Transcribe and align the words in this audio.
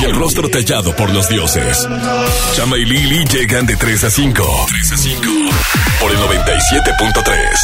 Y 0.00 0.04
el 0.04 0.14
rostro 0.14 0.48
tallado 0.48 0.94
por 0.94 1.10
los 1.10 1.28
dioses. 1.28 1.88
Chama 2.54 2.76
y 2.76 2.84
Lili 2.84 3.24
llegan 3.24 3.66
de 3.66 3.76
3 3.76 4.04
a 4.04 4.10
5. 4.10 4.66
3 4.68 4.92
a 4.92 4.96
5. 4.96 5.22
Por 6.00 6.10
el 6.12 6.18
97.3. 6.18 7.58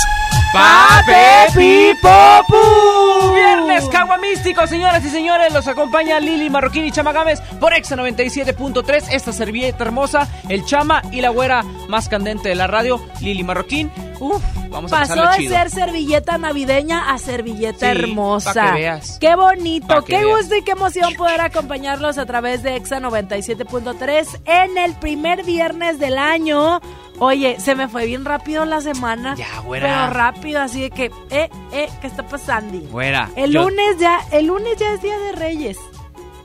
¡Pape 0.53 1.47
Pipopu! 1.55 3.35
Viernes 3.35 3.85
Caguamístico, 3.91 4.67
señoras 4.67 5.05
y 5.05 5.11
señores. 5.11 5.53
Los 5.53 5.67
acompaña 5.69 6.21
Lili 6.21 6.51
Marroquín 6.51 6.85
y 6.85 6.93
Chama 6.93 7.13
Gámez 7.13 7.41
por 7.61 7.73
Exa 7.73 7.97
97.3. 7.97 9.05
Esta 9.11 9.33
servilleta 9.33 9.85
hermosa, 9.85 10.29
el 10.49 10.65
Chama 10.65 11.03
y 11.13 11.21
la 11.21 11.31
güera 11.31 11.63
más 11.89 12.09
candente 12.09 12.49
de 12.49 12.55
la 12.55 12.67
radio, 12.67 13.05
Lili 13.21 13.45
Marroquín. 13.45 13.91
Uf, 14.25 14.43
vamos 14.71 14.93
a 14.93 15.01
Pasó 15.01 15.15
de 15.31 15.37
chido. 15.39 15.55
ser 15.57 15.71
servilleta 15.71 16.39
navideña 16.39 17.11
a 17.13 17.19
servilleta 17.19 17.79
Sí, 17.81 17.99
hermosa. 17.99 18.53
que 18.53 18.73
veas. 18.73 19.19
Qué 19.21 19.37
bonito, 19.37 20.03
qué 20.05 20.25
veas. 20.25 20.39
gusto 20.39 20.57
y 20.57 20.63
qué 20.63 20.73
emoción 20.73 21.15
poder 21.15 21.41
acompañarlos 21.41 22.17
a 22.19 22.27
través 22.27 22.63
de 22.63 22.77
Exa 22.77 23.01
97.3 23.01 24.41
en 24.45 24.79
el 24.79 24.95
primer 24.95 25.45
viernes 25.45 25.99
del 25.99 26.19
año. 26.19 26.81
Oye, 27.19 27.61
se 27.61 27.75
me 27.75 27.87
fue 27.89 28.07
bien 28.07 28.25
rápido 28.25 28.65
la 28.65 28.81
semana. 28.81 29.35
Ya, 29.37 29.61
güera. 29.61 29.87
Pero 29.87 30.15
rápido, 30.19 30.61
así 30.61 30.81
de 30.83 30.91
que, 30.91 31.05
eh, 31.31 31.49
eh, 31.73 31.89
¿qué 32.01 32.07
está 32.07 32.27
pasando? 32.27 32.79
Güera. 32.91 33.31
El 33.37 33.53
yo- 33.53 33.63
lunes 33.69 33.99
ya, 34.01 34.19
el 34.33 34.47
lunes 34.47 34.77
ya 34.79 34.95
es 34.95 35.03
Día 35.03 35.19
de 35.19 35.33
Reyes. 35.33 35.79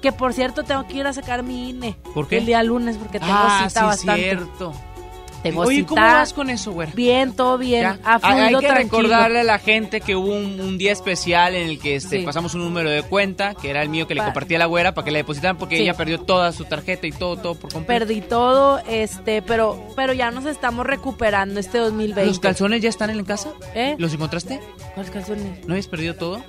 Que 0.01 0.11
por 0.13 0.33
cierto 0.33 0.63
tengo 0.63 0.87
que 0.87 0.93
ir 0.97 1.07
a 1.07 1.11
sacar 1.13 1.43
mi 1.43 1.71
INE. 1.71 1.97
¿Por 2.13 2.27
qué? 2.27 2.37
El 2.37 2.45
día 2.45 2.63
lunes 2.63 2.95
porque 2.97 3.19
tengo 3.19 3.33
Ah, 3.35 3.65
cita 3.67 3.79
sí, 3.81 3.85
bastante. 3.85 4.21
cierto. 4.21 4.73
Tengo 5.43 5.61
Oye, 5.61 5.77
cita. 5.77 5.87
¿cómo 5.89 6.01
vas 6.01 6.33
con 6.33 6.49
eso, 6.49 6.71
güera? 6.73 6.91
Bien, 6.95 7.33
todo 7.33 7.57
bien. 7.57 7.81
Ya. 7.83 7.99
Ha 8.03 8.15
Hay- 8.15 8.21
Hay 8.23 8.39
fluido 8.41 8.59
que 8.59 8.67
tranquilo. 8.67 8.97
recordarle 9.03 9.39
a 9.39 9.43
la 9.43 9.57
gente 9.59 10.01
que 10.01 10.15
hubo 10.15 10.33
un, 10.33 10.59
un 10.59 10.77
día 10.77 10.91
especial 10.91 11.55
en 11.55 11.69
el 11.69 11.79
que 11.79 11.95
este, 11.95 12.19
Sí. 12.19 12.25
pasamos 12.25 12.53
un 12.55 12.61
número 12.61 12.89
de 12.89 13.03
cuenta, 13.03 13.53
que 13.55 13.69
era 13.69 13.81
el 13.81 13.89
mío 13.89 14.05
que 14.07 14.15
le 14.15 14.19
Pa- 14.21 14.25
compartí 14.25 14.55
a 14.55 14.59
la 14.59 14.65
güera 14.65 14.93
para 14.93 15.05
que 15.05 15.11
le 15.11 15.19
depositaran 15.19 15.57
porque 15.57 15.77
Sí. 15.77 15.83
ella 15.83 15.93
perdió 15.95 16.19
toda 16.19 16.51
su 16.51 16.65
tarjeta 16.65 17.07
y 17.07 17.11
todo, 17.11 17.37
todo 17.37 17.55
por 17.55 17.71
completo. 17.71 18.05
Perdí 18.05 18.21
todo, 18.21 18.79
este, 18.87 19.41
pero, 19.41 19.81
pero 19.95 20.13
ya 20.13 20.29
nos 20.31 20.45
estamos 20.45 20.85
recuperando 20.85 21.59
este 21.59 21.77
2020. 21.77 22.25
¿Los 22.25 22.39
calzones 22.39 22.81
ya 22.81 22.89
están 22.89 23.09
en 23.09 23.17
la 23.17 23.23
casa? 23.23 23.51
¿Eh? 23.75 23.95
¿Los 23.97 24.13
encontraste? 24.13 24.59
¿Cuáles 24.93 25.11
calzones? 25.11 25.65
¿No 25.65 25.73
habías 25.73 25.87
perdido 25.87 26.15
todo? 26.15 26.43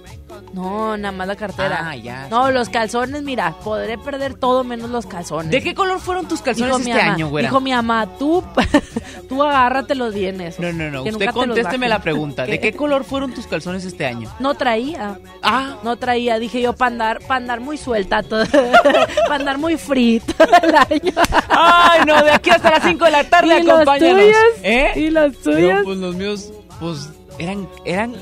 No, 0.53 0.97
nada 0.97 1.13
más 1.13 1.27
la 1.29 1.37
cartera. 1.37 1.79
Ah, 1.91 1.97
ya, 1.97 2.27
No, 2.31 2.49
sí. 2.49 2.53
los 2.53 2.69
calzones, 2.69 3.23
mira, 3.23 3.55
podré 3.63 3.99
perder 3.99 4.35
todo 4.35 4.65
menos 4.65 4.91
los 4.91 5.07
calzones. 5.07 5.51
¿De 5.51 5.63
qué 5.63 5.75
color 5.75 6.01
fueron 6.01 6.27
tus 6.27 6.43
calzones 6.43 6.77
Dijo 6.79 6.89
este 6.91 7.01
ama, 7.03 7.13
año, 7.15 7.29
güera? 7.29 7.49
Dijo 7.49 7.61
mi 7.61 7.73
mamá, 7.73 8.09
tú, 8.19 8.43
tú 9.29 9.43
agárrate 9.43 9.95
los 9.95 10.15
bienes. 10.15 10.59
No, 10.59 10.73
no, 10.73 10.91
no. 10.91 11.03
Usted 11.05 11.31
contésteme 11.31 11.89
la 11.89 12.01
pregunta. 12.01 12.47
¿De 12.47 12.59
¿Qué? 12.59 12.73
color 12.75 13.05
fueron 13.05 13.33
tus 13.33 13.47
calzones 13.47 13.85
este 13.85 14.07
año? 14.07 14.29
No 14.41 14.55
traía. 14.55 15.19
Ah, 15.43 15.77
No 15.85 15.97
traía, 15.97 16.39
dije 16.39 16.61
yo, 16.61 16.73
para 16.75 16.91
andar, 16.91 17.21
pa' 17.21 17.37
andar 17.37 17.61
muy 17.61 17.77
suelta, 17.77 18.23
todo, 18.23 18.45
para 19.29 19.35
andar 19.37 19.59
muy 19.59 19.77
free 19.77 20.21
todo 20.21 20.49
el 20.63 20.75
año. 20.75 21.13
Ay, 21.49 22.01
no, 22.07 22.23
de 22.23 22.31
aquí 22.33 22.51
hasta 22.51 22.71
las 22.71 22.83
5 22.85 23.05
de 23.05 23.11
la 23.11 23.25
tarde, 23.25 23.59
¿Y 23.61 23.63
los 23.63 23.75
acompáñanos. 23.75 24.21
tuyos? 24.21 24.37
¿Eh? 24.63 24.93
¿Y 24.97 25.11
los 25.11 25.37
tuyos? 25.43 25.79
No, 25.79 25.85
pues 25.85 25.99
los 25.99 26.15
míos, 26.17 26.53
pues, 26.81 27.09
eran, 27.39 27.69
eran 27.85 28.15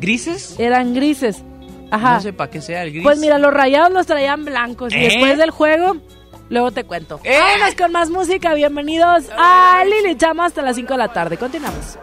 grises. 0.00 0.56
Eran 0.58 0.94
grises. 0.94 1.42
Ajá. 1.96 2.14
No 2.14 2.20
sé 2.20 2.32
para 2.32 2.50
qué 2.50 2.60
sea 2.60 2.82
el 2.82 2.90
gris. 2.92 3.02
Pues 3.02 3.18
mira, 3.18 3.38
los 3.38 3.52
rayados 3.52 3.92
los 3.92 4.06
traían 4.06 4.44
blancos. 4.44 4.92
Y 4.92 4.96
¿Eh? 4.96 5.08
después 5.08 5.38
del 5.38 5.50
juego, 5.50 5.96
luego 6.48 6.70
te 6.70 6.84
cuento. 6.84 7.20
¿Eh? 7.24 7.38
Vámonos 7.38 7.74
con 7.74 7.92
más 7.92 8.10
música. 8.10 8.54
Bienvenidos 8.54 9.24
a 9.36 9.82
Lili 9.84 10.16
Chama 10.16 10.46
hasta 10.46 10.62
las 10.62 10.76
5 10.76 10.92
de 10.92 10.98
la 10.98 11.08
tarde. 11.12 11.36
Continuamos. 11.36 11.98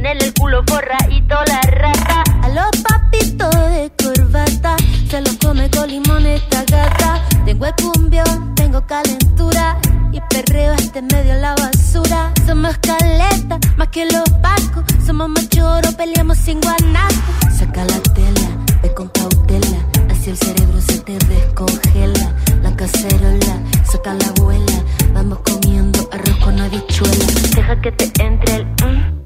Tienen 0.00 0.22
el 0.22 0.32
culo 0.34 0.62
forradito 0.64 1.34
la 1.48 1.60
rata. 1.72 2.22
A 2.44 2.48
los 2.50 2.70
papitos 2.88 3.52
de 3.52 3.90
corbata. 4.00 4.76
Se 5.10 5.20
los 5.20 5.36
come 5.38 5.68
con 5.70 5.90
limón 5.90 6.24
esta 6.24 6.62
gata. 6.66 7.20
Tengo 7.44 7.66
el 7.66 7.74
cumbión, 7.74 8.54
tengo 8.54 8.86
calentura. 8.86 9.76
Y 10.12 10.20
perreo 10.30 10.74
este 10.74 11.02
medio 11.02 11.34
la 11.40 11.56
basura. 11.56 12.32
Somos 12.46 12.78
caleta, 12.78 13.58
más 13.76 13.88
que 13.88 14.04
los 14.04 14.22
pacos. 14.40 14.84
Somos 15.04 15.30
machoros, 15.30 15.92
peleamos 15.96 16.38
sin 16.38 16.60
guanaco. 16.60 17.32
Saca 17.58 17.84
la 17.84 17.98
tela, 18.14 18.50
ve 18.80 18.94
con 18.94 19.08
cautela. 19.08 19.78
Así 20.12 20.30
el 20.30 20.36
cerebro 20.36 20.80
se 20.80 21.00
te 21.00 21.18
descongela. 21.26 22.32
La 22.62 22.70
cacerola, 22.76 23.58
saca 23.82 24.14
la 24.14 24.28
abuela. 24.28 24.84
Vamos 25.12 25.40
comiendo 25.40 26.08
arroz 26.12 26.36
con 26.36 26.60
habichuela. 26.60 27.26
Deja 27.56 27.80
que 27.80 27.90
te 27.90 28.22
entre 28.22 28.54
el 28.54 28.64
mm. 28.64 29.17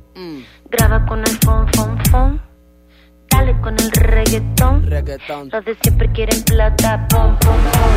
Graba 0.73 1.05
con 1.05 1.21
el 1.21 1.39
fon, 1.45 1.69
fon, 1.75 1.99
fon. 2.11 2.43
Dale 3.31 3.61
con 3.61 3.79
el 3.79 3.91
reggaetón. 3.91 4.87
Reggaetón. 4.87 5.51
Los 5.53 5.65
de 5.67 5.77
siempre 5.83 6.11
quieren 6.13 6.43
plata, 6.45 7.07
pom, 7.09 7.39
pom, 7.39 7.57
pom. 7.57 7.93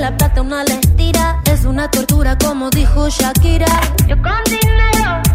La 0.00 0.16
plata 0.16 0.40
una 0.40 0.64
le 0.64 0.76
tira 0.96 1.42
Es 1.44 1.64
una 1.66 1.90
tortura 1.90 2.38
como 2.38 2.70
dijo 2.70 3.10
Shakira 3.10 3.66
Yo 4.06 4.16
con 4.22 4.42
dinero 4.46 5.27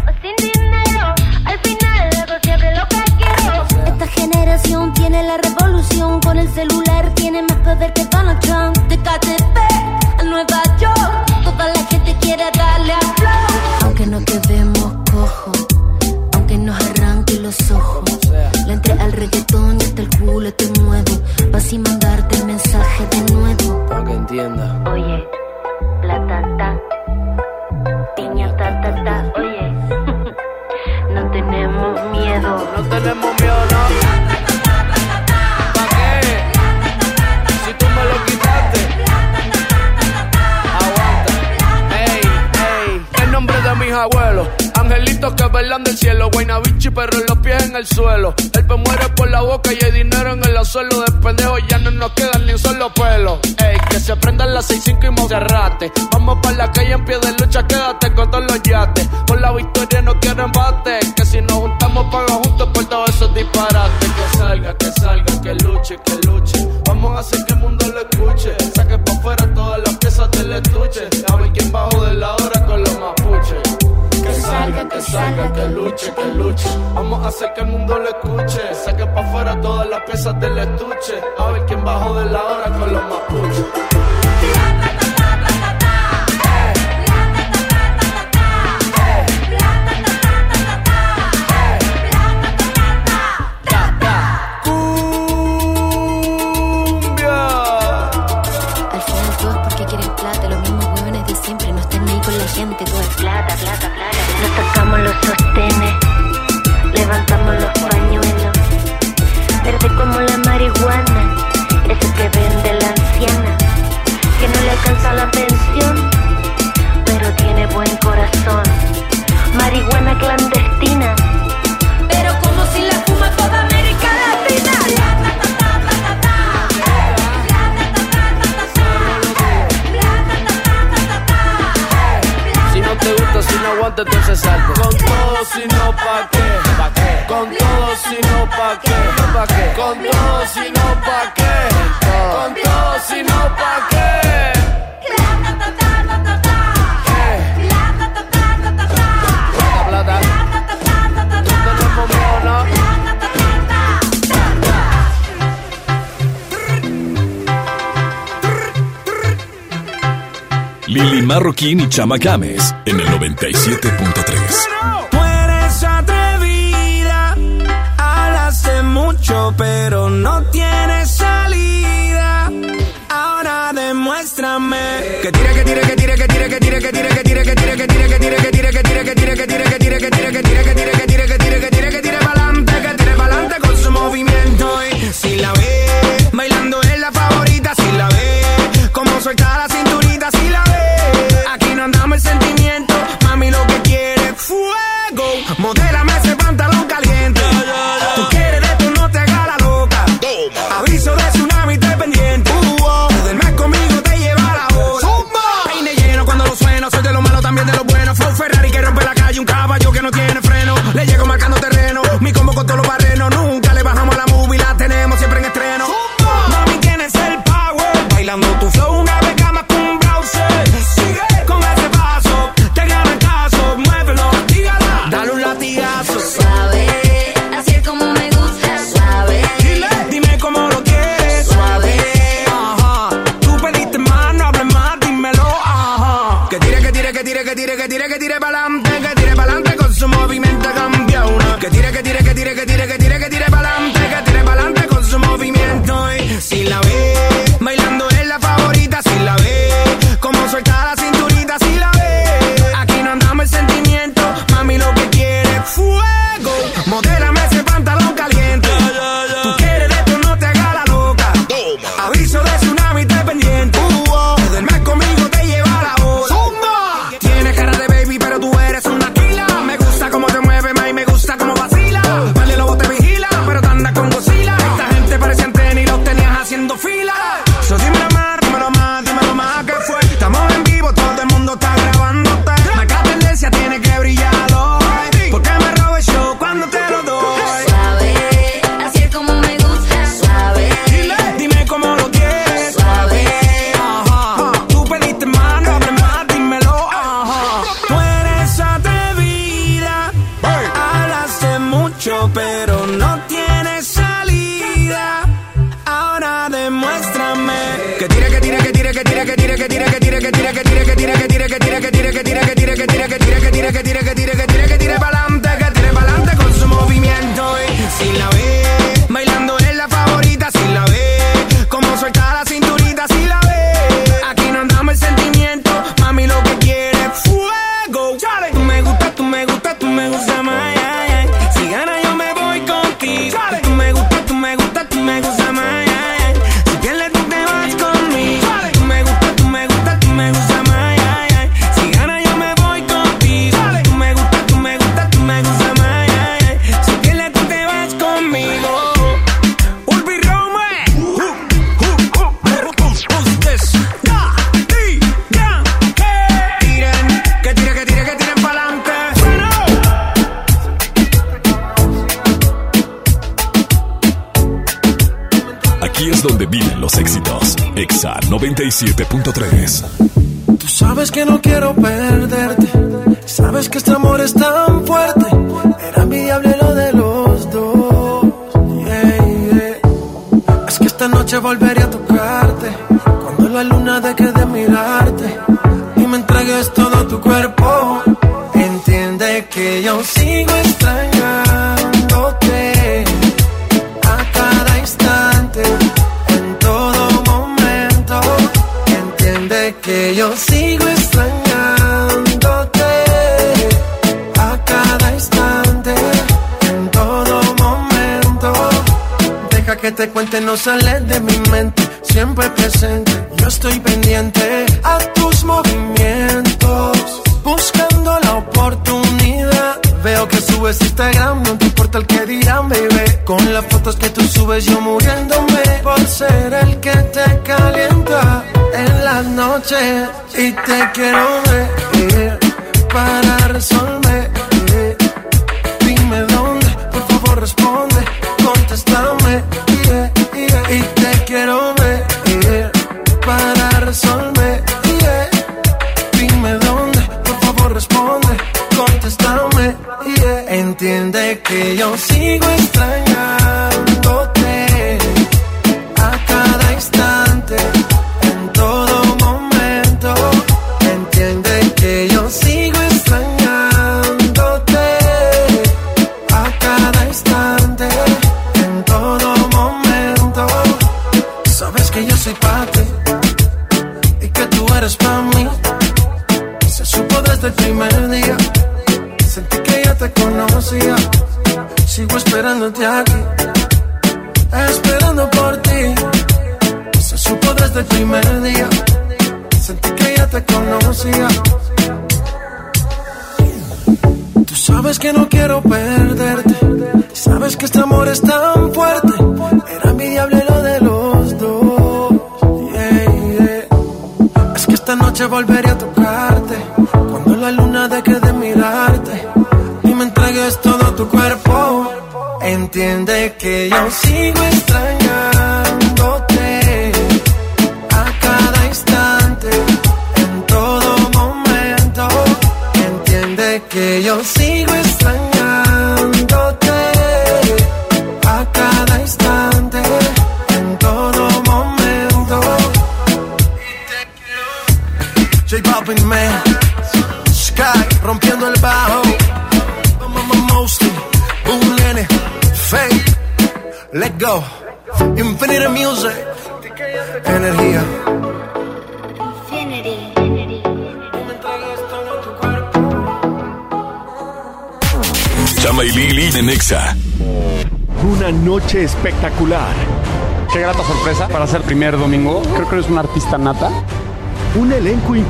Chama 161.94 162.18
Games 162.18 162.73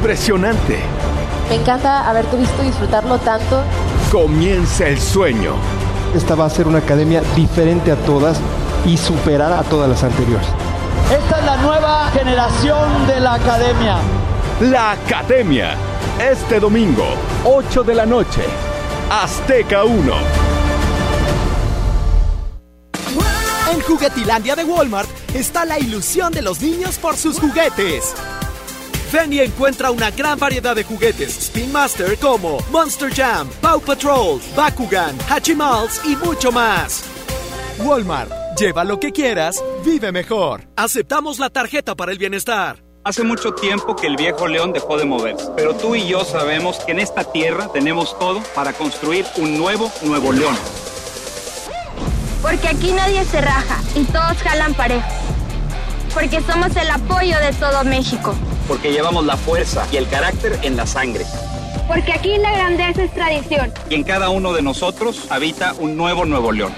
impresionante. 0.04 0.80
Me 1.48 1.54
encanta 1.54 2.06
haberte 2.06 2.36
visto 2.36 2.62
disfrutarlo 2.62 3.16
tanto. 3.20 3.62
Comienza 4.12 4.86
el 4.86 5.00
sueño. 5.00 5.54
Esta 6.14 6.34
va 6.34 6.44
a 6.44 6.50
ser 6.50 6.68
una 6.68 6.80
academia 6.80 7.22
diferente 7.34 7.90
a 7.90 7.96
todas 7.96 8.38
y 8.84 8.98
superar 8.98 9.50
a 9.54 9.62
todas 9.62 9.88
las 9.88 10.04
anteriores. 10.04 10.46
Esta 11.10 11.38
es 11.38 11.46
la 11.46 11.56
nueva 11.56 12.10
generación 12.10 13.06
de 13.06 13.18
la 13.18 13.34
academia. 13.34 13.96
La 14.60 14.90
Academia. 14.90 15.74
Este 16.20 16.60
domingo, 16.60 17.06
8 17.44 17.82
de 17.82 17.94
la 17.94 18.04
noche. 18.04 18.42
Azteca 19.10 19.84
1. 19.84 20.12
En 23.72 23.80
Juguetilandia 23.80 24.54
de 24.54 24.64
Walmart 24.64 25.08
está 25.32 25.64
la 25.64 25.78
ilusión 25.78 26.30
de 26.30 26.42
los 26.42 26.60
niños 26.60 26.98
por 26.98 27.16
sus 27.16 27.40
juguetes. 27.40 28.14
Ven 29.14 29.32
y 29.32 29.38
encuentra 29.38 29.92
una 29.92 30.10
gran 30.10 30.40
variedad 30.40 30.74
de 30.74 30.82
juguetes 30.82 31.38
Spin 31.38 31.70
Master 31.70 32.18
como 32.18 32.58
Monster 32.72 33.14
Jam, 33.14 33.48
Paw 33.60 33.80
Patrol, 33.80 34.40
Bakugan, 34.56 35.16
Hachimals 35.30 36.00
y 36.04 36.16
mucho 36.16 36.50
más. 36.50 37.04
Walmart, 37.78 38.32
lleva 38.58 38.82
lo 38.82 38.98
que 38.98 39.12
quieras, 39.12 39.62
vive 39.84 40.10
mejor. 40.10 40.66
Aceptamos 40.74 41.38
la 41.38 41.48
tarjeta 41.48 41.94
para 41.94 42.10
el 42.10 42.18
bienestar. 42.18 42.82
Hace 43.04 43.22
mucho 43.22 43.54
tiempo 43.54 43.94
que 43.94 44.08
el 44.08 44.16
viejo 44.16 44.48
león 44.48 44.72
dejó 44.72 44.98
de 44.98 45.04
moverse, 45.04 45.46
pero 45.54 45.76
tú 45.76 45.94
y 45.94 46.08
yo 46.08 46.24
sabemos 46.24 46.80
que 46.80 46.90
en 46.90 46.98
esta 46.98 47.22
tierra 47.22 47.68
tenemos 47.72 48.18
todo 48.18 48.42
para 48.52 48.72
construir 48.72 49.24
un 49.36 49.56
nuevo 49.56 49.92
Nuevo 50.02 50.32
León. 50.32 50.56
Porque 52.42 52.66
aquí 52.66 52.90
nadie 52.90 53.24
se 53.24 53.40
raja 53.40 53.80
y 53.94 54.02
todos 54.06 54.38
jalan 54.42 54.74
parejo. 54.74 55.06
Porque 56.12 56.40
somos 56.40 56.74
el 56.74 56.90
apoyo 56.90 57.38
de 57.38 57.52
todo 57.52 57.84
México. 57.84 58.34
Porque 58.66 58.92
llevamos 58.92 59.24
la 59.24 59.36
fuerza 59.36 59.86
y 59.92 59.96
el 59.96 60.08
carácter 60.08 60.58
en 60.62 60.76
la 60.76 60.86
sangre. 60.86 61.24
Porque 61.86 62.12
aquí 62.12 62.38
la 62.38 62.52
grandeza 62.52 63.04
es 63.04 63.12
tradición. 63.12 63.72
Y 63.90 63.94
en 63.94 64.04
cada 64.04 64.30
uno 64.30 64.52
de 64.52 64.62
nosotros 64.62 65.26
habita 65.30 65.74
un 65.74 65.96
nuevo 65.96 66.24
Nuevo 66.24 66.52
León. 66.52 66.72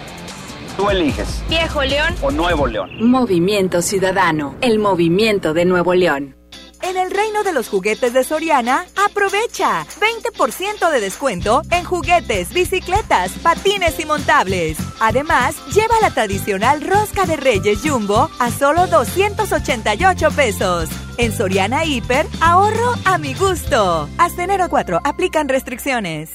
Tú 0.76 0.90
eliges. 0.90 1.42
Viejo 1.48 1.82
León 1.84 2.14
o 2.20 2.30
Nuevo 2.30 2.66
León. 2.66 2.90
Movimiento 3.00 3.80
Ciudadano, 3.80 4.56
el 4.60 4.78
movimiento 4.78 5.54
de 5.54 5.64
Nuevo 5.64 5.94
León. 5.94 6.36
En 6.82 6.96
el 6.96 7.10
reino 7.10 7.42
de 7.42 7.52
los 7.52 7.68
juguetes 7.68 8.12
de 8.12 8.22
Soriana, 8.22 8.84
aprovecha 9.04 9.86
20% 9.98 10.90
de 10.90 11.00
descuento 11.00 11.62
en 11.70 11.84
juguetes, 11.84 12.52
bicicletas, 12.52 13.32
patines 13.42 13.98
y 13.98 14.04
montables. 14.04 14.76
Además, 15.00 15.56
lleva 15.74 15.94
la 16.02 16.10
tradicional 16.10 16.82
rosca 16.82 17.24
de 17.24 17.36
Reyes 17.36 17.80
Jumbo 17.82 18.30
a 18.38 18.50
solo 18.50 18.86
288 18.86 20.30
pesos. 20.32 20.90
En 21.18 21.32
Soriana 21.32 21.84
Hiper, 21.86 22.26
ahorro 22.40 22.92
a 23.06 23.16
mi 23.16 23.32
gusto. 23.32 24.08
Hasta 24.18 24.44
enero 24.44 24.68
4, 24.68 25.00
aplican 25.02 25.48
restricciones. 25.48 26.30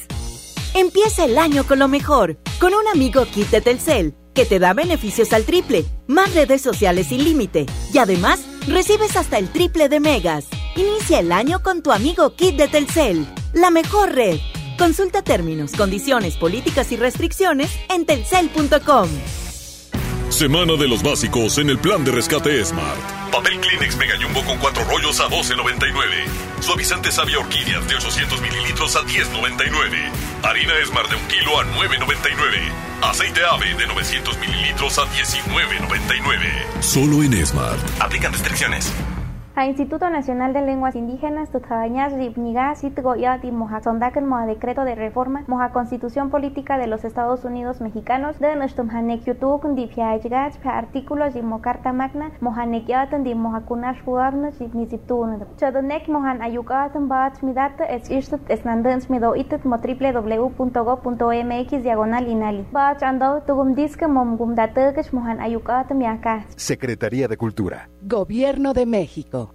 Empieza 0.74 1.26
el 1.26 1.38
año 1.38 1.66
con 1.66 1.78
lo 1.78 1.88
mejor, 1.88 2.38
con 2.60 2.74
un 2.74 2.88
amigo 2.88 3.26
kit 3.26 3.50
de 3.50 3.62
Telcel, 3.62 4.16
que 4.34 4.46
te 4.46 4.58
da 4.58 4.74
beneficios 4.74 5.34
al 5.34 5.44
triple, 5.44 5.86
más 6.08 6.34
redes 6.34 6.62
sociales 6.62 7.08
sin 7.08 7.24
límite, 7.24 7.68
y 7.94 7.98
además 8.00 8.40
recibes 8.68 9.16
hasta 9.18 9.38
el 9.38 9.50
triple 9.50 9.88
de 9.88 10.00
megas. 10.00 10.46
Inicia 10.76 11.20
el 11.20 11.32
año 11.32 11.62
con 11.62 11.84
tu 11.84 11.92
amigo 11.92 12.36
kit 12.36 12.56
de 12.56 12.68
Telcel, 12.68 13.28
la 13.54 13.70
mejor 13.70 14.16
red. 14.16 14.40
Consulta 14.80 15.22
términos, 15.22 15.74
condiciones, 15.74 16.38
políticas 16.38 16.92
y 16.92 16.96
restricciones 16.96 17.70
en 17.90 18.08
telcel.com. 18.08 19.10
Semana 20.42 20.74
de 20.74 20.88
los 20.88 21.04
básicos 21.04 21.60
en 21.60 21.70
el 21.70 21.78
plan 21.78 22.04
de 22.04 22.12
rescate 22.12 22.66
Smart. 22.66 23.00
Papel 23.32 23.60
Kleenex 23.60 23.96
Mega 23.96 24.16
Jumbo 24.20 24.44
con 24.44 24.58
cuatro 24.58 24.84
rollos 24.86 25.20
a 25.20 25.30
12.99. 25.30 26.62
Suavizante 26.62 27.12
Sabia 27.12 27.38
Orquídeas 27.38 27.88
de 27.88 27.94
800 27.94 28.42
mililitros 28.42 28.96
a 28.96 29.02
10.99. 29.02 30.10
Harina 30.42 30.74
Esmar 30.80 31.08
de 31.10 31.16
un 31.16 31.28
kilo 31.28 31.60
a 31.60 31.66
9.99. 31.66 32.58
Aceite 33.04 33.42
Ave 33.52 33.76
de 33.76 33.86
900 33.86 34.40
mililitros 34.40 34.98
a 34.98 35.04
19.99. 35.04 36.82
Solo 36.82 37.22
en 37.22 37.46
Smart. 37.46 38.02
Aplican 38.02 38.34
restricciones. 38.34 38.92
A 39.62 39.68
Instituto 39.68 40.10
Nacional 40.10 40.54
de 40.54 40.62
Lenguas 40.64 40.96
Indígenas, 40.96 41.52
Tutjañas, 41.52 42.14
Ribniga, 42.14 42.74
Sitgoyati, 42.74 43.52
Moja 43.52 43.80
Sondaken, 43.80 44.28
Moja 44.28 44.48
Decreto 44.48 44.84
de 44.86 44.96
Reforma, 44.96 45.44
Moja 45.46 45.72
Constitución 45.72 46.32
Política 46.32 46.80
de 46.80 46.88
los 46.88 47.06
Estados 47.06 47.46
Unidos 47.46 47.80
Mexicanos, 47.80 48.40
de 48.40 48.56
Nustum 48.56 48.90
Hanek 48.90 49.24
Yutuk, 49.24 49.68
Dipiaigach, 49.76 50.56
Artículos 50.66 51.36
y 51.36 51.44
Mocarta 51.44 51.94
Magna, 51.94 52.32
Moja 52.42 52.66
Nekyatan, 52.66 53.24
Di 53.24 53.36
Moja 53.36 53.62
Kunash 53.62 54.02
Huabna, 54.04 54.50
Niziptun. 54.74 55.46
Chadonek 55.58 56.08
Mojan 56.08 56.42
Ayukatan, 56.42 57.08
Bach 57.08 57.44
Midata, 57.44 57.86
es 57.86 58.10
Ishtut, 58.10 58.42
Esnandans 58.50 59.12
Mido 59.12 59.36
Itet, 59.36 59.64
Mo 59.64 59.78
www.go.mx, 59.78 61.04
diagonal 61.84 62.28
Inali. 62.28 62.66
Bach 62.72 63.04
Ando, 63.04 63.44
Tugum 63.46 63.76
Disque, 63.76 64.08
Mom 64.08 64.38
Gumdatekesh, 64.38 65.14
Mojan 65.14 65.40
Ayukatan, 65.40 66.00
Miaka. 66.00 66.46
Secretaría 66.56 67.28
de 67.28 67.38
Cultura. 67.38 67.92
Gobierno 68.02 68.74
de 68.74 68.88
México. 68.88 69.51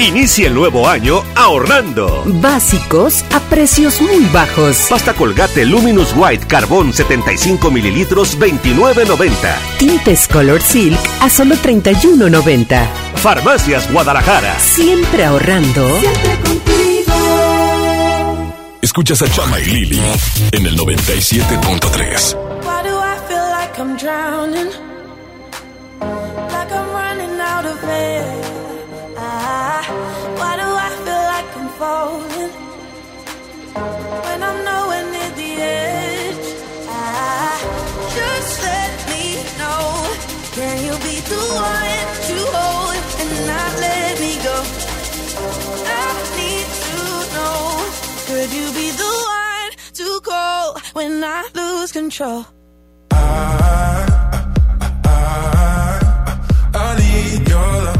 Inicia 0.00 0.46
el 0.46 0.54
nuevo 0.54 0.88
año 0.88 1.22
ahorrando. 1.34 2.22
Básicos 2.24 3.22
a 3.32 3.40
precios 3.40 4.00
muy 4.00 4.24
bajos. 4.32 4.86
Pasta 4.88 5.12
Colgate 5.12 5.66
Luminous 5.66 6.14
White 6.16 6.46
Carbón 6.46 6.94
75 6.94 7.70
mililitros 7.70 8.38
29.90. 8.38 9.30
Tintes 9.78 10.26
Color 10.26 10.62
Silk 10.62 10.98
a 11.20 11.28
solo 11.28 11.54
31.90. 11.54 12.86
Farmacias 13.16 13.92
Guadalajara. 13.92 14.58
Siempre 14.58 15.26
ahorrando. 15.26 15.86
Siempre 16.00 16.38
contigo. 16.44 17.12
Escuchas 18.80 19.20
a 19.20 19.28
Chama 19.30 19.60
y 19.60 19.66
Lili 19.66 20.00
en 20.52 20.66
el 20.66 20.78
97.3. 20.78 22.50
Ah, 29.16 29.82
why 30.38 30.52
do 30.60 30.68
I 30.86 30.88
feel 31.04 31.24
like 31.34 31.50
I'm 31.58 31.68
falling? 31.80 32.52
When 34.24 34.40
I'm 34.48 34.58
nowhere 34.70 35.04
near 35.14 35.30
the 35.40 35.50
edge. 35.62 36.48
Ah, 36.88 37.58
just 38.16 38.54
let 38.68 38.92
me 39.10 39.24
know. 39.60 39.82
Can 40.56 40.76
you 40.86 40.94
be 41.06 41.16
the 41.32 41.42
one 41.70 42.06
to 42.28 42.36
hold 42.54 42.96
and 43.20 43.32
not 43.50 43.72
let 43.84 44.12
me 44.24 44.32
go? 44.48 44.56
I 46.02 46.06
need 46.38 46.68
to 46.86 46.98
know. 47.34 47.58
Could 48.28 48.50
you 48.58 48.66
be 48.78 48.88
the 49.02 49.12
one 49.42 49.70
to 49.98 50.06
call 50.28 50.64
when 50.92 51.12
I 51.24 51.48
lose 51.54 51.92
control? 51.92 52.46
Need 54.32 54.49
your 57.38 57.58
love. 57.58 57.99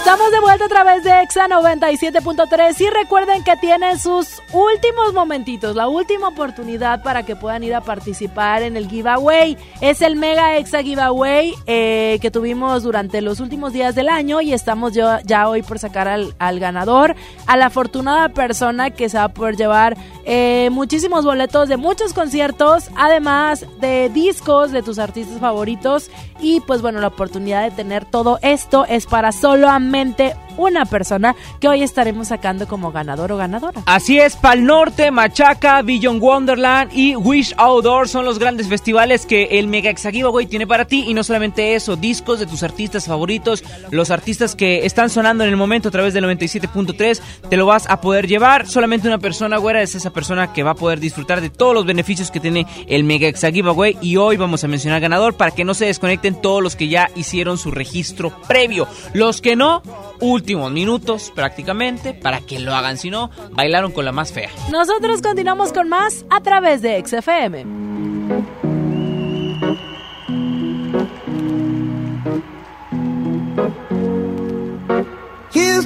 Estamos 0.00 0.32
de 0.32 0.40
vuelta 0.40 0.64
a 0.64 0.68
través 0.68 1.04
de 1.04 1.22
Exa 1.22 1.46
97.3 1.46 2.80
y 2.80 2.88
recuerden 2.88 3.44
que 3.44 3.54
tienen 3.58 3.98
sus 3.98 4.40
últimos 4.50 5.12
momentitos, 5.12 5.76
la 5.76 5.88
última 5.88 6.28
oportunidad 6.28 7.02
para 7.02 7.22
que 7.24 7.36
puedan 7.36 7.62
ir 7.64 7.74
a 7.74 7.82
participar 7.82 8.62
en 8.62 8.78
el 8.78 8.88
giveaway. 8.88 9.58
Es 9.82 10.00
el 10.00 10.16
Mega 10.16 10.56
Exa 10.56 10.82
Giveaway 10.82 11.52
eh, 11.66 12.18
que 12.22 12.30
tuvimos 12.30 12.82
durante 12.82 13.20
los 13.20 13.40
últimos 13.40 13.74
días 13.74 13.94
del 13.94 14.08
año 14.08 14.40
y 14.40 14.54
estamos 14.54 14.94
ya 14.94 15.48
hoy 15.48 15.62
por 15.62 15.78
sacar 15.78 16.08
al, 16.08 16.34
al 16.38 16.60
ganador, 16.60 17.14
a 17.46 17.58
la 17.58 17.66
afortunada 17.66 18.30
persona 18.30 18.88
que 18.90 19.10
se 19.10 19.18
va 19.18 19.24
a 19.24 19.34
poder 19.34 19.56
llevar 19.56 19.98
eh, 20.32 20.70
muchísimos 20.70 21.24
boletos 21.24 21.68
de 21.68 21.76
muchos 21.76 22.14
conciertos, 22.14 22.88
además 22.94 23.66
de 23.80 24.08
discos 24.10 24.70
de 24.70 24.80
tus 24.80 25.00
artistas 25.00 25.40
favoritos. 25.40 26.08
Y 26.40 26.60
pues 26.60 26.82
bueno, 26.82 27.00
la 27.00 27.08
oportunidad 27.08 27.64
de 27.64 27.72
tener 27.72 28.04
todo 28.04 28.38
esto 28.40 28.84
es 28.88 29.06
para 29.06 29.32
solamente 29.32 30.36
una 30.60 30.84
persona 30.84 31.34
que 31.60 31.68
hoy 31.68 31.82
estaremos 31.82 32.28
sacando 32.28 32.68
como 32.68 32.92
ganador 32.92 33.32
o 33.32 33.36
ganadora. 33.36 33.82
Así 33.86 34.18
es, 34.18 34.36
Pal 34.36 34.64
Norte, 34.64 35.10
Machaca, 35.10 35.82
Billion 35.82 36.20
Wonderland 36.20 36.92
y 36.94 37.16
Wish 37.16 37.54
Outdoor 37.56 38.08
son 38.08 38.24
los 38.24 38.38
grandes 38.38 38.68
festivales 38.68 39.26
que 39.26 39.58
el 39.58 39.66
Mega 39.66 39.90
Exa 39.90 40.10
Giveaway 40.10 40.46
tiene 40.46 40.66
para 40.66 40.84
ti. 40.84 41.04
Y 41.06 41.14
no 41.14 41.24
solamente 41.24 41.74
eso, 41.74 41.96
discos 41.96 42.40
de 42.40 42.46
tus 42.46 42.62
artistas 42.62 43.06
favoritos, 43.06 43.64
los 43.90 44.10
artistas 44.10 44.54
que 44.54 44.84
están 44.84 45.10
sonando 45.10 45.44
en 45.44 45.50
el 45.50 45.56
momento 45.56 45.88
a 45.88 45.92
través 45.92 46.14
del 46.14 46.24
97.3, 46.24 47.20
te 47.48 47.56
lo 47.56 47.66
vas 47.66 47.88
a 47.88 48.00
poder 48.00 48.26
llevar. 48.26 48.66
Solamente 48.66 49.08
una 49.08 49.18
persona, 49.18 49.56
güera, 49.56 49.82
es 49.82 49.94
esa 49.94 50.10
persona 50.10 50.52
que 50.52 50.62
va 50.62 50.72
a 50.72 50.74
poder 50.74 51.00
disfrutar 51.00 51.40
de 51.40 51.50
todos 51.50 51.74
los 51.74 51.86
beneficios 51.86 52.30
que 52.30 52.40
tiene 52.40 52.66
el 52.86 53.04
Mega 53.04 53.28
Exa 53.28 53.50
Giveaway. 53.50 53.96
Y 54.00 54.16
hoy 54.16 54.36
vamos 54.36 54.64
a 54.64 54.68
mencionar 54.68 55.00
ganador 55.00 55.34
para 55.34 55.52
que 55.52 55.64
no 55.64 55.74
se 55.74 55.86
desconecten 55.86 56.40
todos 56.40 56.62
los 56.62 56.76
que 56.76 56.88
ya 56.88 57.10
hicieron 57.14 57.58
su 57.58 57.70
registro 57.70 58.30
previo. 58.46 58.86
Los 59.14 59.40
que 59.40 59.56
no, 59.56 59.82
últimos 60.50 60.72
minutos 60.72 61.30
prácticamente 61.32 62.12
para 62.12 62.40
que 62.40 62.58
lo 62.58 62.74
hagan, 62.74 62.98
si 62.98 63.08
no, 63.08 63.30
bailaron 63.52 63.92
con 63.92 64.04
la 64.04 64.10
más 64.10 64.32
fea. 64.32 64.50
Nosotros 64.72 65.22
continuamos 65.22 65.72
con 65.72 65.88
más 65.88 66.24
a 66.28 66.40
través 66.40 66.82
de 66.82 67.00
XFM. 67.04 67.64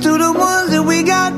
to 0.03 0.19
the 0.19 0.33
ones 0.33 0.71
that 0.71 0.83
we 0.83 1.03
got. 1.03 1.33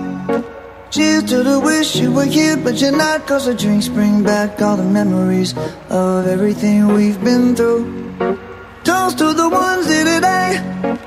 Cheers 0.90 1.24
to 1.24 1.42
the 1.42 1.60
wish 1.60 1.94
you 1.96 2.10
were 2.12 2.24
here, 2.24 2.56
but 2.56 2.80
you're 2.80 2.90
not. 2.90 3.26
Cause 3.26 3.46
the 3.46 3.54
drinks 3.54 3.88
bring 3.88 4.24
back 4.24 4.60
all 4.62 4.76
the 4.76 4.82
memories 4.82 5.54
of 5.88 6.26
everything 6.26 6.88
we've 6.88 7.22
been 7.22 7.54
through. 7.54 7.84
Toast 8.82 9.18
to 9.18 9.34
the 9.34 9.48
ones 9.48 9.86
here 9.86 10.04
today. 10.04 11.06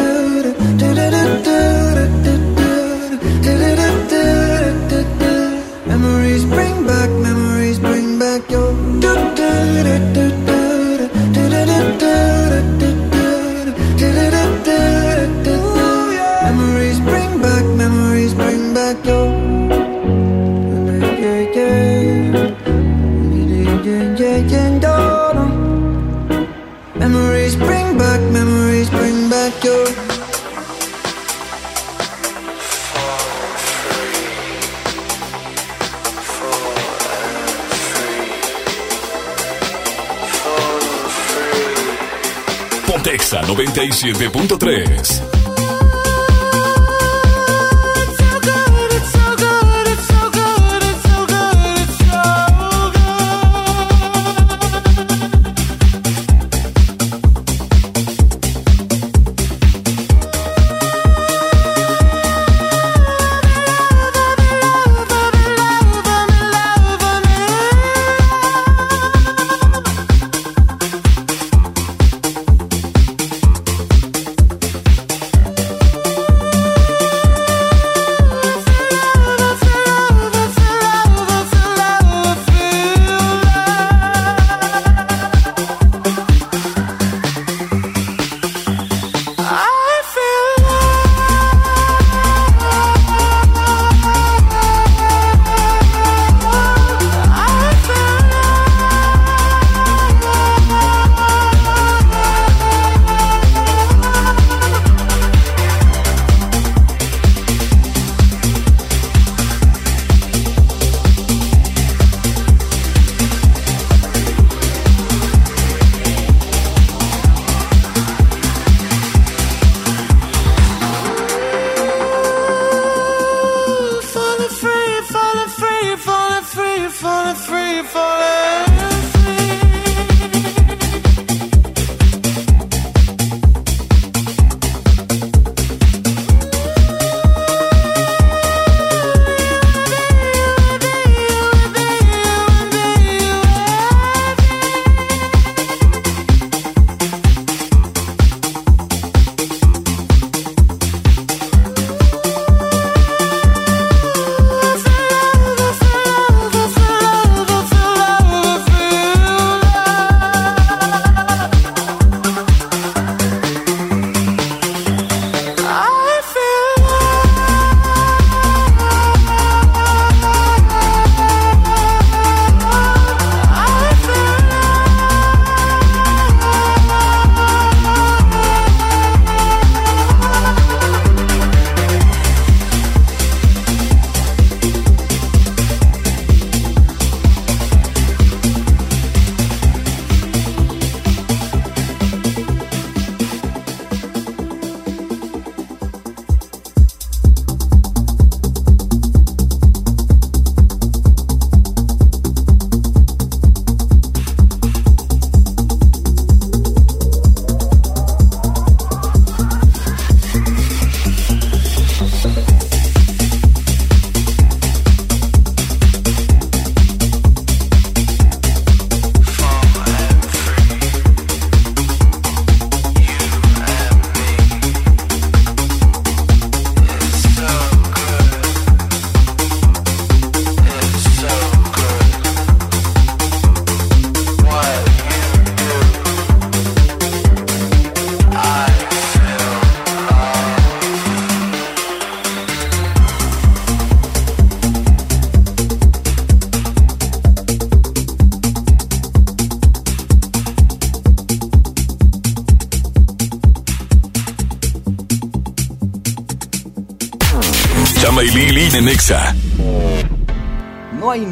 Exa 43.31 43.43
97.3. 43.43 45.30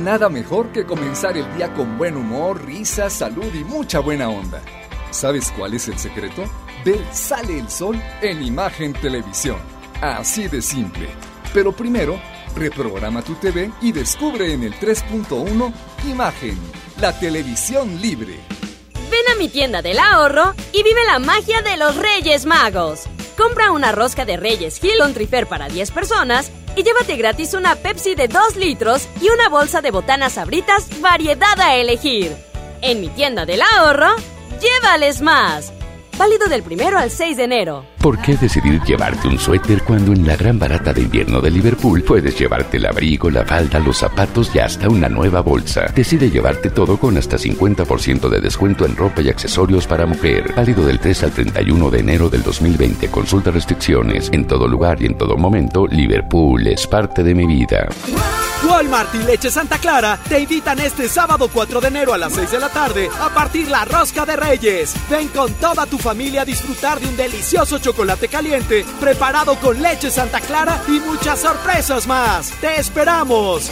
nada 0.10 0.28
mejor 0.28 0.72
que 0.72 0.88
comenzar 0.88 1.38
el 1.38 1.45
día 1.56 1.72
con 1.76 2.00
buen 2.00 2.17
humor, 2.17 2.65
risa, 2.65 3.12
salud 3.12 3.54
y 3.54 3.63
mucha 3.63 4.00
buena 4.00 4.28
onda. 4.28 4.60
¿Sabes 5.12 5.54
cuál 5.56 5.76
es 5.76 5.88
el 5.88 6.00
secreto? 6.00 6.45
Ve 6.84 7.00
Sale 7.12 7.60
el 7.60 7.69
Sol 7.69 8.02
en 8.19 8.41
Imagen 8.41 8.93
Televisión. 8.93 9.60
Así 10.02 10.48
de 10.48 10.63
simple. 10.63 11.10
Pero 11.54 11.74
primero, 11.74 12.19
reprograma 12.56 13.22
tu 13.22 13.36
TV 13.36 13.69
y 13.82 13.91
descubre 13.91 14.52
en 14.52 14.63
el 14.63 14.74
3.1 14.74 15.72
Imagen, 16.10 16.58
la 17.00 17.13
televisión 17.19 18.02
libre. 18.02 18.39
Ven 19.12 19.32
a 19.32 19.38
mi 19.38 19.48
tienda 19.48 19.84
del 19.84 20.00
ahorro 20.00 20.56
y 20.74 20.82
vive 20.82 21.06
la 21.06 21.19
magia 21.19 21.62
de 21.62 21.78
los 21.78 21.95
Reyes 21.95 22.48
Magos. 22.48 23.04
Compra 23.38 23.72
una 23.72 23.91
rosca 23.91 24.26
de 24.26 24.38
Reyes 24.38 24.84
Hill 24.84 25.02
on 25.04 25.13
Trifer 25.13 25.45
para 25.45 25.69
10 25.69 25.91
personas 25.91 26.52
y 26.79 26.83
llévate 26.83 27.17
gratis 27.17 27.53
una 27.55 27.75
Pepsi 27.75 28.15
de 28.15 28.29
2 28.29 28.55
litros 28.55 29.09
y 29.21 29.27
una 29.27 29.49
bolsa 29.49 29.81
de 29.81 29.91
botanas 29.91 30.33
sabritas 30.33 30.87
variedad 31.01 31.59
a 31.59 31.75
elegir. 31.75 32.33
En 32.81 33.01
mi 33.01 33.09
tienda 33.09 33.45
del 33.45 33.61
ahorro, 33.61 34.15
llévales 34.61 35.19
más. 35.19 35.73
Válido 36.17 36.47
del 36.47 36.63
primero 36.63 36.97
al 36.97 37.11
6 37.11 37.35
de 37.35 37.43
enero. 37.43 37.85
¿Por 38.01 38.17
qué 38.21 38.38
decidir 38.38 38.81
llevarte 38.83 39.27
un 39.27 39.38
suéter 39.38 39.83
cuando 39.83 40.13
en 40.13 40.25
la 40.25 40.38
gran 40.38 40.57
barata 40.57 40.93
de 40.93 41.01
invierno 41.01 41.41
de 41.41 41.51
Liverpool 41.51 42.01
puedes 42.01 42.39
llevarte 42.39 42.77
el 42.77 42.85
abrigo, 42.85 43.29
la 43.29 43.45
falda, 43.45 43.77
los 43.77 43.97
zapatos 43.97 44.51
y 44.55 44.59
hasta 44.59 44.88
una 44.88 45.09
nueva 45.09 45.41
bolsa? 45.41 45.91
Decide 45.93 46.31
llevarte 46.31 46.69
todo 46.69 46.97
con 46.97 47.17
hasta 47.17 47.35
50% 47.35 48.29
de 48.29 48.39
descuento 48.39 48.85
en 48.85 48.95
ropa 48.95 49.21
y 49.21 49.27
accesorios 49.27 49.85
para 49.85 50.05
mujer. 50.05 50.53
Válido 50.55 50.85
del 50.85 51.01
3 51.01 51.23
al 51.23 51.31
31 51.31 51.91
de 51.91 51.99
enero 51.99 52.29
del 52.29 52.41
2020. 52.41 53.09
Consulta 53.09 53.51
restricciones. 53.51 54.29
En 54.31 54.47
todo 54.47 54.65
lugar 54.65 55.01
y 55.01 55.05
en 55.05 55.17
todo 55.17 55.35
momento, 55.35 55.85
Liverpool 55.85 56.67
es 56.67 56.88
parte 56.88 57.21
de 57.21 57.35
mi 57.35 57.47
vida. 57.47 57.89
Walmart 58.65 59.13
y 59.15 59.19
Leche 59.19 59.49
Santa 59.49 59.77
Clara 59.77 60.19
te 60.27 60.39
invitan 60.39 60.79
este 60.79 61.07
sábado 61.07 61.49
4 61.51 61.79
de 61.79 61.88
enero 61.88 62.13
a 62.13 62.17
las 62.17 62.33
6 62.33 62.51
de 62.51 62.59
la 62.59 62.69
tarde 62.69 63.09
a 63.19 63.29
partir 63.29 63.69
la 63.69 63.85
rosca 63.85 64.25
de 64.25 64.35
Reyes. 64.35 64.95
Ven 65.09 65.29
con 65.29 65.53
toda 65.53 65.85
tu 65.85 65.97
familia 65.97 66.41
a 66.41 66.45
disfrutar 66.45 66.99
de 66.99 67.07
un 67.07 67.15
delicioso 67.15 67.77
chocolate 67.77 67.88
caliente 68.30 68.86
preparado 68.99 69.56
con 69.56 69.82
leche 69.82 70.10
Santa 70.10 70.39
Clara 70.39 70.82
y 70.88 70.99
muchas 70.99 71.39
sorpresas 71.39 72.08
más. 72.08 72.52
¡Te 72.62 72.80
esperamos! 72.80 73.69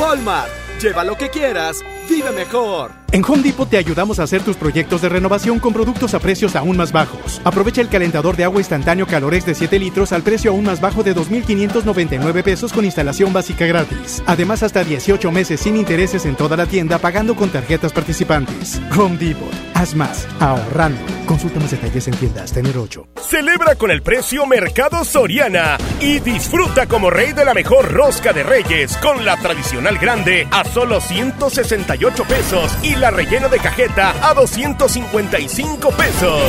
Walmart, 0.00 0.50
lleva 0.80 1.04
lo 1.04 1.16
que 1.16 1.28
quieras, 1.28 1.84
vive 2.10 2.32
mejor. 2.32 2.90
En 3.12 3.24
Home 3.24 3.42
Depot 3.42 3.68
te 3.68 3.76
ayudamos 3.76 4.20
a 4.20 4.22
hacer 4.22 4.42
tus 4.42 4.56
proyectos 4.56 5.02
de 5.02 5.08
renovación 5.08 5.58
con 5.58 5.72
productos 5.72 6.14
a 6.14 6.20
precios 6.20 6.54
aún 6.54 6.76
más 6.76 6.92
bajos. 6.92 7.40
Aprovecha 7.42 7.80
el 7.80 7.88
calentador 7.88 8.36
de 8.36 8.44
agua 8.44 8.60
instantáneo 8.60 9.06
Calorex 9.06 9.46
de 9.46 9.56
7 9.56 9.80
litros 9.80 10.12
al 10.12 10.22
precio 10.22 10.52
aún 10.52 10.64
más 10.64 10.80
bajo 10.80 11.02
de 11.02 11.16
2.599 11.16 12.42
pesos 12.44 12.72
con 12.72 12.84
instalación 12.84 13.32
básica 13.32 13.66
gratis. 13.66 14.22
Además, 14.26 14.62
hasta 14.62 14.84
18 14.84 15.32
meses 15.32 15.60
sin 15.60 15.76
intereses 15.76 16.24
en 16.24 16.36
toda 16.36 16.56
la 16.56 16.66
tienda 16.66 16.98
pagando 16.98 17.34
con 17.34 17.50
tarjetas 17.50 17.92
participantes. 17.92 18.80
Home 18.96 19.16
Depot. 19.16 19.52
Haz 19.74 19.94
más. 19.96 20.28
Ahorrando. 20.38 21.00
Consulta 21.26 21.58
más 21.58 21.72
detalles 21.72 22.06
en 22.06 22.14
tiendas. 22.14 22.52
Tener 22.52 22.76
8. 22.76 23.08
Celebra 23.28 23.74
con 23.74 23.90
el 23.90 24.02
precio 24.02 24.46
Mercado 24.46 25.04
Soriana 25.04 25.78
y 26.00 26.20
disfruta 26.20 26.86
como 26.86 27.10
rey 27.10 27.32
de 27.32 27.44
la 27.44 27.54
mejor 27.54 27.90
rosca 27.90 28.32
de 28.32 28.44
reyes 28.44 28.96
con 28.98 29.24
la 29.24 29.36
tradicional 29.36 29.98
grande 29.98 30.46
a 30.52 30.64
solo 30.64 31.00
168 31.00 31.99
pesos 32.26 32.72
y 32.82 32.96
la 32.96 33.10
rellena 33.10 33.48
de 33.48 33.58
cajeta 33.58 34.14
a 34.28 34.32
255 34.34 35.90
pesos. 35.90 36.42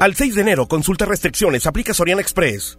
Al 0.00 0.14
6 0.14 0.34
de 0.34 0.40
enero, 0.40 0.66
consulta 0.68 1.04
restricciones, 1.04 1.66
aplica 1.66 1.92
Soriana 1.92 2.22
Express. 2.22 2.78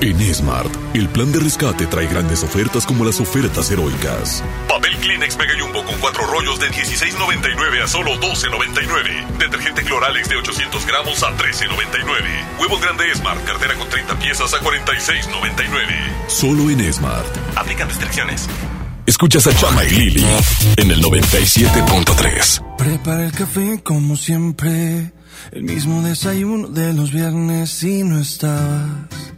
En 0.00 0.32
Smart, 0.32 0.70
el 0.94 1.08
plan 1.08 1.32
de 1.32 1.40
rescate 1.40 1.84
trae 1.86 2.06
grandes 2.06 2.44
ofertas 2.44 2.86
como 2.86 3.04
las 3.04 3.18
ofertas 3.18 3.68
heroicas. 3.72 4.44
Papel 4.68 4.96
Kleenex 4.98 5.36
Mega 5.36 5.54
Jumbo 5.58 5.84
con 5.84 5.98
cuatro 5.98 6.24
rollos 6.24 6.60
de 6.60 6.68
16.99 6.68 7.82
a 7.82 7.88
solo 7.88 8.12
12.99. 8.20 9.38
Detergente 9.38 9.82
Cloralex 9.82 10.28
de 10.28 10.36
800 10.36 10.86
gramos 10.86 11.20
a 11.24 11.36
13.99. 11.36 12.60
Huevo 12.60 12.78
grande 12.78 13.12
Smart, 13.12 13.44
cartera 13.44 13.74
con 13.74 13.88
30 13.88 14.16
piezas 14.20 14.54
a 14.54 14.58
46.99. 14.58 16.28
Solo 16.28 16.70
en 16.70 16.92
Smart. 16.92 17.36
Aplican 17.56 17.88
restricciones. 17.88 18.48
Escuchas 19.04 19.48
a 19.48 19.56
Chama 19.56 19.84
y 19.84 19.90
Lili 19.90 20.26
en 20.76 20.92
el 20.92 21.02
97.3. 21.02 22.76
Prepara 22.76 23.24
el 23.24 23.32
café 23.32 23.80
como 23.82 24.14
siempre, 24.14 25.12
el 25.50 25.64
mismo 25.64 26.02
desayuno 26.02 26.68
de 26.68 26.92
los 26.92 27.10
viernes 27.10 27.82
y 27.82 28.04
no 28.04 28.20
estabas. 28.20 29.37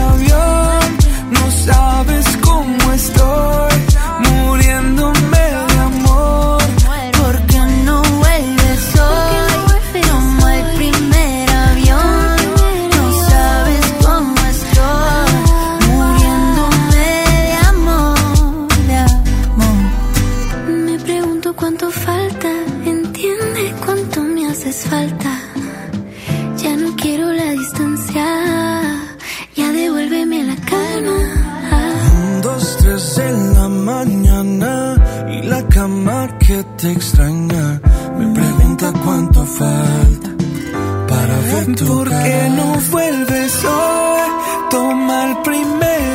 que 36.51 36.63
te 36.81 36.91
extraña 36.91 37.79
me 38.17 38.33
pregunta 38.33 38.91
cuánto 39.05 39.45
falta 39.45 40.29
para 41.07 41.39
ver 41.39 41.75
tu 41.77 41.85
¿Por 41.87 42.09
cara. 42.09 42.23
qué 42.25 42.49
no 42.49 42.73
vuelves 42.91 43.53
hoy? 43.63 44.29
Toma 44.69 45.29
el 45.29 45.37
primer 45.43 46.10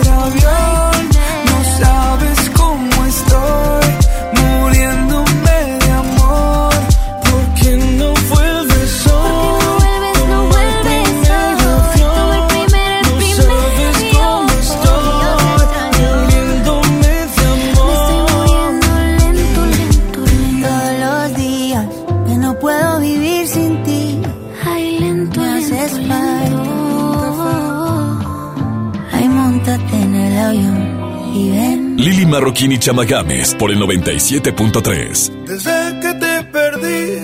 Marroquín 32.26 32.72
y 32.72 32.78
Chamagames 32.78 33.54
por 33.54 33.70
el 33.70 33.78
97.3. 33.78 35.44
Desde 35.44 36.00
que 36.00 36.14
te 36.14 36.42
perdí, 36.44 37.18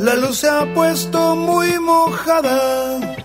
la 0.00 0.14
luz 0.14 0.38
se 0.38 0.48
ha 0.48 0.72
puesto 0.74 1.36
muy 1.36 1.78
mojada. 1.78 3.16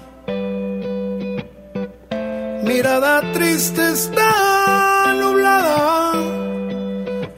Mirada 2.63 3.21
triste 3.33 3.91
está 3.91 5.13
nublada 5.19 6.13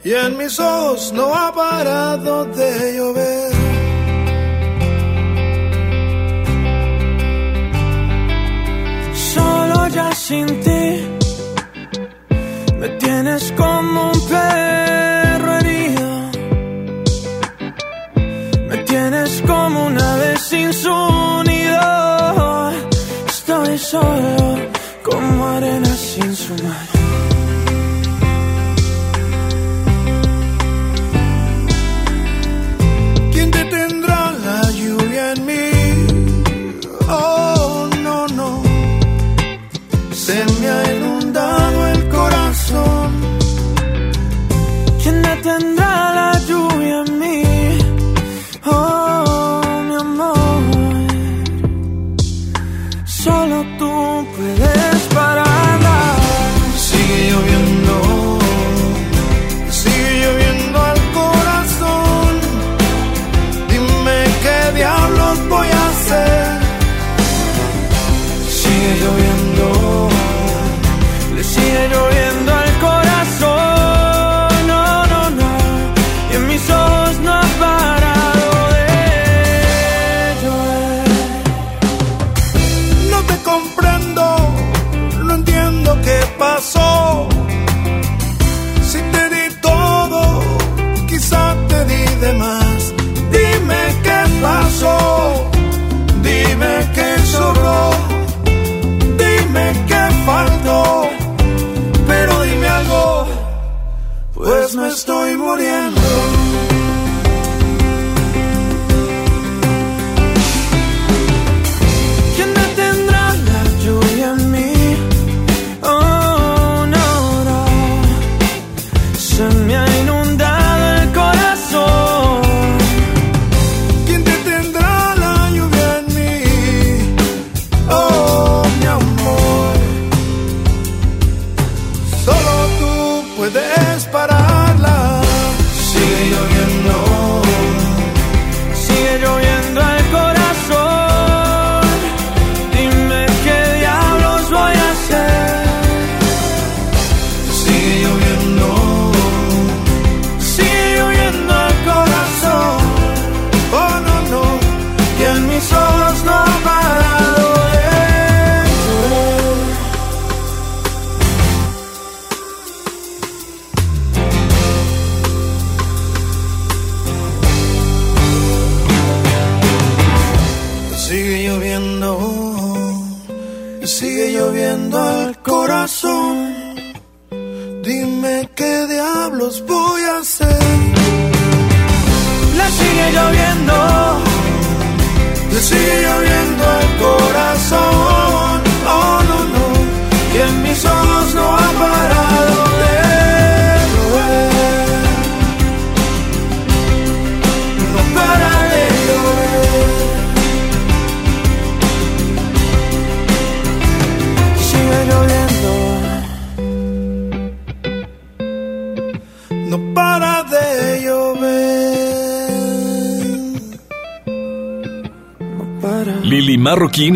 y 0.04 0.12
en 0.12 0.38
mis 0.38 0.58
ojos 0.58 1.12
no 1.12 1.34
ha 1.34 1.52
parado 1.52 2.44
de 2.44 2.96
llover. 2.96 3.52
Solo 9.14 9.88
ya 9.88 10.12
sin 10.12 10.46
ti 10.60 10.75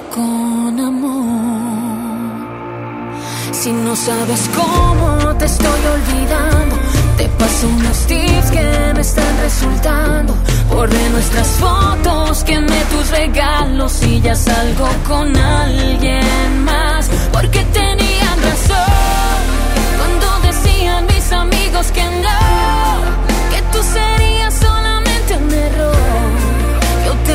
con 0.00 0.80
amor. 0.80 2.32
Si 3.52 3.70
no 3.72 3.94
sabes 3.94 4.48
cómo 4.56 5.36
te 5.36 5.44
estoy 5.44 5.68
olvidando, 5.68 6.76
te 7.18 7.28
paso 7.28 7.68
unos 7.68 7.98
tips 8.06 8.50
que 8.50 8.92
me 8.94 9.00
están 9.00 9.36
resultando. 9.42 10.34
Borré 10.70 11.10
nuestras 11.10 11.46
fotos, 11.48 12.42
quemé 12.44 12.82
tus 12.90 13.10
regalos 13.10 14.02
y 14.02 14.20
ya 14.22 14.34
salgo 14.34 14.88
con 15.06 15.36
alguien 15.36 16.64
más. 16.64 17.10
Porque 17.30 17.62
tenían 17.64 18.42
razón 18.42 19.42
cuando 19.98 20.48
decían 20.48 21.06
mis 21.06 21.32
amigos 21.32 21.92
que 21.92 22.04
no, 22.04 23.11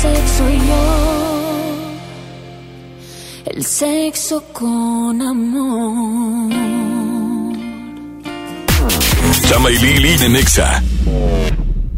sexo 0.00 0.48
y 0.48 0.58
yo. 0.68 0.84
El 3.46 3.64
sexo 3.64 4.42
con 4.52 5.20
amor. 5.20 6.52
Chama 9.48 9.70
y 9.70 9.78
Lili 9.78 10.16
de 10.16 10.28
Nexa. 10.28 10.82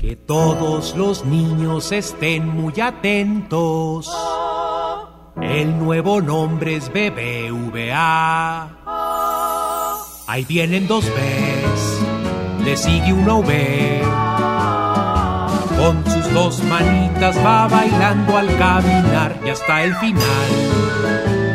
Que 0.00 0.16
todos 0.16 0.96
los 0.96 1.24
niños 1.24 1.92
estén 1.92 2.48
muy 2.48 2.80
atentos. 2.80 4.10
El 5.40 5.78
nuevo 5.78 6.20
nombre 6.20 6.76
es 6.76 6.88
BBVA. 6.88 8.70
Ahí 10.26 10.44
vienen 10.44 10.88
dos 10.88 11.04
Bs, 11.04 12.64
le 12.64 12.76
sigue 12.76 13.12
una 13.12 13.34
V. 13.34 14.02
Con 15.76 16.04
sus 16.04 16.21
dos 16.32 16.62
manitas 16.64 17.36
va 17.44 17.68
bailando 17.68 18.36
al 18.36 18.46
caminar 18.56 19.38
y 19.44 19.50
hasta 19.50 19.84
el 19.84 19.94
final 19.96 20.72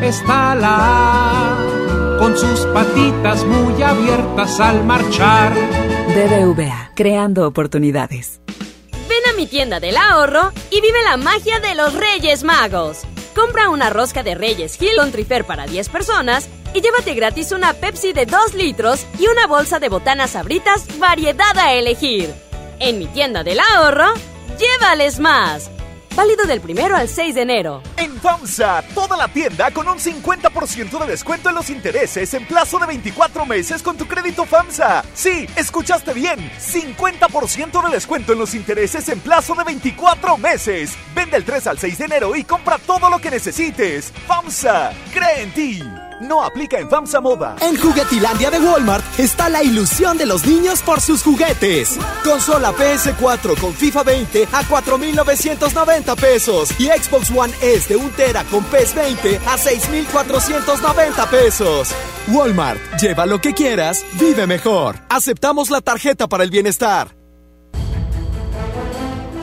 está 0.02 0.56
la 0.56 0.78
A, 0.80 2.18
con 2.20 2.38
sus 2.38 2.62
patitas 2.68 3.44
muy 3.44 3.82
abiertas 3.82 4.60
al 4.60 4.84
marchar. 4.84 5.54
BBVA, 6.08 6.92
creando 6.96 7.48
oportunidades. 7.48 8.40
Ven 9.10 9.34
a 9.34 9.36
mi 9.36 9.48
tienda 9.48 9.80
del 9.80 9.98
ahorro 9.98 10.52
y 10.70 10.82
vive 10.82 11.04
la 11.04 11.18
magia 11.18 11.60
de 11.60 11.76
los 11.76 11.94
Reyes 11.94 12.44
Magos. 12.44 13.02
Compra 13.36 13.70
una 13.70 13.90
rosca 13.90 14.24
de 14.24 14.36
Reyes 14.36 14.82
Hill 14.82 14.98
con 14.98 15.12
Trifer 15.12 15.46
para 15.46 15.66
10 15.66 15.90
personas 15.90 16.50
y 16.74 16.82
llévate 16.82 17.14
gratis 17.14 17.52
una 17.52 17.74
Pepsi 17.74 18.14
de 18.14 18.26
2 18.26 18.54
litros 18.54 19.06
y 19.20 19.28
una 19.28 19.48
bolsa 19.48 19.80
de 19.80 19.90
botanas 19.90 20.32
sabritas 20.32 20.86
variedad 21.00 21.58
a 21.58 21.74
elegir. 21.74 22.34
En 22.80 23.00
mi 23.00 23.08
tienda 23.08 23.44
del 23.44 23.60
ahorro, 23.60 24.14
llévales 24.58 25.20
más. 25.20 25.70
Válido 26.16 26.46
del 26.46 26.62
primero 26.62 26.96
al 26.96 27.08
6 27.08 27.36
de 27.36 27.42
enero. 27.44 27.84
En 27.96 28.20
FAMSA, 28.20 28.82
toda 28.96 29.16
la 29.16 29.28
tienda 29.28 29.70
con 29.70 29.88
un 29.88 30.00
50% 30.00 31.00
de 31.00 31.06
descuento 31.06 31.50
en 31.50 31.56
los 31.56 31.70
intereses 31.70 32.34
en 32.34 32.44
plazo 32.48 32.80
de 32.80 32.88
24 32.88 33.46
meses 33.46 33.84
con 33.84 33.98
tu 33.98 34.08
crédito 34.08 34.46
FAMSA. 34.46 35.06
Sí, 35.14 35.48
escuchaste 35.56 36.14
bien, 36.14 36.40
50% 36.60 37.86
de 37.86 37.94
descuento 37.94 38.34
en 38.34 38.40
los 38.40 38.56
intereses 38.56 39.08
en 39.10 39.20
plazo 39.20 39.54
de 39.54 39.64
24 39.64 40.38
meses. 40.40 40.98
Vende 41.14 41.38
el 41.38 41.46
3 41.46 41.68
al 41.68 41.78
6 41.78 41.98
de 42.00 42.06
enero 42.06 42.36
y 42.36 42.44
compra 42.44 42.80
todo 42.80 43.12
lo 43.12 43.20
que 43.20 43.30
necesites. 43.30 44.12
FAMSA, 44.26 44.94
cree 45.14 45.44
en 45.44 45.54
ti. 45.54 46.07
No 46.20 46.44
aplica 46.44 46.80
en 46.80 46.90
FAMSA 46.90 47.22
Moda. 47.22 47.56
En 47.62 47.78
Juguetilandia 47.80 48.50
de 48.50 48.60
Walmart 48.60 49.04
está 49.20 49.50
la 49.50 49.64
ilusión 49.64 50.18
de 50.18 50.26
los 50.26 50.46
niños 50.48 50.82
por 50.82 51.00
sus 51.00 51.22
juguetes. 51.22 51.98
Consola 52.24 52.72
PS4 52.72 53.60
con 53.60 53.74
FIFA 53.74 54.04
20 54.04 54.48
a 54.52 54.64
4,990 54.68 56.16
pesos. 56.16 56.80
Y 56.80 56.88
Xbox 56.88 57.30
One 57.30 57.54
S 57.62 57.88
de 57.88 57.98
1 57.98 58.10
tera 58.16 58.44
con 58.46 58.64
PES 58.64 58.96
20 58.96 59.42
a 59.46 59.58
6,490 59.58 61.30
pesos. 61.30 61.90
Walmart, 62.30 62.80
lleva 63.00 63.26
lo 63.26 63.40
que 63.40 63.54
quieras, 63.54 64.04
vive 64.14 64.48
mejor. 64.48 64.96
Aceptamos 65.10 65.70
la 65.70 65.82
tarjeta 65.82 66.28
para 66.28 66.44
el 66.44 66.50
bienestar. 66.50 67.16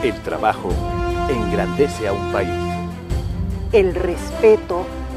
El 0.03 0.21
trabajo 0.23 0.69
engrandece 1.29 2.07
a 2.07 2.13
un 2.13 2.31
país. 2.31 2.49
El 3.71 3.95
respeto 3.95 4.85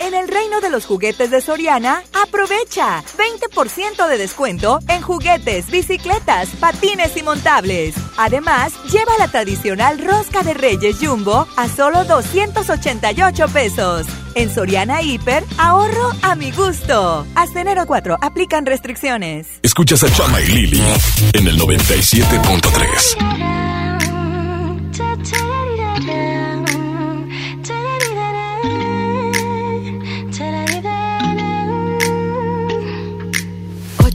En 0.00 0.14
el 0.14 0.28
reino 0.28 0.60
de 0.60 0.70
los 0.70 0.86
juguetes 0.86 1.30
de 1.30 1.40
Soriana, 1.40 2.02
aprovecha 2.22 3.02
20% 3.16 4.06
de 4.08 4.18
descuento 4.18 4.78
en 4.88 5.02
juguetes, 5.02 5.68
bicicletas, 5.70 6.48
patines 6.60 7.16
y 7.16 7.24
montables. 7.24 7.94
Además, 8.16 8.72
lleva 8.92 9.12
la 9.18 9.26
tradicional 9.28 9.98
rosca 9.98 10.42
de 10.42 10.54
Reyes 10.54 10.98
Jumbo 11.00 11.48
a 11.56 11.68
solo 11.68 12.04
288 12.04 13.48
pesos. 13.48 14.06
En 14.34 14.54
Soriana 14.54 15.02
Hiper, 15.02 15.42
ahorro 15.58 16.12
a 16.22 16.36
mi 16.36 16.52
gusto. 16.52 17.26
Hasta 17.34 17.60
enero 17.60 17.84
4, 17.86 18.18
aplican 18.20 18.66
restricciones. 18.66 19.48
Escuchas 19.62 20.04
a 20.04 20.12
Chama 20.12 20.40
y 20.40 20.46
Lili 20.46 20.82
en 21.32 21.48
el 21.48 21.58
97.3. 21.58 23.48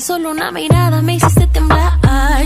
Solo 0.00 0.30
una 0.30 0.52
mirada 0.52 1.02
me 1.02 1.16
hiciste 1.16 1.48
temblar. 1.48 1.98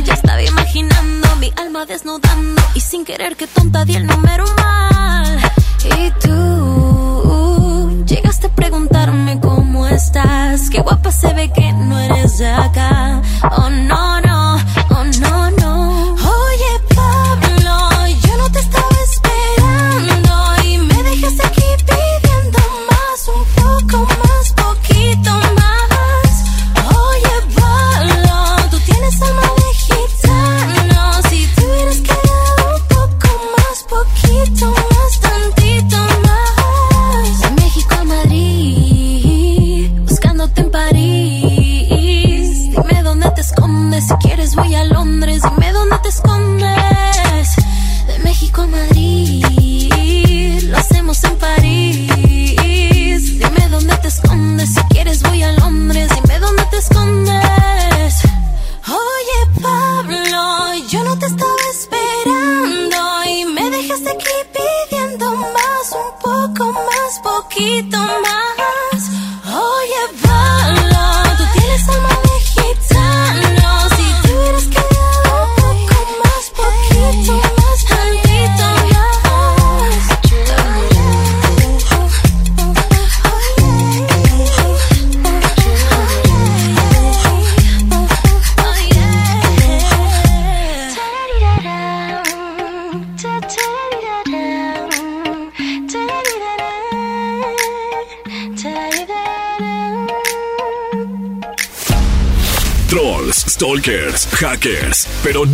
Ya 0.04 0.14
estaba 0.14 0.42
imaginando 0.42 1.36
mi 1.36 1.52
alma 1.56 1.84
desnudando 1.84 2.62
Y 2.74 2.80
sin 2.80 3.04
querer 3.04 3.36
que 3.36 3.46
tonta 3.46 3.84
di 3.84 3.94
el 3.94 4.06
número 4.06 4.44
mal. 4.56 5.38
Y 5.84 6.10
tú 6.22 8.04
llegaste 8.06 8.46
a 8.46 8.54
preguntarme 8.54 9.38
cómo 9.40 9.86
estás 9.86 10.70
Qué 10.70 10.80
guapa 10.80 11.12
se 11.12 11.34
ve 11.34 11.52
que 11.52 11.72
no 11.72 11.98
eres 11.98 12.38
de 12.38 12.48
acá. 12.48 13.20
Oh 13.42 13.68
no, 13.68 14.20
no, 14.22 14.56
oh 14.90 15.04
no, 15.20 15.50
no 15.50 16.01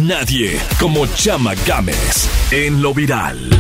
nadie 0.09 0.59
como 0.81 1.07
Chama 1.07 1.53
Games 1.67 2.31
en 2.51 2.81
lo 2.81 2.95
viral. 2.95 3.51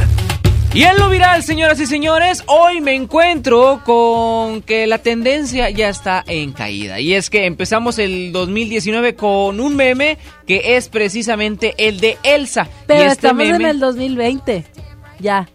Y 0.72 0.82
en 0.84 0.96
lo 0.96 1.10
viral, 1.10 1.42
señoras 1.42 1.78
y 1.78 1.84
señores, 1.84 2.42
hoy 2.46 2.80
me 2.80 2.94
encuentro 2.94 3.82
con 3.84 4.62
que 4.62 4.86
la 4.86 4.96
tendencia 4.96 5.68
ya 5.68 5.90
está 5.90 6.24
en 6.26 6.52
caída. 6.52 7.00
Y 7.00 7.12
es 7.12 7.28
que 7.28 7.44
empezamos 7.44 7.98
el 7.98 8.32
2019 8.32 9.14
con 9.14 9.60
un 9.60 9.76
meme 9.76 10.16
que 10.46 10.76
es 10.76 10.88
precisamente 10.88 11.74
el 11.76 12.00
de 12.00 12.16
Elsa. 12.22 12.66
Pero 12.86 13.00
y 13.00 13.06
este 13.08 13.26
estamos 13.26 13.46
en 13.46 13.66
el 13.66 13.78
2020. 13.78 14.64
Ya. 15.20 15.50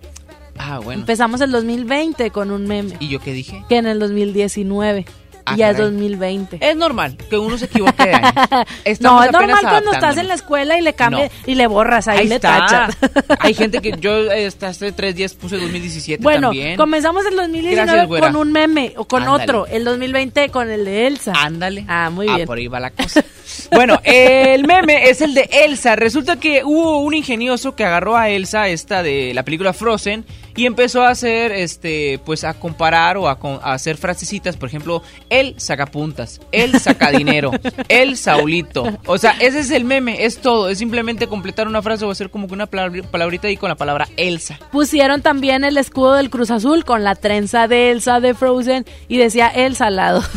Ah, 0.59 0.77
bueno. 0.77 1.01
Empezamos 1.01 1.41
el 1.41 1.51
2020 1.51 2.29
con 2.29 2.51
un 2.51 2.67
meme. 2.67 2.97
¿Y 2.99 3.07
yo 3.07 3.19
qué 3.19 3.33
dije? 3.33 3.63
Que 3.67 3.77
en 3.77 3.87
el 3.87 3.97
2019. 3.97 5.05
Ah, 5.45 5.53
y 5.55 5.57
ya 5.57 5.69
es 5.71 5.75
caray. 5.77 5.91
2020. 5.91 6.57
Es 6.61 6.75
normal 6.75 7.17
que 7.29 7.37
uno 7.37 7.57
se 7.57 7.65
equivoque 7.65 8.03
de 8.03 8.11
no, 9.01 9.23
es 9.23 9.31
normal 9.31 9.59
cuando 9.61 9.91
estás 9.91 10.17
en 10.17 10.27
la 10.27 10.35
escuela 10.35 10.77
y 10.77 10.81
le 10.81 10.93
cambias 10.93 11.31
No. 11.45 11.51
y 11.51 11.55
le 11.55 11.67
borras, 11.67 12.07
ahí, 12.07 12.19
Ahí 12.19 12.27
le 12.27 12.35
está. 12.35 12.65
tachas. 12.65 12.97
Hay 13.39 13.53
gente 13.53 13.79
que 13.81 13.93
yo 13.99 14.13
hasta 14.47 14.67
hace 14.69 14.91
tres 14.91 15.15
días 15.15 15.33
puse 15.33 15.57
2017 15.57 16.23
Bueno, 16.23 16.49
también. 16.49 16.77
comenzamos 16.77 17.25
el 17.25 17.35
2019 17.35 17.85
Gracias, 18.07 18.19
con 18.21 18.35
un 18.35 18.51
meme 18.51 18.93
o 18.97 19.05
con 19.05 19.23
Ándale. 19.23 19.43
otro. 19.43 19.67
El 19.67 19.83
2020 19.83 20.49
con 20.49 20.69
el 20.69 20.85
de 20.85 21.07
Elsa. 21.07 21.33
Ándale. 21.35 21.85
Ah, 21.87 22.09
muy 22.09 22.27
Ah, 22.29 22.35
bien. 22.35 22.47
por 22.47 22.57
ahí 22.57 22.67
va 22.67 22.79
la 22.79 22.91
cosa. 22.91 23.23
Bueno, 23.71 23.99
el 24.03 24.65
meme 24.65 25.09
es 25.09 25.21
el 25.21 25.33
de 25.33 25.49
Elsa. 25.51 25.95
Resulta 25.95 26.39
que 26.39 26.63
hubo 26.63 26.99
un 26.99 27.13
ingenioso 27.13 27.75
que 27.75 27.83
agarró 27.83 28.15
a 28.15 28.29
Elsa, 28.29 28.67
esta 28.69 29.03
de 29.03 29.33
la 29.33 29.43
película 29.43 29.73
Frozen, 29.73 30.25
y 30.55 30.65
empezó 30.65 31.03
a 31.03 31.09
hacer, 31.09 31.51
este, 31.51 32.19
pues 32.25 32.43
a 32.43 32.53
comparar 32.53 33.17
o 33.17 33.27
a, 33.27 33.37
hacer 33.63 33.97
frasecitas. 33.97 34.57
Por 34.57 34.69
ejemplo, 34.69 35.01
el 35.29 35.59
sacapuntas, 35.59 36.41
el 36.51 36.79
sacadinero, 36.79 37.51
el 37.87 38.17
Saulito. 38.17 38.85
O 39.05 39.17
sea, 39.17 39.31
ese 39.39 39.59
es 39.59 39.71
el 39.71 39.85
meme, 39.85 40.25
es 40.25 40.37
todo. 40.37 40.69
Es 40.69 40.77
simplemente 40.77 41.27
completar 41.27 41.67
una 41.67 41.81
frase 41.81 42.05
o 42.05 42.11
hacer 42.11 42.29
como 42.29 42.47
que 42.47 42.53
una 42.53 42.67
palabrita 42.67 43.47
ahí 43.47 43.57
con 43.57 43.69
la 43.69 43.75
palabra 43.75 44.07
Elsa. 44.17 44.59
Pusieron 44.71 45.21
también 45.21 45.63
el 45.63 45.77
escudo 45.77 46.13
del 46.13 46.29
Cruz 46.29 46.51
Azul 46.51 46.85
con 46.85 47.03
la 47.03 47.15
trenza 47.15 47.67
de 47.67 47.91
Elsa 47.91 48.19
de 48.19 48.33
Frozen 48.33 48.85
y 49.07 49.17
decía 49.17 49.47
Elsa 49.47 49.87
al 49.87 49.95
lado. 49.95 50.23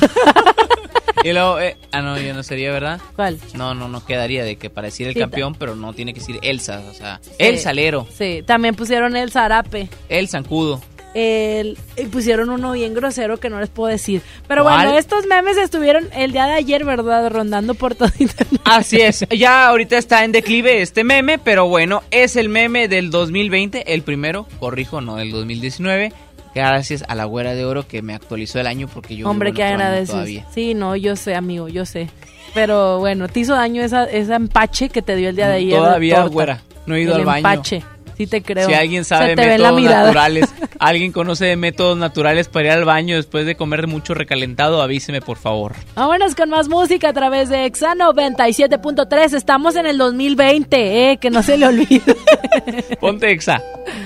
Y 1.24 1.32
luego, 1.32 1.58
eh, 1.60 1.76
ah, 1.92 2.02
no, 2.02 2.18
ya 2.20 2.32
no 2.34 2.42
sería, 2.42 2.70
¿verdad? 2.72 3.00
¿Cuál? 3.16 3.38
No, 3.54 3.74
no, 3.74 3.88
no 3.88 4.04
quedaría 4.04 4.44
de 4.44 4.56
que 4.56 4.70
pareciera 4.70 5.08
el 5.10 5.14
Sí, 5.14 5.20
campeón, 5.20 5.54
pero 5.54 5.74
no 5.74 5.92
tiene 5.92 6.12
que 6.14 6.20
decir 6.20 6.38
Elsa, 6.42 6.82
o 6.90 6.94
sea, 6.94 7.20
el 7.38 7.58
salero, 7.58 8.06
Sí, 8.16 8.42
también 8.46 8.74
pusieron 8.74 9.16
el 9.16 9.30
zarape. 9.30 9.88
el 10.08 10.28
zancudo. 10.28 10.80
El, 11.18 11.78
y 11.96 12.04
pusieron 12.06 12.50
uno 12.50 12.72
bien 12.72 12.92
grosero 12.92 13.38
que 13.38 13.48
no 13.48 13.58
les 13.58 13.70
puedo 13.70 13.88
decir. 13.90 14.20
Pero 14.46 14.64
¿Cuál? 14.64 14.82
bueno, 14.84 14.98
estos 14.98 15.24
memes 15.24 15.56
estuvieron 15.56 16.06
el 16.14 16.32
día 16.32 16.44
de 16.44 16.52
ayer, 16.52 16.84
¿verdad? 16.84 17.30
Rondando 17.30 17.72
por 17.72 17.94
todo 17.94 18.10
internet. 18.18 18.60
Así 18.66 19.00
es, 19.00 19.24
ya 19.30 19.66
ahorita 19.68 19.96
está 19.96 20.24
en 20.24 20.32
declive 20.32 20.82
este 20.82 21.04
meme, 21.04 21.38
pero 21.38 21.68
bueno, 21.68 22.02
es 22.10 22.36
el 22.36 22.50
meme 22.50 22.88
del 22.88 23.10
2020, 23.10 23.94
el 23.94 24.02
primero, 24.02 24.46
corrijo, 24.58 25.00
no 25.00 25.16
del 25.16 25.30
2019. 25.30 26.12
Gracias 26.56 27.04
a 27.06 27.14
la 27.14 27.24
güera 27.26 27.54
de 27.54 27.64
oro 27.64 27.86
que 27.86 28.00
me 28.02 28.14
actualizó 28.14 28.58
el 28.60 28.66
año 28.66 28.88
porque 28.88 29.14
yo 29.16 29.28
Hombre, 29.28 29.50
vivo 29.50 29.56
que 29.58 29.62
en 29.68 29.74
agradeces. 29.74 30.10
todavía. 30.10 30.46
Sí, 30.54 30.74
no, 30.74 30.96
yo 30.96 31.14
sé, 31.16 31.34
amigo, 31.34 31.68
yo 31.68 31.84
sé. 31.84 32.08
Pero 32.54 32.98
bueno, 32.98 33.28
te 33.28 33.40
hizo 33.40 33.54
daño 33.54 33.82
esa, 33.82 34.04
esa 34.04 34.36
empache 34.36 34.88
que 34.88 35.02
te 35.02 35.14
dio 35.16 35.28
el 35.28 35.36
día 35.36 35.48
de 35.48 35.56
ayer. 35.56 35.76
Todavía, 35.78 36.22
güera, 36.24 36.62
no 36.86 36.94
he 36.94 37.02
ido 37.02 37.14
El 37.14 37.20
al 37.20 37.26
baño. 37.26 37.38
empache. 37.48 37.82
Sí 38.16 38.26
te 38.26 38.40
creo. 38.42 38.66
Si 38.66 38.72
alguien 38.72 39.04
sabe 39.04 39.36
de 39.36 39.36
métodos 39.36 39.82
naturales, 39.82 40.46
alguien 40.78 41.12
conoce 41.12 41.44
de 41.44 41.56
métodos 41.56 41.98
naturales 41.98 42.48
para 42.48 42.68
ir 42.68 42.72
al 42.72 42.86
baño 42.86 43.16
después 43.16 43.44
de 43.44 43.56
comer 43.56 43.86
mucho 43.88 44.14
recalentado, 44.14 44.80
avíseme 44.80 45.20
por 45.20 45.36
favor. 45.36 45.74
Vámonos 45.94 46.34
con 46.34 46.48
más 46.48 46.66
música 46.70 47.10
a 47.10 47.12
través 47.12 47.50
de 47.50 47.66
Exa 47.66 47.94
97.3. 47.94 49.34
Estamos 49.34 49.76
en 49.76 49.84
el 49.84 49.98
2020, 49.98 51.10
eh, 51.12 51.16
que 51.18 51.28
no 51.28 51.42
se 51.42 51.58
le 51.58 51.66
olvide. 51.66 52.16
Ponte 53.00 53.30
exa. 53.30 53.62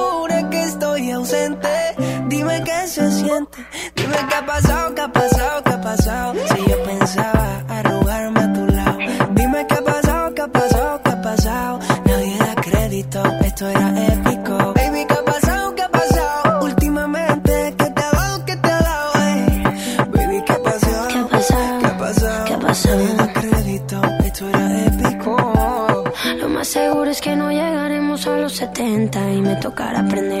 se 2.91 3.09
siente, 3.09 3.65
dime 3.95 4.17
qué 4.27 4.35
ha 4.35 4.45
pasado, 4.45 4.93
qué 4.93 5.01
ha 5.01 5.11
pasado, 5.13 5.63
qué 5.63 5.71
ha 5.71 5.81
pasado. 5.81 6.33
Si 6.49 6.69
yo 6.69 6.83
pensaba 6.83 7.63
arrugarme 7.69 8.41
a 8.41 8.51
tu 8.51 8.67
lado, 8.67 8.97
dime 9.31 9.65
qué 9.65 9.75
ha 9.75 9.81
pasado, 9.81 10.35
qué 10.35 10.41
ha 10.41 10.47
pasado, 10.49 11.01
qué 11.01 11.09
ha 11.11 11.21
pasado. 11.21 11.79
Nadie 12.03 12.37
da 12.37 12.55
crédito, 12.55 13.23
esto 13.45 13.69
era 13.69 14.07
épico. 14.07 14.73
Baby, 14.73 15.05
qué 15.07 15.13
ha 15.13 15.23
pasado, 15.23 15.73
qué 15.73 15.83
ha 15.83 15.89
pasado. 15.89 16.65
Últimamente, 16.65 17.75
¿qué 17.77 17.85
te 17.91 18.01
ha 18.03 18.11
dado, 18.11 18.45
qué 18.45 18.55
te 18.57 18.69
ha 18.69 18.79
dado? 18.81 19.11
Ey? 19.23 19.63
Baby, 20.11 20.43
qué 20.45 20.51
ha 20.51 20.61
pasado, 20.61 21.07
qué 21.07 21.19
ha 21.19 21.27
pasado, 21.29 21.79
qué 21.79 21.87
ha 21.87 21.97
pasado. 21.97 22.45
¿Qué 22.45 22.53
ha 22.53 22.59
pasado? 22.59 22.97
Nadie 22.97 23.15
da 23.15 23.33
crédito, 23.33 24.01
esto 24.25 24.49
era 24.49 24.85
épico. 24.85 26.03
Lo 26.41 26.49
más 26.49 26.67
seguro 26.67 27.09
es 27.09 27.21
que 27.21 27.37
no 27.37 27.51
llegaremos 27.51 28.27
a 28.27 28.35
los 28.35 28.51
70 28.53 29.31
y 29.31 29.41
me 29.41 29.55
tocará 29.55 30.01
aprender 30.01 30.40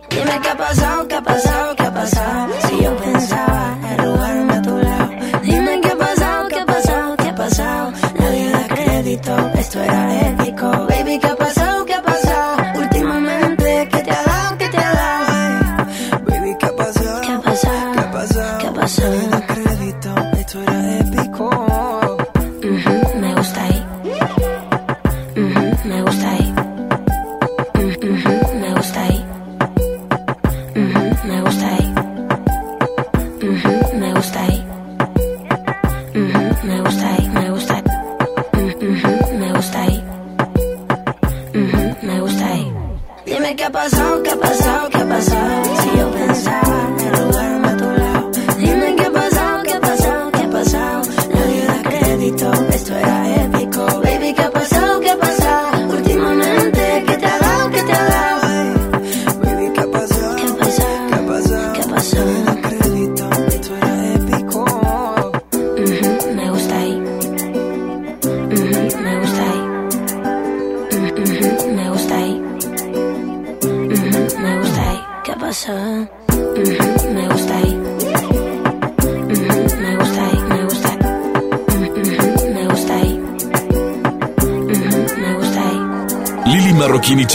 Dime 0.11 0.39
qué 0.41 0.49
ha 0.49 0.57
pasado, 0.57 1.07
qué 1.07 1.15
ha 1.15 1.21
pasado, 1.21 1.75
qué 1.75 1.83
ha 1.83 1.93
pasado. 1.93 2.53
Si 2.67 2.83
yo 2.83 2.95
pensaba 2.97 3.77
arrugarme 3.89 4.53
a 4.53 4.61
tu 4.61 4.77
lado. 4.77 5.09
Dime 5.41 5.81
qué 5.81 5.89
ha 5.89 5.97
pasado, 5.97 6.47
qué 6.49 6.59
ha 6.59 6.65
pasado, 6.65 7.15
qué 7.17 7.29
ha 7.29 7.35
pasado. 7.35 7.91
Nadie 8.19 8.49
da 8.51 8.67
crédito, 8.67 9.51
esto 9.55 9.81
era 9.81 10.27
épico. 10.27 10.67
Baby, 10.89 11.19
qué 11.19 11.27
ha 11.27 11.35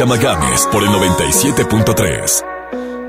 Chamagames 0.07 0.69
por 0.71 0.85
el 0.85 0.89
97.3. 0.91 2.45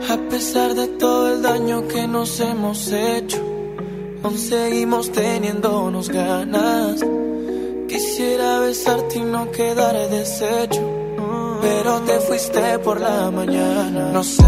A 0.10 0.30
pesar 0.32 0.74
de 0.74 0.88
todo 0.98 1.32
el 1.32 1.44
daño 1.44 1.88
que 1.88 2.08
nos 2.08 2.40
hemos 2.40 2.92
hecho, 2.92 3.38
aún 4.24 4.36
seguimos 4.36 5.12
teniéndonos 5.12 6.10
ganas. 6.10 7.06
Quisiera 7.88 8.62
besarte 8.62 9.20
y 9.20 9.22
no 9.22 9.52
quedar 9.52 10.10
deshecho, 10.10 10.82
pero 11.62 12.00
te 12.00 12.20
fuiste 12.20 12.80
por 12.80 13.00
la 13.00 13.30
mañana. 13.30 14.10
No 14.12 14.24
sé, 14.24 14.44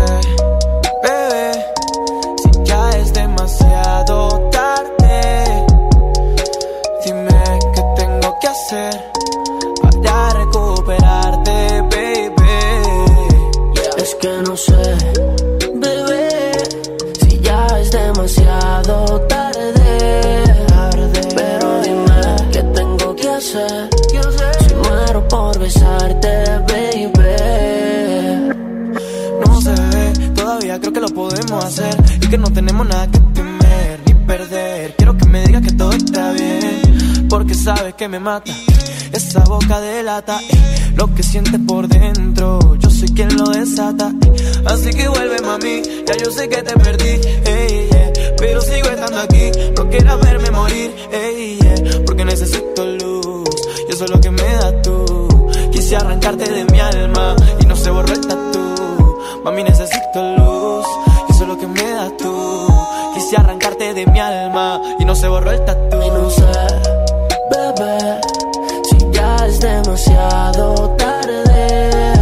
mata. 38.29 38.53
Esa 39.11 39.39
boca 39.45 39.79
delata 39.81 40.39
eh, 40.51 40.91
lo 40.95 41.05
que 41.15 41.23
sientes 41.23 41.59
por 41.67 41.87
dentro. 41.87 42.75
Yo 42.77 42.89
soy 42.91 43.09
quien 43.09 43.35
lo 43.35 43.45
desata, 43.49 44.13
eh. 44.23 44.63
así 44.65 44.91
que 44.91 45.07
vuelve 45.07 45.41
mami. 45.41 45.81
Ya 46.07 46.15
yo 46.23 46.29
sé 46.29 46.47
que 46.47 46.61
te 46.61 46.73
perdí, 46.77 47.13
yeah, 47.21 48.13
pero 48.37 48.61
sigo 48.61 48.87
estando 48.87 49.19
aquí. 49.19 49.45
No 49.75 49.89
quieras 49.89 50.19
verme 50.21 50.51
morir, 50.51 50.91
porque 52.05 52.23
necesito 52.23 52.85
luz. 53.01 53.49
Y 53.87 53.93
eso 53.93 54.05
es 54.05 54.11
lo 54.11 54.21
que 54.21 54.29
me 54.29 54.49
da 54.61 54.81
tú. 54.83 55.27
Quise 55.71 55.95
arrancarte 55.95 56.51
de 56.51 56.65
mi 56.65 56.79
alma 56.79 57.35
y 57.61 57.65
no 57.65 57.75
se 57.75 57.89
borró 57.89 58.13
el 58.13 58.21
tatu. 58.27 59.17
Mami, 59.43 59.63
necesito 59.63 60.19
luz. 60.37 60.85
Y 61.27 61.31
eso 61.31 61.43
es 61.43 61.47
lo 61.47 61.57
que 61.57 61.67
me 61.67 61.89
das 61.97 62.15
tú. 62.17 62.67
Quise 63.15 63.37
arrancarte 63.37 63.95
de 63.95 64.05
mi 64.05 64.19
alma 64.19 64.79
y 64.99 65.05
no 65.05 65.15
se 65.15 65.27
borró 65.27 65.51
el 65.51 65.65
tatu. 65.65 65.97
Y 66.05 66.98
demasiado 69.99 70.95
tarde. 70.97 72.13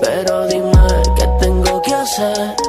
Pero 0.00 0.46
dime 0.46 0.72
qué 1.16 1.26
tengo 1.40 1.82
que 1.82 1.94
hacer 1.94 2.65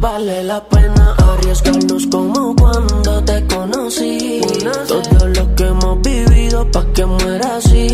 vale 0.00 0.44
la 0.44 0.64
pena 0.64 1.16
arriesgarnos 1.32 2.06
como 2.06 2.54
cuando 2.56 3.24
te 3.24 3.46
conocí. 3.46 4.40
Todo 4.86 5.28
lo 5.28 5.54
que 5.54 5.64
hemos 5.64 6.00
vivido 6.02 6.70
pa' 6.70 6.84
que 6.92 7.04
muera 7.04 7.56
así. 7.56 7.88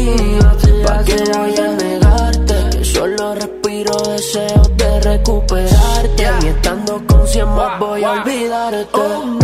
Pa' 0.87 1.05
que 1.05 1.17
voy 1.17 1.55
a 1.57 1.69
negarte, 1.73 2.55
que 2.71 2.85
solo 2.85 3.35
respiro 3.35 3.97
deseos 4.09 4.77
de 4.77 5.01
recuperarte. 5.01 6.25
y 6.43 6.47
estando 6.47 7.03
con 7.07 7.27
cien 7.27 7.49
más 7.49 7.79
voy 7.79 8.05
a 8.05 8.13
olvidarte. 8.13 9.44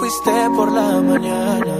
fuiste 0.00 0.32
por 0.56 0.72
la 0.72 0.88
mañana. 1.02 1.76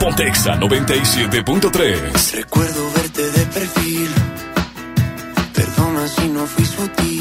Pontexa 0.00 0.58
97.3. 0.58 2.32
Recuerdo 2.34 2.80
verte 2.96 3.30
de 3.30 3.46
perfil. 3.46 4.10
Perdona 5.54 6.08
si 6.08 6.28
no 6.30 6.46
fui 6.46 6.64
sutil 6.64 7.17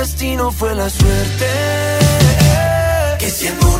destino 0.00 0.50
fue 0.50 0.74
la 0.74 0.88
suerte. 0.88 1.46
Que 3.18 3.28
siendo 3.28 3.79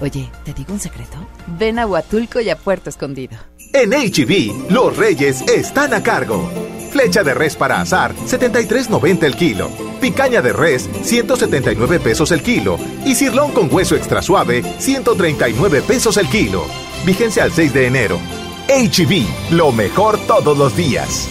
Oye, 0.00 0.30
¿te 0.44 0.52
digo 0.52 0.72
un 0.72 0.80
secreto? 0.80 1.16
Ven 1.58 1.78
a 1.78 1.86
Huatulco 1.86 2.40
y 2.40 2.50
a 2.50 2.56
Puerto 2.56 2.88
Escondido. 2.88 3.36
En 3.72 3.90
HB, 3.90 4.70
los 4.70 4.96
reyes 4.96 5.42
están 5.42 5.92
a 5.92 6.02
cargo. 6.02 6.50
Flecha 6.90 7.22
de 7.22 7.34
res 7.34 7.56
para 7.56 7.80
azar, 7.80 8.14
73.90 8.14 9.24
el 9.24 9.36
kilo. 9.36 9.70
Picaña 10.00 10.40
de 10.40 10.52
res, 10.52 10.88
179 11.02 12.00
pesos 12.00 12.30
el 12.30 12.42
kilo. 12.42 12.78
Y 13.04 13.14
cirlón 13.14 13.52
con 13.52 13.72
hueso 13.72 13.96
extra 13.96 14.22
suave, 14.22 14.62
139 14.78 15.82
pesos 15.82 16.16
el 16.16 16.28
kilo. 16.28 16.64
Vigencia 17.04 17.42
al 17.42 17.52
6 17.52 17.74
de 17.74 17.86
enero. 17.86 18.18
HB, 18.68 19.52
lo 19.52 19.72
mejor 19.72 20.18
todos 20.26 20.56
los 20.56 20.76
días. 20.76 21.28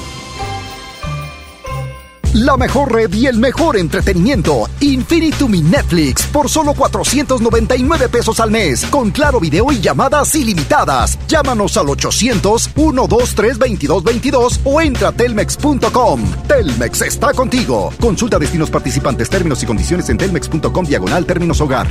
La 2.34 2.58
mejor 2.58 2.94
red 2.94 3.14
y 3.14 3.28
el 3.28 3.40
mejor 3.40 3.78
entretenimiento. 3.78 4.70
Infinitum 4.82 5.52
Netflix 5.70 6.24
por 6.24 6.50
solo 6.50 6.74
499 6.74 8.10
pesos 8.10 8.40
al 8.40 8.50
mes. 8.52 8.86
Con 8.86 9.12
claro 9.12 9.40
video 9.40 9.72
y 9.72 9.80
llamadas 9.80 10.34
ilimitadas. 10.36 11.18
Llámanos 11.28 11.78
al 11.78 11.88
800-123-2222 11.88 14.60
o 14.66 14.82
entra 14.82 15.10
a 15.10 15.12
telmex.com. 15.12 16.22
Telmex 16.48 17.02
está 17.02 17.34
contigo. 17.34 17.92
Consulta 18.00 18.38
destinos 18.38 18.70
participantes, 18.70 19.30
términos 19.30 19.64
y 19.64 19.66
condiciones 19.66 20.10
en 20.10 20.18
telmex.com 20.18 20.86
diagonal 20.86 21.26
términos 21.26 21.62
hogar. 21.62 21.88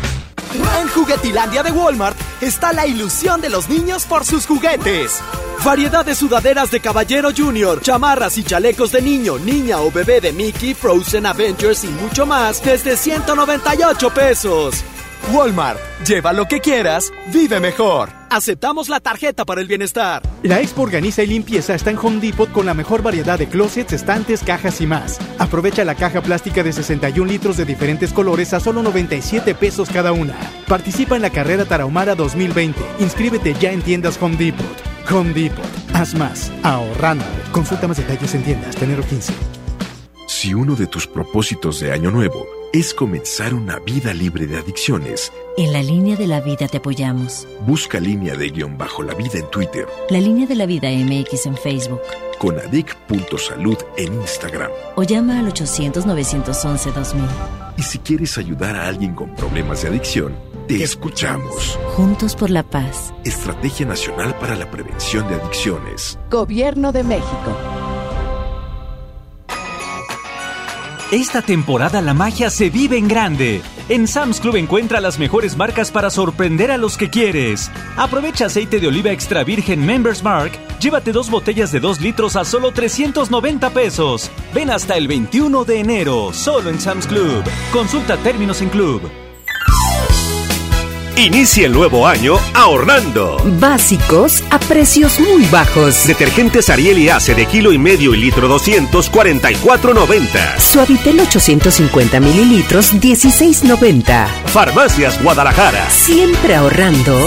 En 0.81 0.89
Juguetilandia 0.89 1.63
de 1.63 1.73
Walmart 1.73 2.17
está 2.41 2.73
la 2.73 2.87
ilusión 2.87 3.41
de 3.41 3.49
los 3.49 3.69
niños 3.69 4.05
por 4.05 4.25
sus 4.25 4.47
juguetes. 4.47 5.21
Variedad 5.65 6.05
de 6.05 6.15
sudaderas 6.15 6.71
de 6.71 6.81
Caballero 6.81 7.31
Junior, 7.37 7.81
chamarras 7.81 8.39
y 8.39 8.45
chalecos 8.45 8.93
de 8.93 9.03
niño, 9.03 9.39
niña 9.39 9.81
o 9.81 9.91
bebé 9.91 10.21
de 10.21 10.26
Mickey, 10.33 10.75
Frozen, 10.75 11.27
Avengers 11.27 11.85
y 11.85 11.89
mucho 11.89 12.27
más 12.27 12.63
desde 12.65 12.97
198 12.97 14.11
pesos. 14.11 14.85
Walmart, 15.33 15.81
lleva 16.07 16.33
lo 16.33 16.47
que 16.47 16.61
quieras, 16.61 17.13
vive 17.33 17.59
mejor. 17.59 18.11
Aceptamos 18.31 18.89
la 18.89 19.01
tarjeta 19.01 19.45
para 19.45 19.61
el 19.61 19.67
bienestar. 19.67 20.23
La 20.43 20.61
Expo 20.61 20.83
Organiza 20.83 21.23
y 21.23 21.27
Limpieza 21.27 21.75
está 21.75 21.91
en 21.91 21.99
Home 21.99 22.21
Depot 22.21 22.51
con 22.51 22.67
la 22.67 22.75
mejor 22.75 23.03
variedad 23.03 23.39
de 23.39 23.49
closets, 23.49 23.93
estantes, 23.93 24.43
cajas 24.43 24.81
y 24.81 24.87
más. 24.87 25.19
Aprovecha 25.39 25.85
la 25.85 25.95
caja 25.95 26.23
plástica 26.23 26.63
de 26.63 26.73
61 26.73 27.31
litros 27.31 27.57
de 27.57 27.65
diferentes 27.65 28.13
colores 28.13 28.53
a 28.53 28.61
solo 28.61 28.83
97 28.83 29.55
pesos 29.55 29.89
cada 29.91 30.13
una. 30.13 30.37
Participa 30.69 31.17
en 31.17 31.23
la 31.23 31.31
carrera 31.31 31.65
Tarahumara 31.65 32.15
2020. 32.15 32.81
Inscríbete 33.01 33.55
ya 33.55 33.73
en 33.73 33.83
tiendas 33.83 34.19
Home 34.21 34.37
Depot. 34.37 34.67
Home 35.11 35.33
Depot. 35.33 35.65
Haz 35.93 36.15
más. 36.15 36.53
Ahorrando. 36.63 37.25
Consulta 37.53 37.89
más 37.89 37.97
detalles 37.97 38.35
en 38.35 38.45
tiendas. 38.45 38.77
Tenero 38.77 39.03
15. 39.03 39.33
Si 40.27 40.55
uno 40.55 40.75
de 40.75 40.87
tus 40.87 41.07
propósitos 41.07 41.79
de 41.81 41.93
año 41.93 42.11
nuevo 42.11 42.47
es 42.73 42.93
comenzar 42.95 43.55
una 43.55 43.79
vida 43.79 44.13
libre 44.13 44.47
de 44.47 44.59
adicciones, 44.59 45.33
En 45.57 45.73
la 45.73 45.83
línea 45.83 46.17
de 46.17 46.27
la 46.27 46.41
vida 46.41 46.67
te 46.69 46.79
apoyamos. 46.79 47.47
busca 47.67 48.01
línea 48.01 48.35
de 48.35 48.51
guion 48.51 48.77
bajo 48.77 49.03
la 49.03 49.15
vida 49.15 49.39
en 49.39 49.49
Twitter, 49.51 49.87
La 50.11 50.21
línea 50.21 50.47
de 50.47 50.57
la 50.57 50.67
vida 50.67 50.89
MX 50.91 51.47
en 51.47 51.57
Facebook. 51.57 52.01
con 52.39 52.59
adic.salud 52.59 53.77
en 53.97 54.15
Instagram. 54.15 54.71
O 54.97 55.03
llama 55.05 55.39
al 55.39 55.47
800-911-2000. 55.53 57.29
Y 57.79 57.83
si 57.83 57.99
quieres 57.99 58.37
ayudar 58.37 58.75
a 58.77 58.89
alguien 58.89 59.15
con 59.15 59.35
problemas 59.37 59.83
de 59.83 59.89
adicción, 59.89 60.35
te 60.67 60.83
escuchamos. 60.83 61.79
Juntos 61.95 62.35
por 62.35 62.51
la 62.51 62.63
paz. 62.65 63.15
Estrategia 63.25 63.87
Nacional 63.87 64.35
para 64.39 64.57
la 64.57 64.71
Prevención 64.71 65.27
de 65.29 65.37
Adicciones. 65.37 66.19
Gobierno 66.31 66.91
de 66.93 67.05
México. 67.05 67.57
Esta 71.17 71.41
temporada 71.41 72.03
la 72.03 72.13
magia 72.13 72.51
se 72.51 72.69
vive 72.69 72.99
en 72.99 73.09
grande. 73.09 73.63
En 73.89 74.07
Sam's 74.07 74.39
Club 74.39 74.57
encuentra 74.57 75.01
las 75.01 75.19
mejores 75.19 75.57
marcas 75.57 75.91
para 75.91 76.11
sorprender 76.11 76.71
a 76.71 76.77
los 76.77 76.99
que 76.99 77.09
quieres. 77.09 77.71
Aprovecha 77.97 78.45
aceite 78.45 78.81
de 78.81 78.89
oliva 78.89 79.13
extra 79.13 79.43
virgen 79.43 79.87
Members 79.87 80.23
Mark. 80.23 80.53
Llévate 80.79 81.13
dos 81.13 81.31
botellas 81.31 81.73
de 81.73 81.81
2 81.81 82.03
litros 82.03 82.37
a 82.37 82.45
solo 82.45 82.71
390 82.71 83.71
pesos. 83.71 84.31
Ven 84.53 84.71
hasta 84.71 84.99
el 84.99 85.09
21 85.09 85.65
de 85.65 85.81
enero, 85.81 86.35
solo 86.35 86.69
en 86.69 86.79
Sam's 86.79 87.07
Club. 87.07 87.43
Consulta 87.73 88.19
términos 88.19 88.61
en 88.61 88.69
Club. 88.69 89.26
Inicia 91.17 91.65
el 91.67 91.73
nuevo 91.73 92.07
año 92.07 92.37
ahorrando. 92.53 93.43
Básicos 93.59 94.45
a 94.51 94.59
precios 94.59 95.19
muy 95.19 95.47
bajos. 95.47 96.07
Detergentes 96.07 96.69
Ariel 96.69 96.99
y 96.99 97.09
Ace 97.09 97.35
de 97.35 97.47
kilo 97.47 97.73
y 97.73 97.79
medio 97.79 98.15
y 98.15 98.19
litro 98.19 98.49
200, 98.49 99.11
44.90. 99.11 100.59
Suavitel 100.59 101.19
850 101.21 102.21
mililitros, 102.21 102.93
16.90. 102.93 104.27
Farmacias 104.47 105.23
Guadalajara. 105.23 105.89
Siempre 105.89 106.55
ahorrando. 106.55 107.19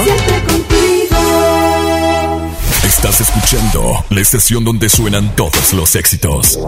Estás 2.84 3.22
escuchando 3.22 4.06
la 4.10 4.22
estación 4.22 4.64
donde 4.64 4.88
suenan 4.88 5.36
todos 5.36 5.74
los 5.74 5.96
éxitos. 5.96 6.60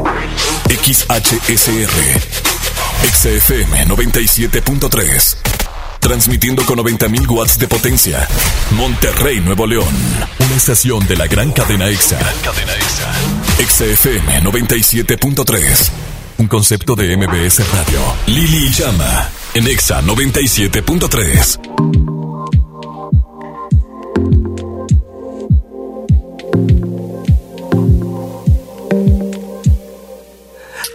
XHSR. 0.69 1.91
XFM 3.13 3.85
97.3. 3.87 5.50
Transmitiendo 6.01 6.65
con 6.65 6.77
90.000 6.79 7.29
watts 7.29 7.57
de 7.57 7.67
potencia. 7.67 8.27
Monterrey, 8.71 9.39
Nuevo 9.39 9.65
León. 9.65 9.87
Una 10.39 10.55
estación 10.55 11.07
de 11.07 11.15
la 11.15 11.27
gran 11.27 11.53
cadena 11.53 11.87
EXA. 11.87 12.19
cadena 12.43 12.73
EXA. 12.73 13.13
XFM 13.65 14.41
97.3. 14.43 15.89
Un 16.39 16.47
concepto 16.47 16.95
de 16.95 17.15
MBS 17.15 17.59
Radio. 17.71 18.01
Lili 18.27 18.69
Llama. 18.73 19.29
En 19.53 19.67
EXA 19.67 20.01
97.3. 20.01 22.70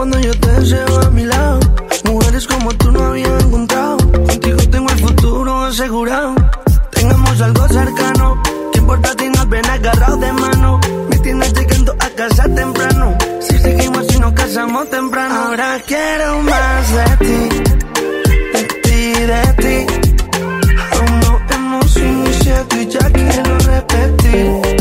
cuando 0.00 0.18
yo 0.18 0.32
te 0.32 0.50
deseo 0.52 1.00
a 1.02 1.10
mi 1.10 1.24
lado. 1.24 1.60
Mujeres 2.04 2.46
como 2.46 2.72
tú 2.72 2.90
no 2.90 3.04
había 3.04 3.38
encontrado. 3.38 3.98
Contigo 3.98 4.56
tengo 4.70 4.88
el 4.88 4.98
futuro 4.98 5.64
asegurado. 5.64 6.34
Tengamos 6.90 7.38
algo 7.42 7.68
cercano. 7.68 8.42
¿Qué 8.72 8.78
importa 8.78 9.10
si 9.18 9.28
nos 9.28 9.46
ven 9.50 9.66
agarrados 9.66 10.20
de 10.20 10.32
mano? 10.32 10.80
Me 11.10 11.18
tienes 11.18 11.52
llegando 11.52 11.92
a 12.00 12.08
casa 12.16 12.44
temprano. 12.44 13.18
Si 13.40 13.58
seguimos 13.58 14.14
y 14.14 14.18
nos 14.20 14.32
casamos 14.32 14.88
temprano. 14.88 15.34
Ahora 15.34 15.78
quiero 15.86 16.42
más 16.44 16.92
de 16.94 17.16
ti 17.26 17.62
de 18.54 18.64
ti, 18.84 19.02
de 19.30 19.42
ti. 19.62 19.76
Aún 20.92 21.20
no 21.20 21.40
hemos 21.54 21.96
iniciado 21.98 22.80
y 22.80 22.86
ya 22.86 23.10
quiero 23.10 23.58
repetir. 23.58 24.79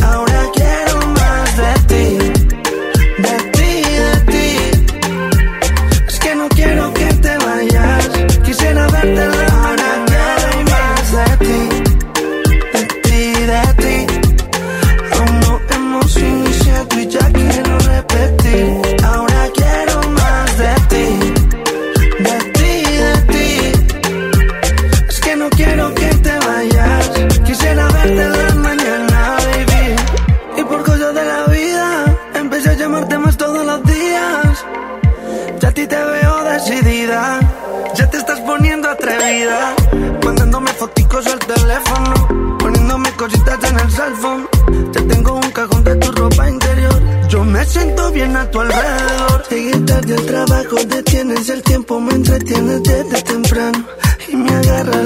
A 48.22 48.52
tu 48.52 48.60
alrededor. 48.60 49.44
Llegué 49.50 49.80
tarde 49.80 50.16
al 50.16 50.26
trabajo, 50.26 50.76
detienes 50.88 51.50
el 51.50 51.62
tiempo, 51.64 52.02
me 52.02 52.14
entretienes 52.14 52.84
desde 52.84 53.22
temprano. 53.22 53.88
Y 54.28 54.36
me 54.36 54.52
agarra 54.52 55.04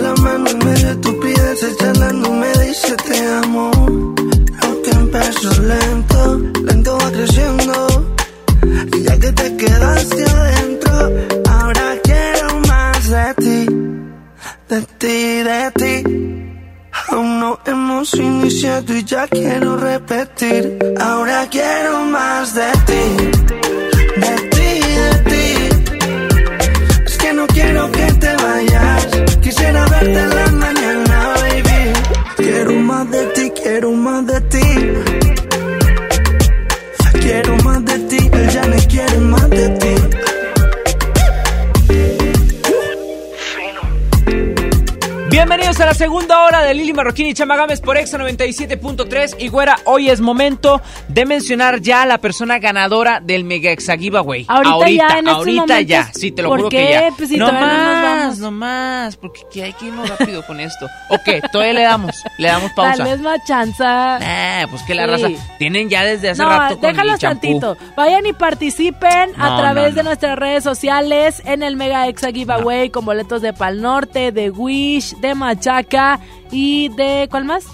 Marroquín 47.04 47.28
y 47.28 47.34
Chama 47.34 47.58
Gámez 47.58 47.82
por 47.82 47.98
Exa 47.98 48.18
97.3. 48.18 49.36
Y 49.38 49.50
güera, 49.50 49.76
hoy 49.84 50.10
es 50.10 50.22
momento 50.22 50.82
de 51.14 51.26
mencionar 51.26 51.80
ya 51.80 52.02
a 52.02 52.06
la 52.08 52.18
persona 52.18 52.58
ganadora 52.58 53.20
del 53.20 53.44
Mega 53.44 53.70
Exa 53.72 53.96
Giveaway. 53.98 54.46
Ahorita 54.48 54.90
ya, 54.90 55.08
en 55.20 55.28
estos 55.28 55.34
ahorita 55.36 55.62
momentos, 55.62 55.86
ya. 55.88 56.10
Sí, 56.14 56.32
te 56.32 56.42
lo 56.42 56.50
¿por 56.50 56.58
juro 56.60 56.70
qué? 56.70 56.78
que 56.78 56.92
ya. 56.92 57.10
Pues 57.16 57.30
si 57.30 57.38
no 57.38 57.52
más, 57.52 58.40
no 58.40 58.50
más, 58.52 59.16
porque 59.18 59.42
que 59.52 59.64
hay 59.64 59.74
que 59.74 59.86
irnos 59.88 60.10
rápido 60.10 60.44
con 60.46 60.60
esto. 60.60 60.88
Ok, 61.10 61.52
todavía 61.52 61.74
le 61.74 61.82
damos, 61.84 62.24
le 62.40 62.48
damos 62.48 62.72
pausa. 62.74 62.96
Tal 62.98 63.04
vez 63.08 63.20
más 63.22 63.40
chanza. 63.46 64.18
Eh, 64.22 64.66
pues 64.70 64.82
que 64.84 64.96
la 64.96 65.04
Sí. 65.06 65.12
raza 65.12 65.28
tienen 65.60 65.90
ya 65.90 66.04
desde 66.04 66.32
hace 66.32 66.42
no, 66.42 66.50
rato 66.50 66.80
con 66.80 66.90
déjalos 66.90 67.20
tantito. 67.20 67.78
Vayan 67.96 68.26
y 68.26 68.34
participen 68.34 69.40
a 69.40 69.58
través 69.58 69.94
de 69.94 70.04
nuestras 70.04 70.38
redes 70.40 70.64
sociales 70.64 71.44
en 71.46 71.62
el 71.62 71.76
Mega 71.76 72.08
Exa 72.08 72.32
Giveaway 72.32 72.90
con 72.90 73.06
boletos 73.06 73.42
de 73.44 73.54
Pal 73.54 73.82
Norte, 73.82 74.32
de 74.32 74.50
Wish, 74.50 75.16
de 75.18 75.36
Machaca 75.36 76.20
y 76.52 76.90
de 76.90 77.28
¿cuál 77.30 77.46
más? 77.46 77.66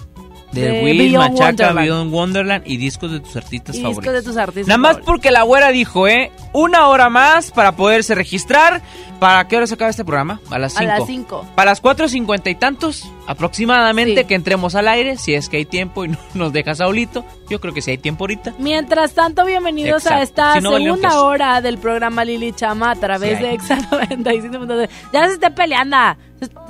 De 0.52 0.82
Wish, 0.84 0.98
Beyond 0.98 1.30
Machaca, 1.32 1.44
Wonderland. 1.46 1.78
Beyond 1.80 2.12
Wonderland 2.12 2.62
y 2.66 2.76
discos 2.76 3.12
de 3.12 3.20
tus 3.20 3.36
artistas 3.36 3.76
Y 3.76 3.78
discos 3.78 3.94
favoritos. 3.96 4.14
de 4.14 4.22
tus 4.22 4.36
artistas. 4.36 4.66
Nada 4.68 4.78
más 4.78 4.88
favoritos. 4.92 5.06
porque 5.12 5.30
la 5.30 5.42
güera 5.42 5.68
dijo, 5.70 6.08
¿eh? 6.08 6.32
Una 6.52 6.88
hora 6.88 7.08
más 7.08 7.50
para 7.52 7.72
poderse 7.76 8.14
registrar. 8.14 8.82
¿Para 9.20 9.46
qué 9.46 9.56
hora 9.58 9.66
se 9.66 9.74
acaba 9.74 9.90
este 9.90 10.04
programa? 10.04 10.40
A 10.50 10.58
las 10.58 10.74
A 10.76 10.80
5. 10.80 10.92
las 10.98 11.06
5. 11.06 11.46
Para 11.54 11.70
las 11.72 11.82
4.50 11.82 12.50
y 12.50 12.54
tantos, 12.54 13.04
aproximadamente, 13.26 14.22
Sí. 14.22 14.26
que 14.26 14.34
entremos 14.34 14.74
al 14.74 14.88
aire, 14.88 15.18
si 15.18 15.34
es 15.34 15.48
que 15.50 15.58
hay 15.58 15.66
tiempo 15.66 16.04
y 16.04 16.08
no 16.08 16.16
nos 16.34 16.52
deja 16.54 16.74
Saulito. 16.74 17.24
Yo 17.50 17.60
creo 17.60 17.74
que 17.74 17.82
sí 17.82 17.90
hay 17.90 17.98
tiempo 17.98 18.24
ahorita. 18.24 18.54
Mientras 18.58 19.12
tanto, 19.12 19.44
bienvenidos 19.44 20.06
a 20.06 20.22
esta 20.22 20.54
Si 20.54 20.60
no, 20.62 20.72
valió 20.72 20.94
segunda 20.94 21.20
hora 21.20 21.60
del 21.60 21.76
programa 21.78 22.24
Lili 22.24 22.52
Chama 22.52 22.92
a 22.92 22.96
través 22.96 23.38
Sí 23.38 23.44
de. 23.44 23.52
Exa 23.52 23.76
97.3. 23.90 24.88
Ya 25.12 25.26
se 25.26 25.34
esté 25.34 25.50
peleando. 25.50 25.96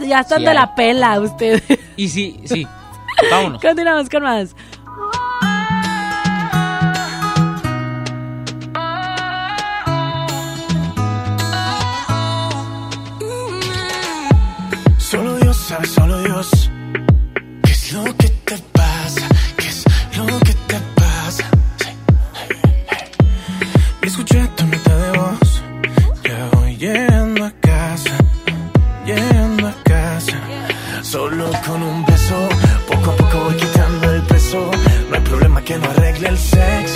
Ya 0.01 0.20
están 0.20 0.41
Sí 0.41 0.45
de 0.47 0.55
la 0.55 0.74
pela 0.74 1.20
ustedes. 1.20 1.62
Y 1.97 2.09
sí, 2.09 2.41
sí. 2.45 2.66
Vámonos. 3.30 3.61
Continuamos 3.61 4.08
con 4.08 4.22
más. 4.22 4.54
Solo 14.98 15.36
Dios 15.38 15.56
sabe, 15.56 15.86
solo 15.86 16.22
Dios. 16.22 16.70
¿Qué 17.64 17.72
es 17.72 17.92
lo 17.92 18.04
que 18.16 18.28
te 18.28 18.56
pasa? 18.72 18.80
No 36.41 36.89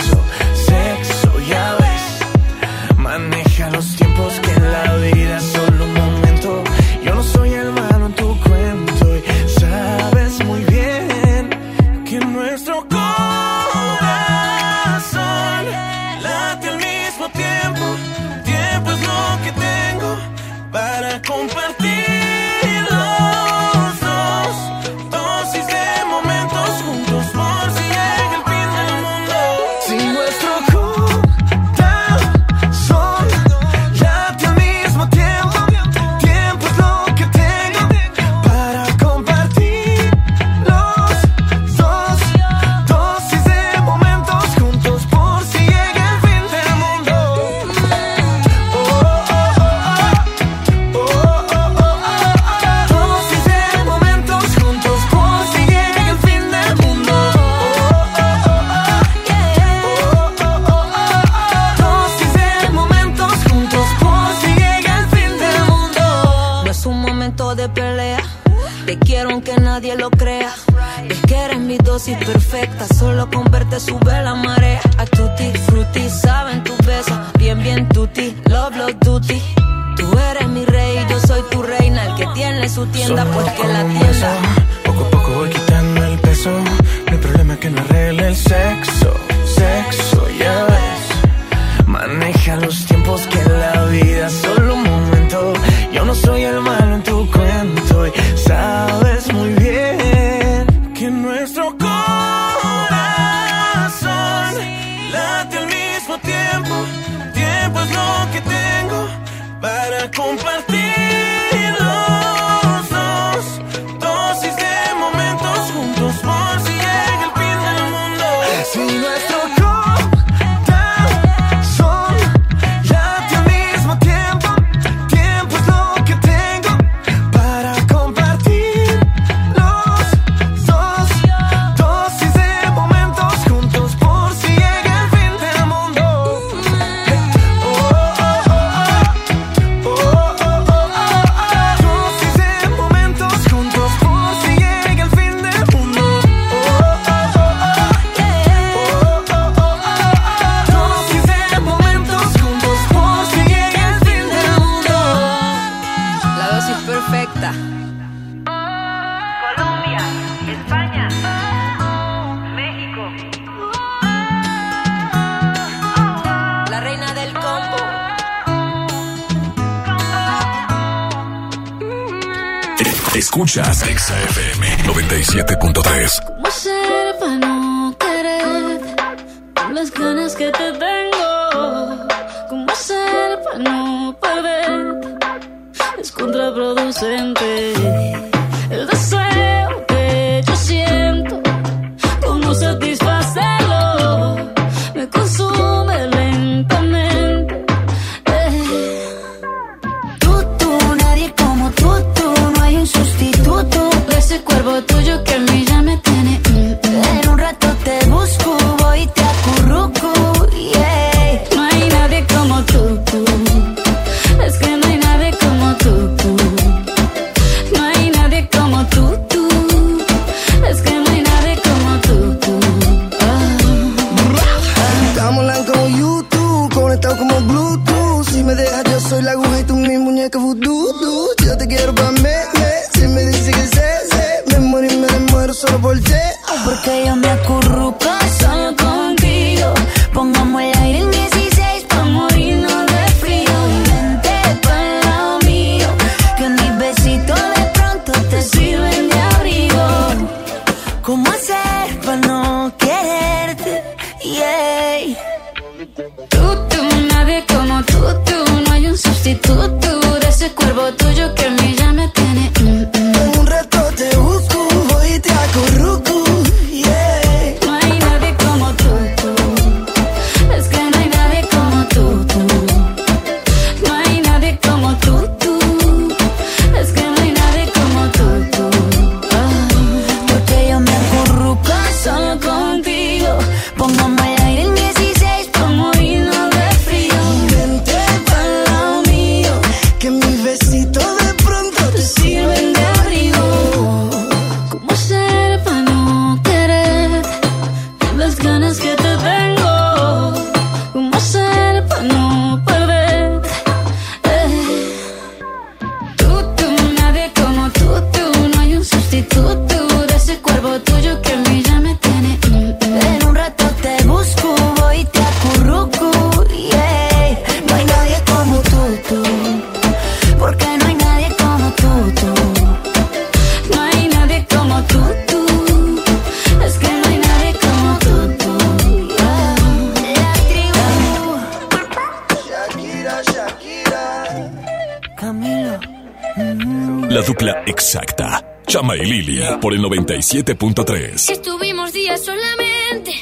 por 339.60 339.74
el 339.74 339.80
97.3. 339.80 341.30
Estuvimos 341.30 341.92
días 341.92 342.24
solamente 342.24 343.12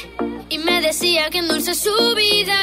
y 0.49 0.57
me 0.57 0.81
decía 0.81 1.29
que 1.29 1.39
en 1.39 1.47
dulce 1.47 1.75
su 1.75 1.91
vida 2.15 2.55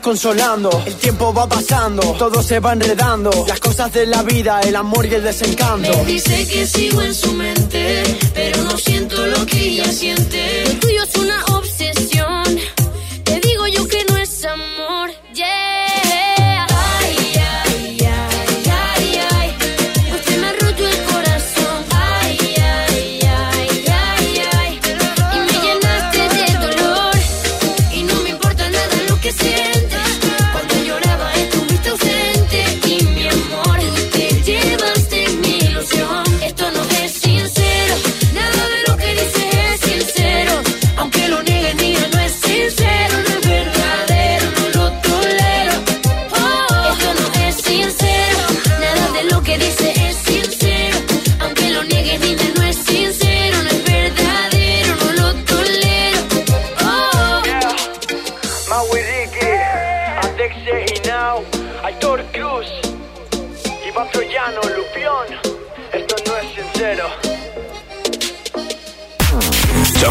desconsolando. 0.00 0.82
El 0.86 0.94
tiempo 0.94 1.32
va 1.34 1.46
pasando, 1.46 2.00
todo 2.18 2.42
se 2.42 2.58
va 2.58 2.72
enredando. 2.72 3.30
Las 3.46 3.60
cosas 3.60 3.92
de 3.92 4.06
la 4.06 4.22
vida, 4.22 4.60
el 4.62 4.74
amor 4.74 5.04
y 5.04 5.14
el 5.14 5.22
desencanto. 5.22 5.90
Me 5.98 6.04
dice 6.06 6.48
que 6.48 6.66
sigo 6.66 7.02
en 7.02 7.14
su 7.14 7.34
mente, 7.34 8.02
pero 8.32 8.62
no 8.64 8.78
siento 8.78 9.26
lo 9.26 9.44
que 9.44 9.60
ella 9.60 9.92
siente. 9.92 10.69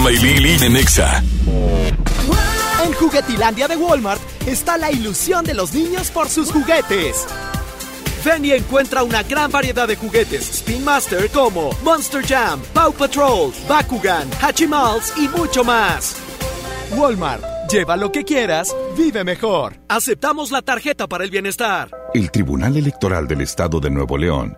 Chama 0.09 0.11
y 0.11 0.39
Lili 0.39 0.65
en 0.65 0.75
Exa. 0.75 1.23
En 2.83 2.93
Juguetilandia 2.93 3.67
de 3.67 3.75
Walmart 3.75 4.21
está 4.47 4.77
la 4.77 4.91
ilusión 4.91 5.45
de 5.45 5.53
los 5.53 5.73
niños 5.73 6.09
por 6.09 6.29
sus 6.29 6.51
juguetes. 6.51 7.27
Ven 8.25 8.43
y 8.43 8.51
encuentra 8.51 9.03
una 9.03 9.23
gran 9.23 9.51
variedad 9.51 9.87
de 9.87 9.95
juguetes 9.95 10.49
Spin 10.49 10.83
Master 10.83 11.29
como 11.29 11.71
Monster 11.83 12.25
Jam, 12.25 12.61
Paw 12.73 12.91
Patrol, 12.93 13.53
Bakugan, 13.67 14.27
Hachimals 14.41 15.13
y 15.17 15.27
mucho 15.27 15.63
más. 15.63 16.15
Walmart, 16.91 17.43
lleva 17.71 17.95
lo 17.95 18.11
que 18.11 18.23
quieras, 18.23 18.75
vive 18.97 19.23
mejor. 19.23 19.75
Aceptamos 19.87 20.51
la 20.51 20.61
tarjeta 20.61 21.07
para 21.07 21.23
el 21.23 21.29
bienestar. 21.29 21.91
El 22.13 22.31
Tribunal 22.31 22.75
Electoral 22.75 23.27
del 23.27 23.41
Estado 23.41 23.79
de 23.79 23.89
Nuevo 23.89 24.17
León 24.17 24.57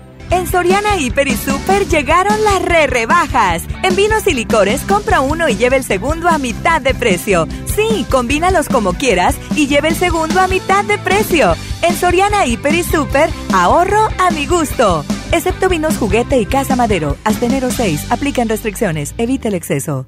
En 0.31 0.47
Soriana 0.47 0.97
Hiper 0.97 1.27
y 1.27 1.35
Super 1.35 1.85
llegaron 1.87 2.41
las 2.45 2.61
re 2.61 2.87
rebajas. 2.87 3.63
En 3.83 3.97
vinos 3.97 4.25
y 4.27 4.33
licores 4.33 4.81
compra 4.81 5.19
uno 5.19 5.49
y 5.49 5.57
lleva 5.57 5.75
el 5.75 5.83
segundo 5.83 6.29
a 6.29 6.37
mitad 6.37 6.79
de 6.79 6.93
precio. 6.93 7.49
Sí, 7.65 8.05
combínalos 8.09 8.69
como 8.69 8.93
quieras 8.93 9.35
y 9.57 9.67
lleva 9.67 9.89
el 9.89 9.95
segundo 9.95 10.39
a 10.39 10.47
mitad 10.47 10.85
de 10.85 10.97
precio. 10.97 11.53
En 11.81 11.95
Soriana 11.97 12.45
Hiper 12.45 12.73
y 12.73 12.83
Super, 12.83 13.29
ahorro 13.53 14.07
a 14.19 14.31
mi 14.31 14.47
gusto. 14.47 15.03
Excepto 15.33 15.67
vinos 15.67 15.97
juguete 15.97 16.39
y 16.39 16.45
casa 16.45 16.77
madero. 16.77 17.17
Hasta 17.25 17.47
enero 17.47 17.69
6. 17.69 18.09
Aplican 18.09 18.47
restricciones. 18.47 19.13
Evita 19.17 19.49
el 19.49 19.55
exceso. 19.55 20.07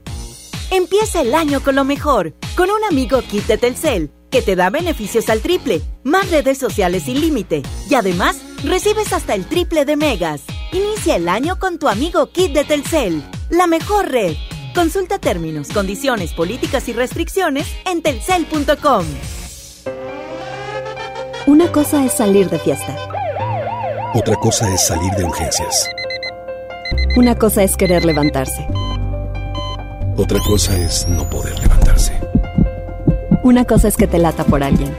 Empieza 0.71 1.19
el 1.21 1.35
año 1.35 1.61
con 1.61 1.75
lo 1.75 1.83
mejor, 1.83 2.33
con 2.55 2.69
un 2.71 2.83
amigo 2.89 3.21
kit 3.21 3.45
de 3.45 3.57
Telcel, 3.57 4.09
que 4.31 4.41
te 4.41 4.55
da 4.55 4.69
beneficios 4.69 5.29
al 5.29 5.41
triple, 5.41 5.81
más 6.03 6.31
redes 6.31 6.57
sociales 6.57 7.03
sin 7.03 7.21
límite, 7.21 7.61
y 7.89 7.93
además 7.93 8.37
recibes 8.63 9.13
hasta 9.13 9.35
el 9.35 9.45
triple 9.45 9.85
de 9.85 9.95
megas. 9.95 10.41
Inicia 10.71 11.15
el 11.15 11.29
año 11.29 11.59
con 11.59 11.77
tu 11.77 11.87
amigo 11.87 12.27
kit 12.27 12.53
de 12.53 12.63
Telcel, 12.63 13.23
la 13.49 13.67
mejor 13.67 14.09
red. 14.09 14.35
Consulta 14.73 15.19
términos, 15.19 15.69
condiciones, 15.69 16.33
políticas 16.33 16.87
y 16.89 16.93
restricciones 16.93 17.67
en 17.85 18.01
telcel.com. 18.01 19.05
Una 21.45 21.71
cosa 21.71 22.03
es 22.05 22.13
salir 22.13 22.49
de 22.49 22.57
fiesta. 22.57 22.97
Otra 24.15 24.35
cosa 24.35 24.73
es 24.73 24.87
salir 24.87 25.11
de 25.13 25.25
urgencias. 25.25 25.89
Una 27.15 27.35
cosa 27.35 27.63
es 27.63 27.77
querer 27.77 28.05
levantarse. 28.05 28.67
Otra 30.15 30.39
cosa 30.39 30.77
es 30.77 31.07
no 31.07 31.29
poder 31.29 31.59
levantarse. 31.59 32.13
Una 33.43 33.65
cosa 33.65 33.87
es 33.87 33.97
que 33.97 34.07
te 34.07 34.19
lata 34.19 34.43
por 34.43 34.63
alguien. 34.63 34.95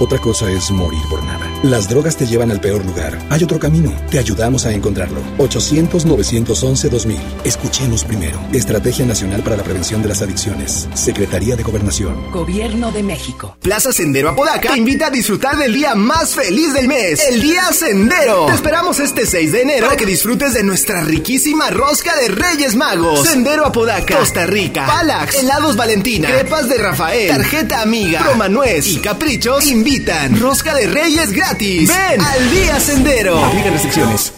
Otra 0.00 0.18
cosa 0.18 0.50
es 0.50 0.70
morir 0.70 1.00
por 1.08 1.22
nada. 1.22 1.43
Las 1.64 1.88
drogas 1.88 2.14
te 2.18 2.26
llevan 2.26 2.50
al 2.50 2.60
peor 2.60 2.84
lugar. 2.84 3.18
Hay 3.30 3.42
otro 3.42 3.58
camino. 3.58 3.90
Te 4.10 4.18
ayudamos 4.18 4.66
a 4.66 4.72
encontrarlo. 4.74 5.22
800-911-2000. 5.38 7.16
Escuchemos 7.42 8.04
primero. 8.04 8.38
Estrategia 8.52 9.06
Nacional 9.06 9.42
para 9.42 9.56
la 9.56 9.62
Prevención 9.62 10.02
de 10.02 10.10
las 10.10 10.20
Adicciones. 10.20 10.86
Secretaría 10.92 11.56
de 11.56 11.62
Gobernación. 11.62 12.30
Gobierno 12.32 12.92
de 12.92 13.02
México. 13.02 13.56
Plaza 13.62 13.92
Sendero 13.92 14.28
Apodaca 14.28 14.72
te 14.72 14.78
invita 14.78 15.06
a 15.06 15.10
disfrutar 15.10 15.56
del 15.56 15.72
día 15.72 15.94
más 15.94 16.34
feliz 16.34 16.74
del 16.74 16.86
mes, 16.86 17.26
el 17.30 17.40
Día 17.40 17.72
Sendero. 17.72 18.44
Te 18.44 18.52
esperamos 18.52 19.00
este 19.00 19.24
6 19.24 19.52
de 19.52 19.62
enero 19.62 19.86
para 19.86 19.96
que 19.96 20.04
disfrutes 20.04 20.52
de 20.52 20.64
nuestra 20.64 21.00
riquísima 21.00 21.70
rosca 21.70 22.14
de 22.16 22.28
Reyes 22.28 22.74
Magos. 22.74 23.26
Sendero 23.26 23.64
Apodaca, 23.64 24.18
Costa 24.18 24.44
Rica, 24.44 24.84
Palax, 24.84 25.36
Helados 25.36 25.76
Valentina, 25.76 26.28
Crepas 26.28 26.68
de 26.68 26.76
Rafael, 26.76 27.30
Tarjeta 27.30 27.80
Amiga, 27.80 28.20
Romanuez 28.20 28.86
y 28.86 28.98
Caprichos 28.98 29.66
invitan. 29.66 30.38
Rosca 30.38 30.74
de 30.74 30.88
Reyes 30.88 31.32
gratis. 31.32 31.53
Ven 31.58 32.20
al 32.20 32.50
Día 32.50 32.80
Sendero. 32.80 33.38
Aplica 33.38 33.70
restricciones. 33.70 34.34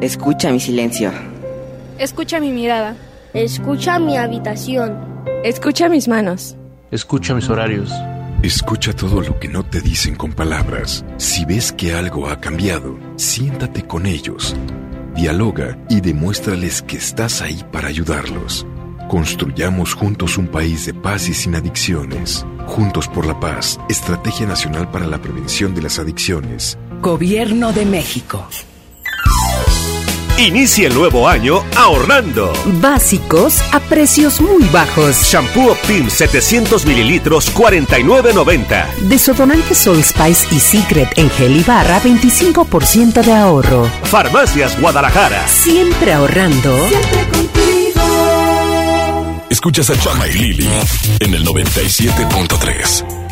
Escucha 0.00 0.50
mi 0.50 0.60
silencio. 0.60 1.10
Escucha 1.98 2.38
mi 2.38 2.52
mirada. 2.52 2.96
Escucha 3.32 3.98
mi 3.98 4.18
habitación. 4.18 5.24
Escucha 5.42 5.88
mis 5.88 6.06
manos. 6.06 6.56
Escucha 6.90 7.34
mis 7.34 7.48
horarios. 7.48 7.90
Escucha 8.42 8.92
todo 8.92 9.22
lo 9.22 9.40
que 9.40 9.48
no 9.48 9.64
te 9.64 9.80
dicen 9.80 10.16
con 10.16 10.34
palabras. 10.34 11.02
Si 11.16 11.46
ves 11.46 11.72
que 11.72 11.94
algo 11.94 12.28
ha 12.28 12.38
cambiado, 12.40 12.98
siéntate 13.16 13.84
con 13.84 14.04
ellos. 14.04 14.54
Dialoga 15.14 15.78
y 15.88 16.02
demuéstrales 16.02 16.82
que 16.82 16.98
estás 16.98 17.40
ahí 17.40 17.64
para 17.72 17.88
ayudarlos. 17.88 18.66
Construyamos 19.14 19.94
juntos 19.94 20.38
un 20.38 20.48
país 20.48 20.86
de 20.86 20.92
paz 20.92 21.28
y 21.28 21.34
sin 21.34 21.54
adicciones. 21.54 22.44
Juntos 22.66 23.06
por 23.06 23.26
la 23.26 23.38
paz, 23.38 23.78
Estrategia 23.88 24.44
Nacional 24.44 24.90
para 24.90 25.06
la 25.06 25.22
Prevención 25.22 25.72
de 25.72 25.82
las 25.82 26.00
Adicciones. 26.00 26.76
Gobierno 27.00 27.72
de 27.72 27.86
México. 27.86 28.44
Inicia 30.36 30.88
el 30.88 30.94
nuevo 30.94 31.28
año 31.28 31.62
ahorrando. 31.76 32.52
Básicos 32.80 33.60
a 33.72 33.78
precios 33.78 34.40
muy 34.40 34.64
bajos. 34.72 35.22
Shampoo 35.22 35.70
Optim 35.70 36.10
700 36.10 36.84
mililitros 36.84 37.54
49.90. 37.54 38.96
Desodorante 39.08 39.76
Soul 39.76 40.02
Spice 40.02 40.52
y 40.52 40.58
Secret 40.58 41.16
en 41.16 41.30
gel 41.30 41.58
y 41.58 41.62
barra 41.62 42.00
25% 42.00 43.22
de 43.22 43.32
ahorro. 43.32 43.88
Farmacias 44.02 44.80
Guadalajara. 44.80 45.46
Siempre 45.46 46.12
ahorrando. 46.12 46.76
Escuchas 49.64 49.88
a 49.88 49.98
Chama 49.98 50.28
y 50.28 50.32
Lili 50.34 50.68
en 51.20 51.32
el 51.32 51.42
97.3. 51.42 53.23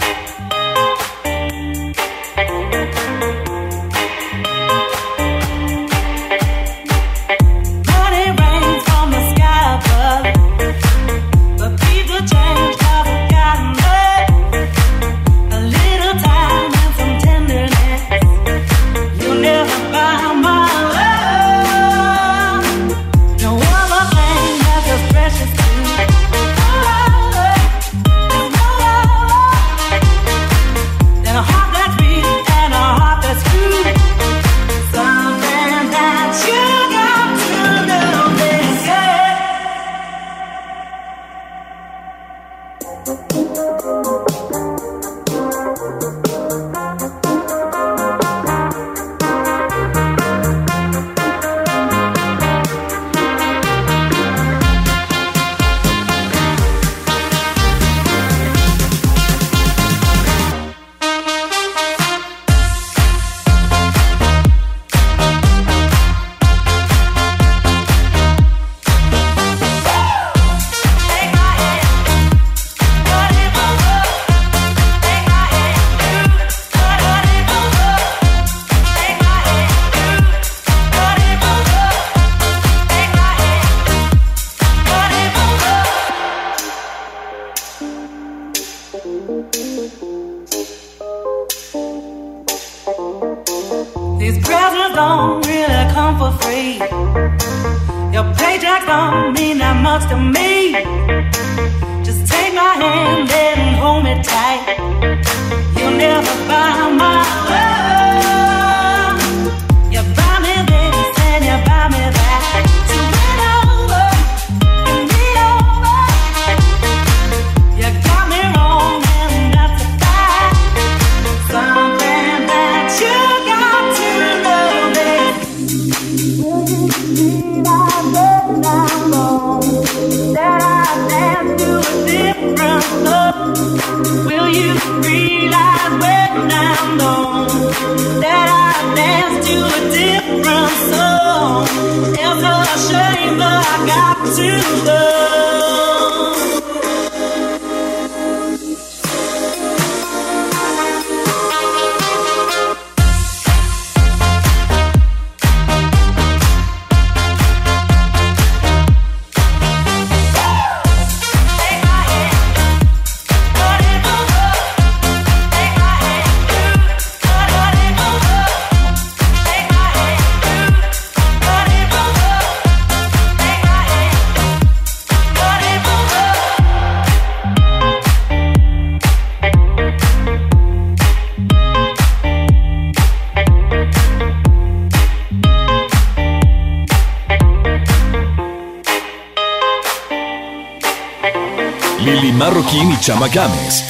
Chama 193.13 193.29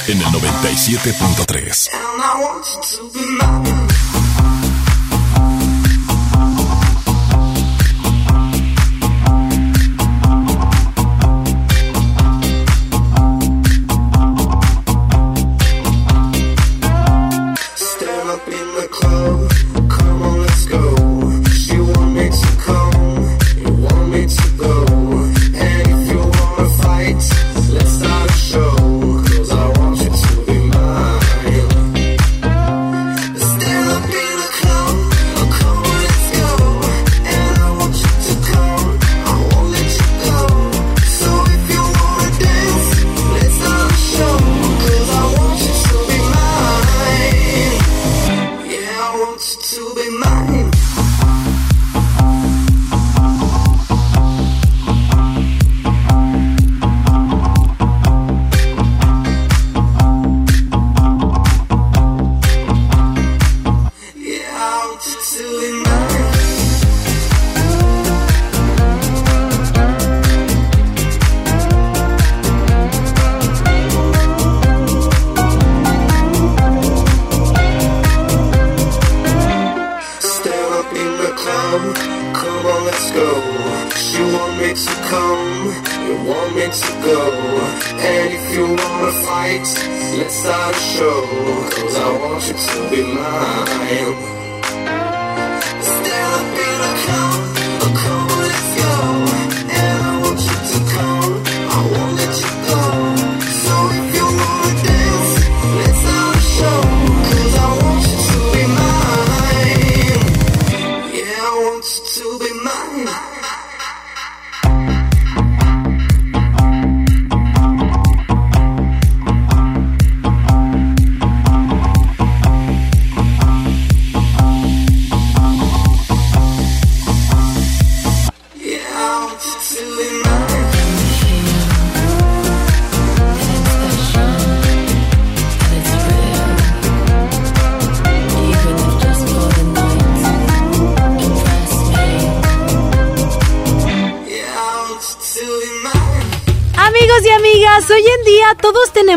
en 0.09 0.19
el 0.19 0.27
97.3. 0.27 1.89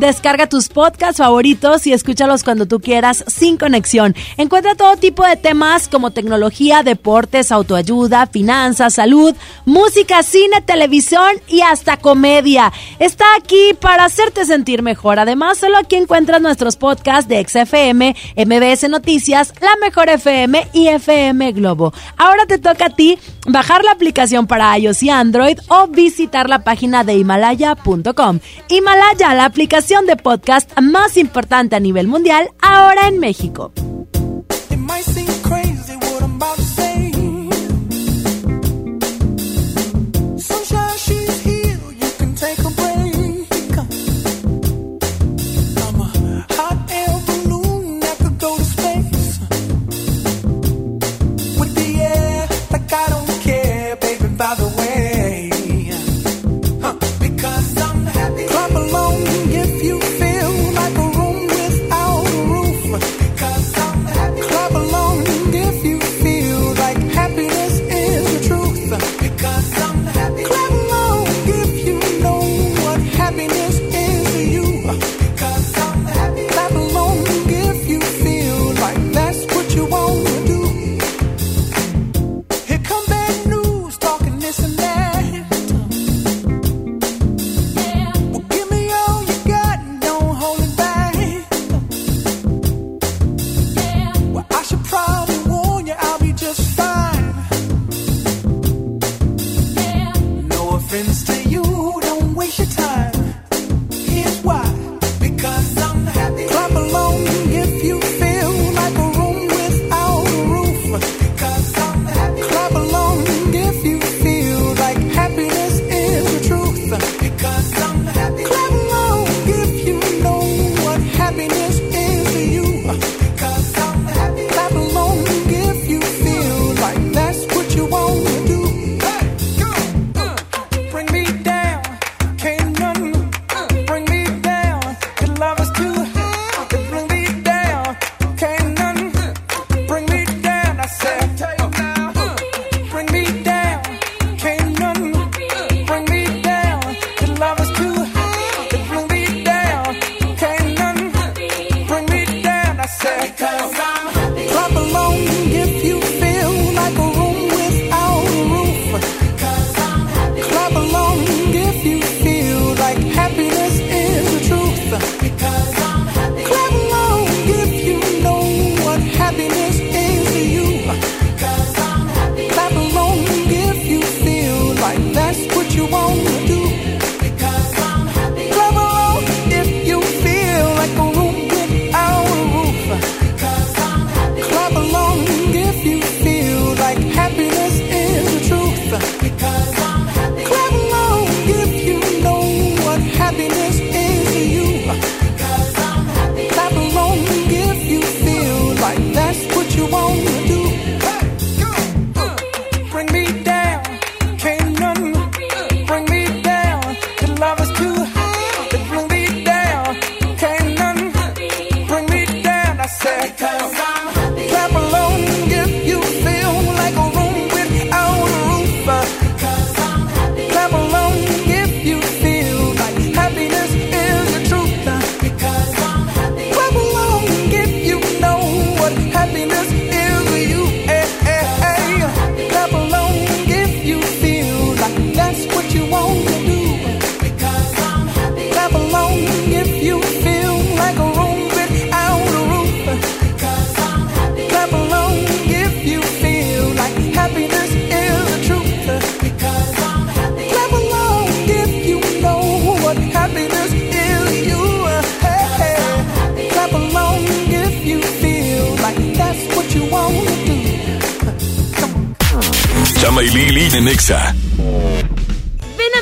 Descarga 0.00 0.46
tus 0.46 0.70
podcasts 0.70 1.18
favoritos 1.18 1.86
y 1.86 1.92
escúchalos 1.92 2.42
cuando 2.42 2.64
tú 2.64 2.80
quieras 2.80 3.22
sin 3.26 3.58
conexión. 3.58 4.16
Encuentra 4.38 4.74
todo 4.74 4.96
tipo 4.96 5.26
de 5.26 5.36
temas 5.36 5.88
como 5.88 6.10
tecnología, 6.10 6.82
deportes, 6.82 7.52
autoayuda, 7.52 8.26
finanzas, 8.26 8.94
salud, 8.94 9.36
música, 9.66 10.22
cine, 10.22 10.62
televisión 10.62 11.28
y 11.48 11.60
hasta 11.60 11.98
comedia. 11.98 12.72
Está 12.98 13.26
aquí 13.38 13.74
para 13.78 14.06
hacerte 14.06 14.46
sentir 14.46 14.80
mejor. 14.80 15.18
Además, 15.18 15.58
solo 15.58 15.76
aquí 15.76 15.96
encuentras 15.96 16.40
nuestros 16.40 16.78
podcasts 16.78 17.28
de 17.28 17.46
XFM, 17.46 18.16
MBS 18.36 18.88
Noticias, 18.88 19.52
La 19.60 19.76
Mejor 19.82 20.08
FM 20.08 20.66
y 20.72 20.88
FM 20.88 21.52
Globo. 21.52 21.92
Ahora 22.16 22.46
te 22.46 22.56
toca 22.56 22.86
a 22.86 22.90
ti 22.96 23.18
bajar 23.46 23.84
la 23.84 23.92
aplicación 23.92 24.46
para 24.46 24.78
iOS 24.78 25.02
y 25.02 25.10
Android 25.10 25.58
o 25.68 25.88
visitar 25.88 26.48
la 26.48 26.64
página 26.64 27.04
de 27.04 27.16
himalaya.com. 27.16 28.38
Himalaya, 28.70 29.34
la 29.34 29.44
aplicación 29.44 29.89
de 29.90 30.16
podcast 30.16 30.70
más 30.80 31.16
importante 31.16 31.74
a 31.74 31.80
nivel 31.80 32.06
mundial 32.06 32.52
ahora 32.60 33.08
en 33.08 33.18
México. 33.18 33.72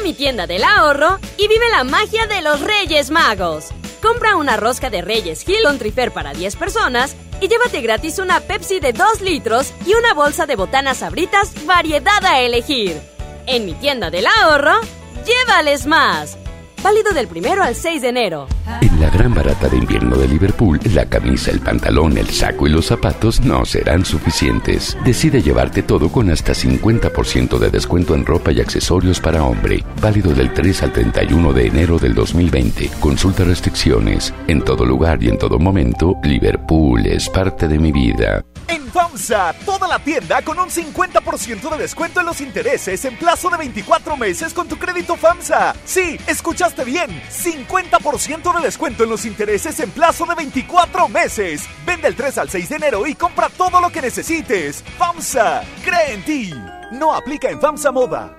mi 0.09 0.15
tienda 0.15 0.47
del 0.47 0.65
ahorro 0.65 1.19
y 1.37 1.49
vive 1.49 1.69
la 1.71 1.85
magia 1.85 2.27
de 2.27 2.41
los 2.41 2.63
Reyes 2.63 3.11
Magos. 3.11 3.67
Compra 4.01 4.37
una 4.37 4.57
rosca 4.57 4.89
de 4.89 5.03
Reyes 5.03 5.47
Hill 5.47 5.65
con 5.65 5.79
Trifer 5.79 6.13
para 6.13 6.33
10 6.33 6.57
personas 6.57 7.15
y 7.43 7.49
llévate 7.49 7.83
gratis 7.83 8.19
una 8.19 8.41
Pepsi 8.41 8.81
de 8.81 8.95
2 8.95 9.21
litros 9.21 9.75
y 9.85 9.93
una 9.93 10.15
bolsa 10.15 10.47
de 10.47 10.57
botanas 10.57 11.03
abritas 11.03 11.53
variedad 11.67 12.25
a 12.25 12.41
elegir. 12.41 12.99
En 13.45 13.67
mi 13.67 13.75
tienda 13.75 14.09
del 14.09 14.27
ahorro, 14.27 14.81
llévales 15.27 15.85
más. 15.85 16.39
Válido 16.83 17.13
del 17.13 17.29
primero 17.29 17.63
al 17.63 17.75
6 17.75 18.01
de 18.01 18.09
enero. 18.09 18.49
En 18.83 19.01
la 19.01 19.09
gran 19.09 19.35
barata 19.35 19.69
de 19.69 19.79
invierno 19.79 20.17
de 20.17 20.29
Liverpool, 20.29 20.79
la 20.93 21.07
camisa, 21.07 21.51
el 21.51 21.61
pantalón, 21.61 22.19
el 22.19 22.29
saco 22.29 22.67
y 22.67 22.71
los 22.71 22.87
zapatos 22.87 23.41
no 23.41 23.65
serán 23.65 24.05
suficientes. 24.05 24.97
Decide 25.05 25.41
llevarte 25.41 25.83
todo 25.83 26.13
con 26.13 26.31
hasta 26.31 26.53
50% 26.53 27.59
de 27.59 27.71
descuento 27.71 28.15
en 28.15 28.27
ropa 28.27 28.53
y 28.53 28.61
accesorios 28.61 29.21
para 29.21 29.43
hombre. 29.43 29.85
Válido 30.03 30.35
del 30.35 30.53
3 30.53 30.83
al 30.83 30.93
31 30.93 31.53
de 31.55 31.67
enero 31.67 31.99
del 31.99 32.15
2020. 32.15 32.91
Consulta 33.01 33.45
restricciones. 33.45 34.35
En 34.47 34.63
todo 34.63 34.85
lugar 34.85 35.23
y 35.23 35.29
en 35.29 35.39
todo 35.39 35.59
momento, 35.59 36.17
Liverpool 36.23 37.07
es 37.07 37.29
parte 37.31 37.69
de 37.69 37.79
mi 37.79 37.91
vida. 37.91 38.45
En 38.69 38.87
FAMSA, 38.89 39.55
toda 39.65 39.89
la 39.89 39.99
tienda 39.99 40.43
con 40.43 40.59
un 40.59 40.69
50% 40.69 41.71
de 41.71 41.79
descuento 41.79 42.21
en 42.21 42.27
los 42.27 42.43
intereses 42.43 43.03
en 43.07 43.17
plazo 43.17 43.49
de 43.49 43.57
24 43.57 44.17
meses 44.19 44.53
con 44.53 44.69
tu 44.69 44.77
crédito 44.77 45.17
FAMSA. 45.17 45.75
Sí, 45.87 46.19
escuchaste 46.27 46.85
bien, 46.85 47.11
50% 47.31 48.55
de 48.55 48.58
descuento 48.61 49.05
en 49.05 49.11
los 49.11 49.25
intereses 49.25 49.79
en 49.81 49.91
plazo 49.91 50.27
de 50.27 50.35
24 50.35 51.09
meses. 51.09 51.63
Vende 51.87 52.09
el 52.09 52.17
3 52.17 52.39
al 52.39 52.51
6 52.51 52.69
de 52.69 52.77
enero 52.77 53.07
y 53.07 53.15
compra 53.15 53.49
todo 53.49 53.81
lo 53.81 53.91
que 53.91 54.03
necesites. 54.03 54.85
FAMSA, 54.99 55.63
cree 55.85 56.15
en 56.15 56.25
ti. 56.25 56.55
No 56.93 57.15
aplica 57.15 57.51
en 57.51 57.61
FAMSA 57.61 57.93
Moda. 57.93 58.35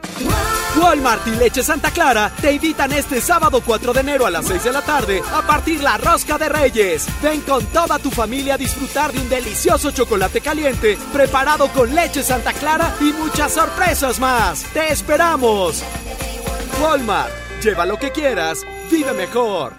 Walmart 0.77 1.25
y 1.27 1.31
Leche 1.31 1.63
Santa 1.63 1.91
Clara 1.91 2.31
te 2.41 2.53
invitan 2.53 2.91
este 2.93 3.21
sábado 3.21 3.61
4 3.65 3.93
de 3.93 3.99
enero 4.01 4.25
a 4.25 4.29
las 4.29 4.45
6 4.45 4.63
de 4.63 4.71
la 4.71 4.81
tarde 4.81 5.21
a 5.33 5.41
partir 5.41 5.81
la 5.81 5.97
rosca 5.97 6.37
de 6.37 6.49
Reyes. 6.49 7.07
Ven 7.21 7.41
con 7.41 7.65
toda 7.67 7.99
tu 7.99 8.11
familia 8.11 8.53
a 8.53 8.57
disfrutar 8.57 9.11
de 9.11 9.19
un 9.19 9.29
delicioso 9.29 9.91
chocolate 9.91 10.41
caliente 10.41 10.97
preparado 11.11 11.67
con 11.69 11.93
leche 11.93 12.23
Santa 12.23 12.53
Clara 12.53 12.95
y 13.01 13.11
muchas 13.13 13.53
sorpresas 13.53 14.19
más. 14.19 14.63
¡Te 14.73 14.91
esperamos! 14.91 15.83
Walmart, 16.81 17.31
lleva 17.61 17.85
lo 17.85 17.97
que 17.97 18.11
quieras, 18.11 18.59
vive 18.89 19.13
mejor. 19.13 19.78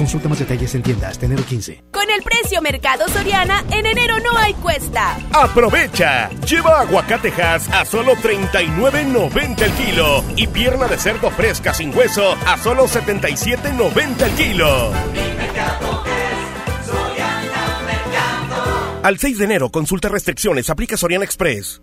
Consulta 0.00 0.30
más 0.30 0.38
detalles 0.38 0.74
en 0.74 0.82
tiendas. 0.82 1.20
de 1.20 1.26
enero 1.26 1.44
15. 1.44 1.84
Con 1.92 2.08
el 2.08 2.22
precio 2.22 2.62
Mercado 2.62 3.06
Soriana, 3.10 3.62
en 3.70 3.84
enero 3.84 4.14
no 4.20 4.34
hay 4.38 4.54
cuesta. 4.54 5.18
Aprovecha. 5.30 6.30
Lleva 6.48 6.80
aguacatejas 6.80 7.68
a 7.68 7.84
solo 7.84 8.14
39.90 8.16 9.60
el 9.60 9.72
kilo 9.72 10.24
y 10.36 10.46
pierna 10.46 10.88
de 10.88 10.96
cerdo 10.96 11.30
fresca 11.30 11.74
sin 11.74 11.94
hueso 11.94 12.34
a 12.46 12.56
solo 12.56 12.86
77.90 12.86 14.22
el 14.22 14.32
kilo. 14.32 14.92
Al 19.02 19.18
6 19.18 19.36
de 19.36 19.44
enero, 19.44 19.68
consulta 19.68 20.08
restricciones, 20.08 20.70
aplica 20.70 20.96
Soriana 20.96 21.26
Express. 21.26 21.82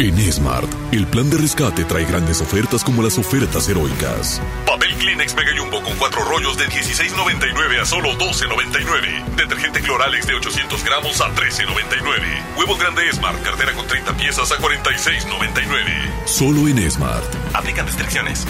En 0.00 0.32
Smart, 0.32 0.68
el 0.92 1.06
plan 1.06 1.28
de 1.28 1.38
rescate 1.38 1.84
trae 1.84 2.04
grandes 2.04 2.40
ofertas 2.40 2.84
como 2.84 3.02
las 3.02 3.18
ofertas 3.18 3.68
heroicas. 3.68 4.40
Papel 4.64 4.94
Kleenex 4.94 5.34
Mega 5.34 5.50
Jumbo 5.56 5.82
con 5.82 5.96
cuatro 5.96 6.24
rollos 6.24 6.56
de 6.56 6.66
16.99 6.66 7.80
a 7.80 7.84
solo 7.84 8.10
12.99. 8.16 9.34
Detergente 9.36 9.80
Cloralex 9.80 10.26
de 10.26 10.34
800 10.34 10.84
gramos 10.84 11.20
a 11.20 11.34
13.99. 11.34 12.56
Huevos 12.56 12.78
grande 12.78 13.12
Smart, 13.12 13.42
cartera 13.42 13.72
con 13.72 13.86
30 13.86 14.16
piezas 14.16 14.52
a 14.52 14.56
46.99. 14.58 16.26
Solo 16.26 16.68
en 16.68 16.90
Smart. 16.90 17.24
Aplican 17.54 17.86
restricciones. 17.86 18.46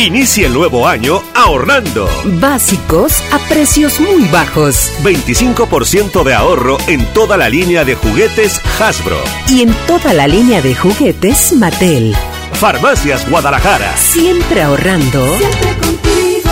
Inicia 0.00 0.46
el 0.46 0.54
nuevo 0.54 0.88
año 0.88 1.20
ahorrando. 1.34 2.08
Básicos 2.40 3.20
a 3.32 3.38
precios 3.50 4.00
muy 4.00 4.24
bajos. 4.28 4.90
25% 5.02 6.24
de 6.24 6.32
ahorro 6.32 6.78
en 6.86 7.04
toda 7.12 7.36
la 7.36 7.50
línea 7.50 7.84
de 7.84 7.96
juguetes 7.96 8.62
Hasbro. 8.80 9.18
Y 9.46 9.60
en 9.60 9.74
toda 9.86 10.14
la 10.14 10.26
línea 10.26 10.62
de 10.62 10.74
juguetes 10.74 11.52
Mattel. 11.52 12.16
Farmacias 12.54 13.28
Guadalajara. 13.28 13.94
Siempre 13.98 14.62
ahorrando. 14.62 15.36
Siempre 15.36 15.76
contigo. 15.82 16.50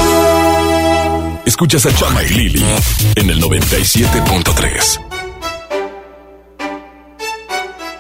Escuchas 1.46 1.86
a 1.86 1.94
Chama 1.94 2.22
y 2.24 2.28
Lili 2.28 2.66
en 3.14 3.30
el 3.30 3.40
97.3. 3.40 5.00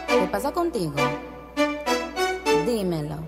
¿Qué 0.08 0.28
pasa 0.30 0.52
contigo? 0.52 0.92
Dímelo. 2.66 3.27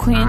queen. 0.00 0.28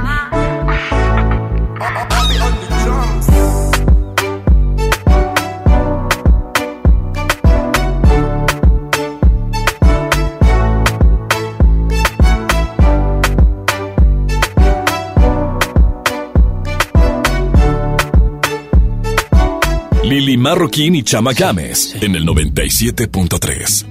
Lili 20.04 20.36
Marroquín 20.36 20.96
y 20.96 21.04
Chama 21.04 21.32
Games 21.32 21.96
en 22.02 22.16
el 22.16 22.26
97.3. 22.26 23.91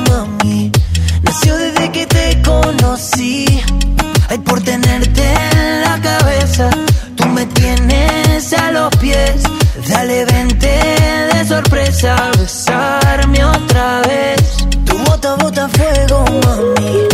a 12.03 12.31
besarme 12.37 13.43
otra 13.45 14.01
vez. 14.01 14.57
Tu 14.85 14.97
bota 14.97 15.35
bota 15.35 15.69
fuego, 15.69 16.23
mami. 16.43 17.07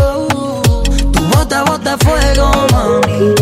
Oh, 0.00 0.82
tu 1.12 1.22
bota 1.28 1.64
bota 1.64 1.96
fuego, 1.98 2.50
mami. 2.72 3.34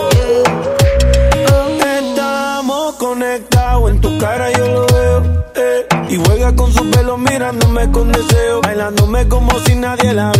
Oh. 0.00 1.78
Estamos 1.98 2.94
conectados, 2.94 3.90
en 3.90 4.00
tu 4.00 4.18
cara 4.18 4.50
yo 4.52 4.66
lo 4.66 4.86
veo. 4.86 5.44
Eh. 5.54 5.86
Y 6.08 6.16
juega 6.16 6.54
con 6.56 6.72
su 6.72 6.88
pelo 6.90 7.18
mirándome 7.18 7.90
con 7.90 8.10
deseo, 8.10 8.62
bailándome 8.62 9.28
como 9.28 9.58
si 9.60 9.74
nadie 9.74 10.14
la 10.14 10.32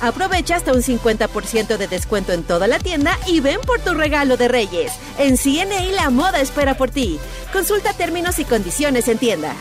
Aprovecha 0.00 0.56
hasta 0.56 0.72
un 0.72 0.82
50% 0.82 1.76
de 1.76 1.88
descuento 1.88 2.32
en 2.32 2.42
toda 2.42 2.66
la 2.66 2.78
tienda 2.78 3.18
y 3.26 3.40
ven 3.40 3.60
por 3.60 3.80
tu 3.80 3.92
regalo 3.92 4.38
de 4.38 4.48
Reyes. 4.48 4.92
En 5.18 5.36
CNA 5.36 5.92
la 5.94 6.08
moda 6.08 6.40
espera 6.40 6.74
por 6.76 6.90
ti. 6.90 7.18
Consulta 7.52 7.92
términos 7.92 8.38
y 8.38 8.44
condiciones 8.46 9.08
en 9.08 9.18
tienda. 9.18 9.52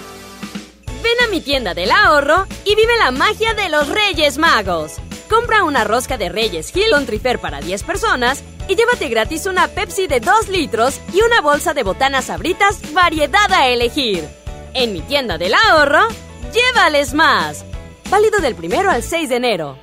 Ven 1.03 1.27
a 1.27 1.29
mi 1.29 1.41
tienda 1.41 1.73
del 1.73 1.91
ahorro 1.91 2.47
y 2.63 2.75
vive 2.75 2.93
la 2.99 3.11
magia 3.11 3.53
de 3.53 3.67
los 3.67 3.89
Reyes 3.89 4.37
Magos. 4.37 4.93
Compra 5.29 5.63
una 5.63 5.83
rosca 5.83 6.17
de 6.17 6.29
Reyes 6.29 6.73
Hill 6.73 6.91
con 6.91 7.05
Trifer 7.05 7.39
para 7.39 7.59
10 7.59 7.83
personas 7.83 8.43
y 8.69 8.75
llévate 8.75 9.09
gratis 9.09 9.45
una 9.45 9.67
Pepsi 9.67 10.07
de 10.07 10.21
2 10.21 10.47
litros 10.47 11.01
y 11.13 11.21
una 11.21 11.41
bolsa 11.41 11.73
de 11.73 11.83
botanas 11.83 12.25
sabritas 12.25 12.93
variedad 12.93 13.51
a 13.51 13.67
elegir. 13.67 14.25
En 14.73 14.93
mi 14.93 15.01
tienda 15.01 15.37
del 15.37 15.53
ahorro, 15.53 16.07
llévales 16.53 17.13
más. 17.13 17.64
Válido 18.09 18.39
del 18.39 18.55
primero 18.55 18.89
al 18.89 19.01
6 19.01 19.29
de 19.29 19.35
enero. 19.35 19.77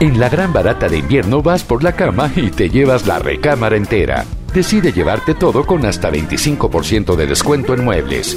En 0.00 0.18
la 0.18 0.28
gran 0.28 0.52
barata 0.52 0.88
de 0.88 0.98
invierno 0.98 1.42
vas 1.42 1.64
por 1.64 1.82
la 1.82 1.92
cama 1.92 2.30
y 2.36 2.50
te 2.50 2.70
llevas 2.70 3.06
la 3.06 3.18
recámara 3.18 3.76
entera. 3.76 4.24
Decide 4.54 4.92
llevarte 4.92 5.34
todo 5.34 5.64
con 5.64 5.84
hasta 5.86 6.10
25% 6.10 7.16
de 7.16 7.26
descuento 7.26 7.74
en 7.74 7.84
muebles. 7.84 8.36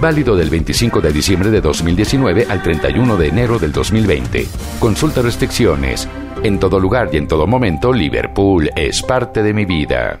Válido 0.00 0.36
del 0.36 0.50
25 0.50 1.00
de 1.00 1.12
diciembre 1.12 1.50
de 1.50 1.60
2019 1.60 2.46
al 2.48 2.62
31 2.62 3.16
de 3.16 3.28
enero 3.28 3.58
del 3.58 3.72
2020. 3.72 4.46
Consulta 4.80 5.22
restricciones. 5.22 6.08
En 6.42 6.58
todo 6.58 6.80
lugar 6.80 7.08
y 7.12 7.16
en 7.16 7.28
todo 7.28 7.46
momento, 7.46 7.92
Liverpool 7.92 8.70
es 8.76 9.02
parte 9.02 9.42
de 9.42 9.54
mi 9.54 9.64
vida. 9.64 10.20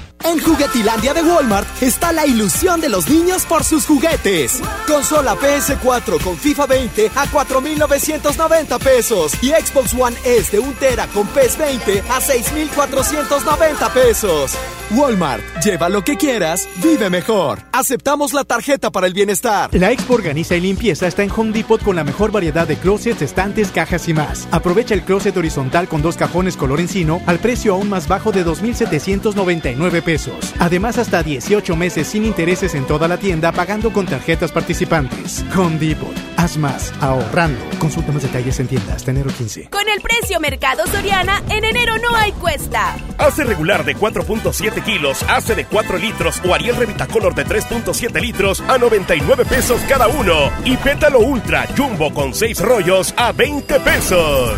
En 0.23 0.39
Juguetilandia 0.39 1.13
de 1.13 1.23
Walmart 1.23 1.67
está 1.81 2.11
la 2.11 2.25
ilusión 2.25 2.79
de 2.79 2.89
los 2.89 3.09
niños 3.09 3.45
por 3.45 3.63
sus 3.63 3.85
juguetes. 3.85 4.61
Consola 4.87 5.35
PS4 5.35 6.21
con 6.23 6.37
FIFA 6.37 6.65
20 6.67 7.11
a 7.15 7.27
4,990 7.27 8.79
pesos 8.79 9.33
y 9.41 9.49
Xbox 9.49 9.93
One 9.93 10.15
S 10.23 10.51
de 10.51 10.59
1 10.59 10.73
tera 10.79 11.07
con 11.07 11.27
PES 11.27 11.57
20 11.57 12.03
a 12.09 12.21
6,490 12.21 13.93
pesos. 13.93 14.57
Walmart, 14.93 15.41
lleva 15.63 15.87
lo 15.87 16.03
que 16.03 16.17
quieras, 16.17 16.67
vive 16.83 17.09
mejor. 17.09 17.59
Aceptamos 17.71 18.33
la 18.33 18.43
tarjeta 18.43 18.91
para 18.91 19.07
el 19.07 19.13
bienestar. 19.13 19.69
La 19.73 19.91
Expo 19.91 20.15
Organiza 20.15 20.55
y 20.55 20.59
Limpieza 20.61 21.07
está 21.07 21.23
en 21.23 21.31
Home 21.31 21.53
Depot 21.53 21.81
con 21.81 21.95
la 21.95 22.03
mejor 22.03 22.31
variedad 22.31 22.67
de 22.67 22.75
closets, 22.75 23.21
estantes, 23.21 23.71
cajas 23.71 24.09
y 24.09 24.13
más. 24.13 24.49
Aprovecha 24.51 24.93
el 24.93 25.03
closet 25.03 25.35
horizontal 25.37 25.87
con 25.87 26.01
dos 26.01 26.17
cajones 26.17 26.57
color 26.57 26.81
encino 26.81 27.21
al 27.25 27.39
precio 27.39 27.73
aún 27.73 27.89
más 27.89 28.09
bajo 28.09 28.33
de 28.33 28.43
2,799 28.43 30.01
pesos. 30.01 30.53
Además, 30.59 30.97
hasta 30.97 31.23
18 31.23 31.75
meses 31.77 32.07
sin 32.07 32.25
intereses 32.25 32.75
en 32.75 32.85
toda 32.85 33.07
la 33.07 33.17
tienda 33.17 33.53
pagando 33.53 33.93
con 33.93 34.05
tarjetas 34.05 34.51
participantes. 34.51 35.45
Home 35.55 35.79
Depot. 35.79 36.13
Haz 36.35 36.57
más, 36.57 36.91
ahorrando. 36.99 37.61
Consulta 37.79 38.11
más 38.11 38.23
detalles 38.23 38.59
en 38.59 38.67
tiendas 38.67 38.97
hasta 38.97 39.11
enero 39.11 39.31
15. 39.37 39.69
Con 39.69 39.87
el 39.87 40.01
precio 40.01 40.39
Mercado 40.39 40.85
Soriana, 40.87 41.41
en 41.49 41.63
enero 41.63 41.95
no 41.99 42.15
hay 42.15 42.31
cuesta. 42.33 42.95
Hace 43.17 43.43
regular 43.43 43.85
de 43.85 43.95
4.7 43.95 44.80
kilos, 44.81 45.23
hace 45.27 45.55
de 45.55 45.65
4 45.65 45.97
litros 45.97 46.41
o 46.47 46.53
Ariel 46.53 46.75
Revitacolor 46.75 47.33
de 47.35 47.45
3.7 47.45 48.19
litros 48.21 48.61
a 48.67 48.77
99 48.77 49.45
pesos 49.45 49.81
cada 49.87 50.07
uno. 50.07 50.51
Y 50.65 50.77
Pétalo 50.77 51.19
Ultra 51.19 51.67
Jumbo 51.77 52.13
con 52.13 52.33
6 52.33 52.61
rollos 52.61 53.13
a 53.17 53.31
20 53.31 53.79
pesos. 53.79 54.57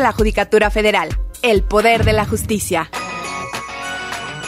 la 0.00 0.12
Judicatura 0.12 0.70
Federal. 0.70 1.08
El 1.42 1.62
poder 1.62 2.04
de 2.04 2.12
la 2.12 2.26
justicia. 2.26 2.90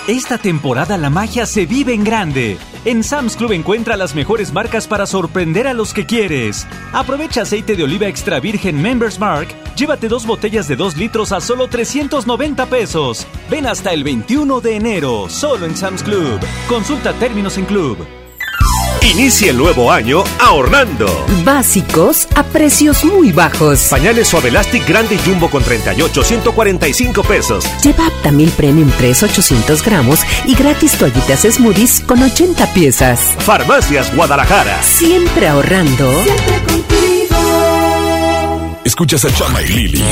Esta 0.08 0.36
temporada 0.36 0.98
la 0.98 1.10
magia 1.10 1.46
se 1.46 1.64
vive 1.64 1.94
en 1.94 2.02
grande. 2.02 2.58
En 2.84 3.04
Sam's 3.04 3.36
Club 3.36 3.52
encuentra 3.52 3.96
las 3.96 4.16
mejores 4.16 4.52
marcas 4.52 4.88
para 4.88 5.06
sorprender 5.06 5.68
a 5.68 5.74
los 5.74 5.94
que 5.94 6.06
quieres. 6.06 6.66
Aprovecha 6.92 7.42
aceite 7.42 7.76
de 7.76 7.84
oliva 7.84 8.08
extra 8.08 8.40
virgen 8.40 8.82
Members 8.82 9.20
Mark. 9.20 9.48
Llévate 9.76 10.08
dos 10.08 10.26
botellas 10.26 10.66
de 10.66 10.74
2 10.74 10.96
litros 10.96 11.30
a 11.30 11.40
solo 11.40 11.68
390 11.68 12.66
pesos. 12.66 13.26
Ven 13.48 13.66
hasta 13.66 13.92
el 13.92 14.02
21 14.02 14.60
de 14.60 14.74
enero, 14.74 15.28
solo 15.28 15.66
en 15.66 15.76
Sam's 15.76 16.02
Club. 16.02 16.40
Consulta 16.68 17.12
términos 17.12 17.56
en 17.56 17.66
Club. 17.66 18.21
Inicie 19.00 19.50
el 19.50 19.56
nuevo 19.56 19.90
año 19.90 20.22
ahorrando. 20.38 21.06
Básicos 21.44 22.28
a 22.34 22.44
precios 22.44 23.04
muy 23.04 23.32
bajos. 23.32 23.88
Pañales 23.90 24.28
Suave 24.28 24.48
Elastic 24.50 24.86
Grande 24.86 25.16
y 25.16 25.18
Jumbo 25.18 25.50
con 25.50 25.62
38, 25.62 26.22
145 26.22 27.22
pesos. 27.22 27.64
Lleva 27.82 28.06
Aptamil 28.06 28.50
Premium 28.50 28.90
3, 28.96 29.22
800 29.24 29.82
gramos 29.84 30.20
y 30.46 30.54
gratis 30.54 30.92
toallitas 30.92 31.40
smoothies 31.42 32.00
con 32.06 32.22
80 32.22 32.72
piezas. 32.74 33.20
Farmacias 33.38 34.14
Guadalajara. 34.14 34.82
Siempre 34.82 35.48
ahorrando. 35.48 36.10
Escuchas 38.84 39.24
a 39.24 39.32
Chama 39.34 39.62
y 39.62 39.68
Lili 39.68 40.04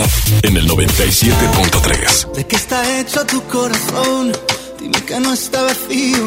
en 0.42 0.56
el 0.56 0.68
97.3. 0.68 2.32
¿De 2.32 2.46
qué 2.46 2.56
está 2.56 3.00
hecho 3.00 3.26
tu 3.26 3.42
corazón? 3.42 4.32
Dime 4.78 5.04
que 5.04 5.18
no 5.20 5.32
está 5.32 5.62
vacío. 5.62 6.26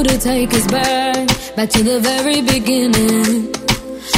To 0.00 0.18
take 0.18 0.54
us 0.54 0.66
back? 0.66 1.28
Back 1.56 1.68
to 1.70 1.82
the 1.82 2.00
very 2.00 2.40
beginning. 2.40 3.52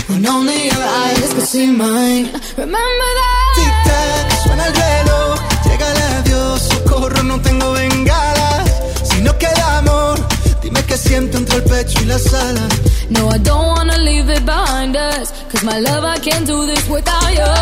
When 0.07 0.25
only 0.25 0.67
your 0.71 0.85
eyes 1.03 1.35
could 1.35 1.49
see 1.55 1.67
mine. 1.67 2.31
Remember 2.57 3.11
that? 3.21 3.53
Tic 3.59 3.75
tac, 3.87 4.25
suena 4.43 4.67
el 4.69 4.75
reloj. 4.75 5.39
Llega 5.67 5.87
el 5.93 6.01
adiós, 6.19 6.63
socorro, 6.71 7.23
no 7.25 7.41
tengo 7.41 7.73
bengala. 7.73 8.65
Si 9.03 9.23
no 9.23 9.37
queda 9.37 9.79
amor, 9.79 10.19
dime 10.63 10.85
qué 10.85 10.97
siento 10.97 11.39
entre 11.39 11.57
el 11.57 11.65
pecho 11.65 11.99
y 12.03 12.05
las 12.05 12.33
alas. 12.33 12.73
No, 13.11 13.29
I 13.31 13.39
don't 13.39 13.67
wanna 13.77 13.99
leave 13.99 14.31
it 14.31 14.45
behind 14.47 14.97
us. 14.97 15.33
Cause 15.51 15.65
my 15.65 15.81
love, 15.81 16.05
I 16.05 16.19
can't 16.21 16.47
do 16.47 16.65
this 16.65 16.89
without 16.89 17.31
you. 17.39 17.53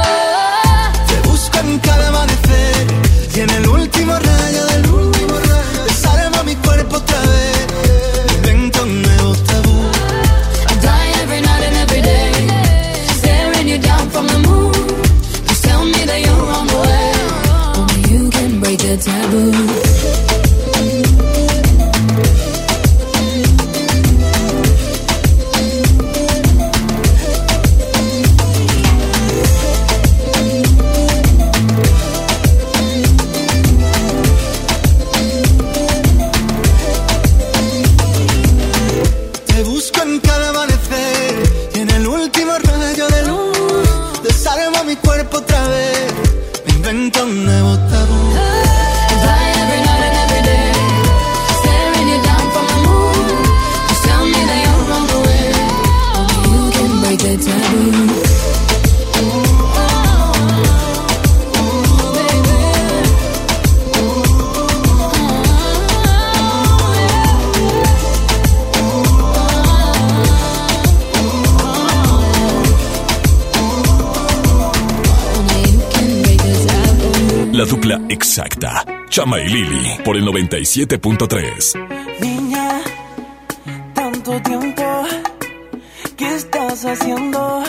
Te 1.09 1.29
busco 1.29 1.59
en 1.59 1.79
cada 1.79 2.09
amanecer 2.09 2.87
y 3.35 3.41
en 3.41 3.51
el 3.51 3.67
último 3.67 4.13
rayo 4.13 4.67
de 4.67 4.79
luz. 4.89 5.20
Por 80.11 80.17
el 80.17 80.27
97.3. 80.27 82.19
Niña, 82.21 82.81
tanto 83.95 84.43
tiempo, 84.43 84.83
¿qué 86.17 86.35
estás 86.35 86.85
haciendo? 86.85 87.63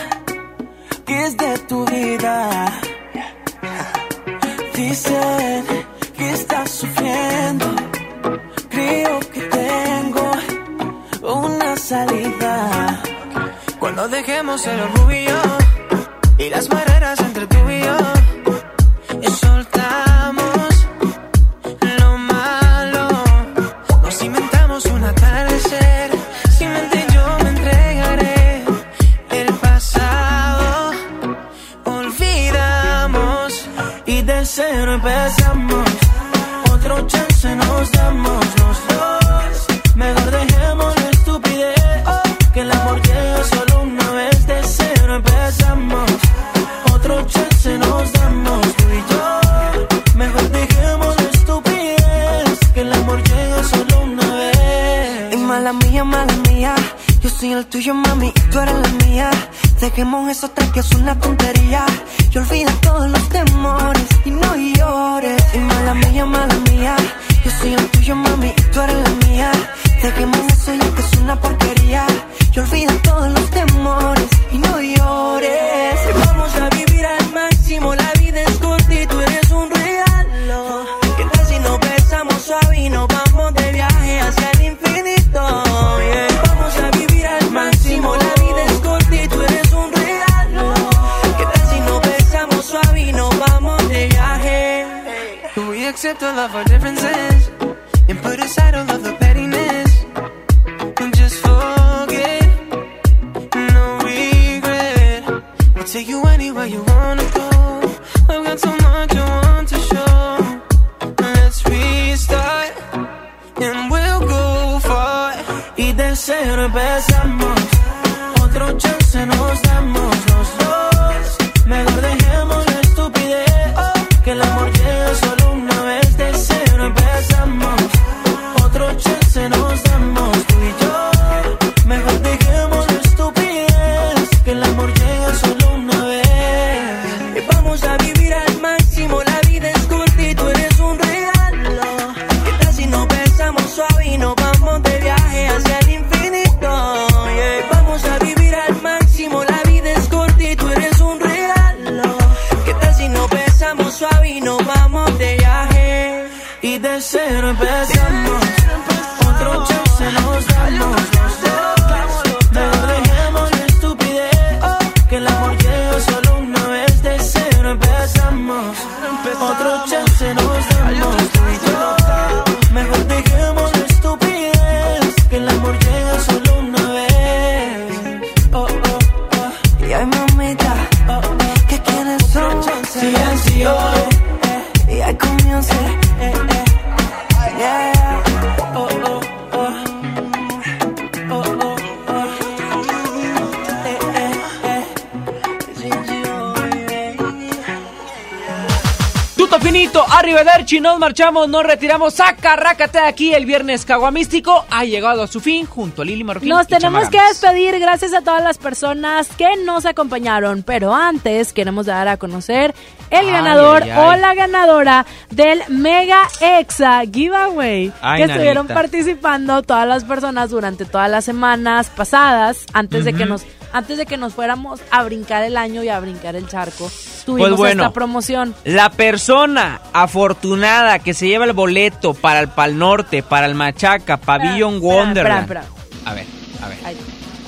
Arrivederci, 200.42 200.80
nos 200.80 200.98
marchamos, 201.00 201.48
nos 201.48 201.64
retiramos, 201.64 202.16
saca, 202.16 202.56
rácate 202.56 203.00
aquí, 203.00 203.34
el 203.34 203.46
viernes 203.46 203.86
caguamístico. 203.86 204.66
Ha 204.72 204.86
llegado 204.86 205.22
a 205.24 205.28
su 205.28 205.40
fin 205.40 205.66
junto 205.66 206.02
a 206.02 206.06
Lili 206.06 206.24
Marroquín 206.24 206.50
Nos 206.50 206.64
y 206.64 206.70
tenemos 206.70 207.10
que 207.10 207.22
despedir. 207.22 207.80
Gracias 207.80 208.14
a 208.14 208.22
todas 208.22 208.44
las 208.44 208.58
personas 208.58 209.28
que 209.38 209.50
nos 209.66 209.86
acompañaron, 209.86 210.64
pero 210.64 210.94
antes 210.96 211.54
queremos 211.54 211.86
dar 211.86 212.08
a 212.08 212.18
conocer 212.18 212.74
el 213.12 213.26
Ay, 213.28 213.32
ganador 213.32 213.84
ay, 213.84 213.92
ay. 213.92 213.98
o 214.00 214.16
la 214.16 214.34
ganadora 214.34 215.06
del 215.30 215.62
Mega 215.68 216.22
Exa 216.40 217.02
Giveaway 217.12 217.92
Ay, 218.02 218.18
que 218.18 218.24
estuvieron 218.32 218.68
nanita. 218.68 218.74
participando 218.74 219.62
todas 219.62 219.88
las 219.88 220.04
personas 220.06 220.50
durante 220.50 220.86
todas 220.86 221.10
las 221.12 221.26
semanas 221.26 221.90
pasadas 221.90 222.66
antes 222.74 223.06
de 223.06 223.14
que 223.14 223.26
nos 223.26 223.44
antes 223.74 223.98
de 223.98 224.06
que 224.06 224.18
nos 224.18 224.34
fuéramos 224.34 224.80
a 224.92 225.04
brincar 225.04 225.44
el 225.44 225.58
año 225.58 225.84
y 225.84 225.90
a 225.90 226.00
brincar 226.00 226.36
el 226.36 226.48
charco. 226.48 226.92
Tuvimos 227.26 227.50
Pues 227.50 227.58
bueno. 227.58 227.84
esta 227.84 227.94
promoción. 227.94 228.56
La 228.66 228.90
persona 228.90 229.82
afortunada 229.94 231.00
que 231.00 231.14
se 231.14 231.28
lleva 231.28 231.46
el 231.46 231.54
boleto 231.54 232.14
para 232.14 232.40
el 232.40 232.48
Pal 232.50 232.78
Norte, 232.78 233.22
para 233.24 233.46
el 233.46 233.56
Machaca, 233.56 234.18
Pavilion 234.18 234.76
Espera, 234.76 234.96
Wonderland. 234.96 235.42
espera, 235.42 235.62
espera. 235.62 236.12
A 236.12 236.14
ver, 236.14 236.26
a 236.64 236.68
ver. 236.68 236.78
Ahí. 236.86 236.98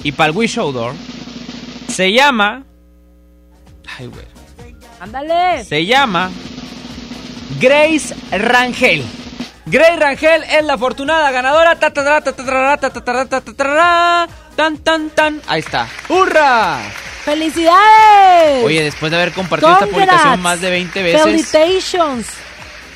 Y 0.04 0.12
para 0.12 0.30
el 0.32 0.38
Wish 0.38 0.58
Outdoor 0.60 0.94
se 1.88 2.12
llama. 2.12 2.64
Ay, 3.98 4.08
güey. 4.08 4.26
Ándale. 5.00 5.64
Se 5.66 5.86
llama 5.86 6.30
Grace 7.60 8.16
Rangel. 8.32 9.04
Grace 9.66 9.96
Rangel 9.98 10.44
es 10.44 10.66
la 10.66 10.74
afortunada 10.74 11.32
ganadora. 11.32 11.78
Tan, 14.56 14.78
tan, 14.78 15.10
tan. 15.10 15.42
Ahí 15.48 15.60
está. 15.60 15.88
¡Hurra! 16.10 16.80
¡Felicidades! 17.26 18.66
Oye, 18.66 18.84
después 18.84 19.12
de 19.12 19.18
haber 19.18 19.32
compartido 19.34 19.72
esta 19.72 19.88
publicación 19.88 20.42
más 20.42 20.62
de 20.62 20.70
20 20.70 21.04
veces. 21.04 21.24
Felicitations. 21.24 22.28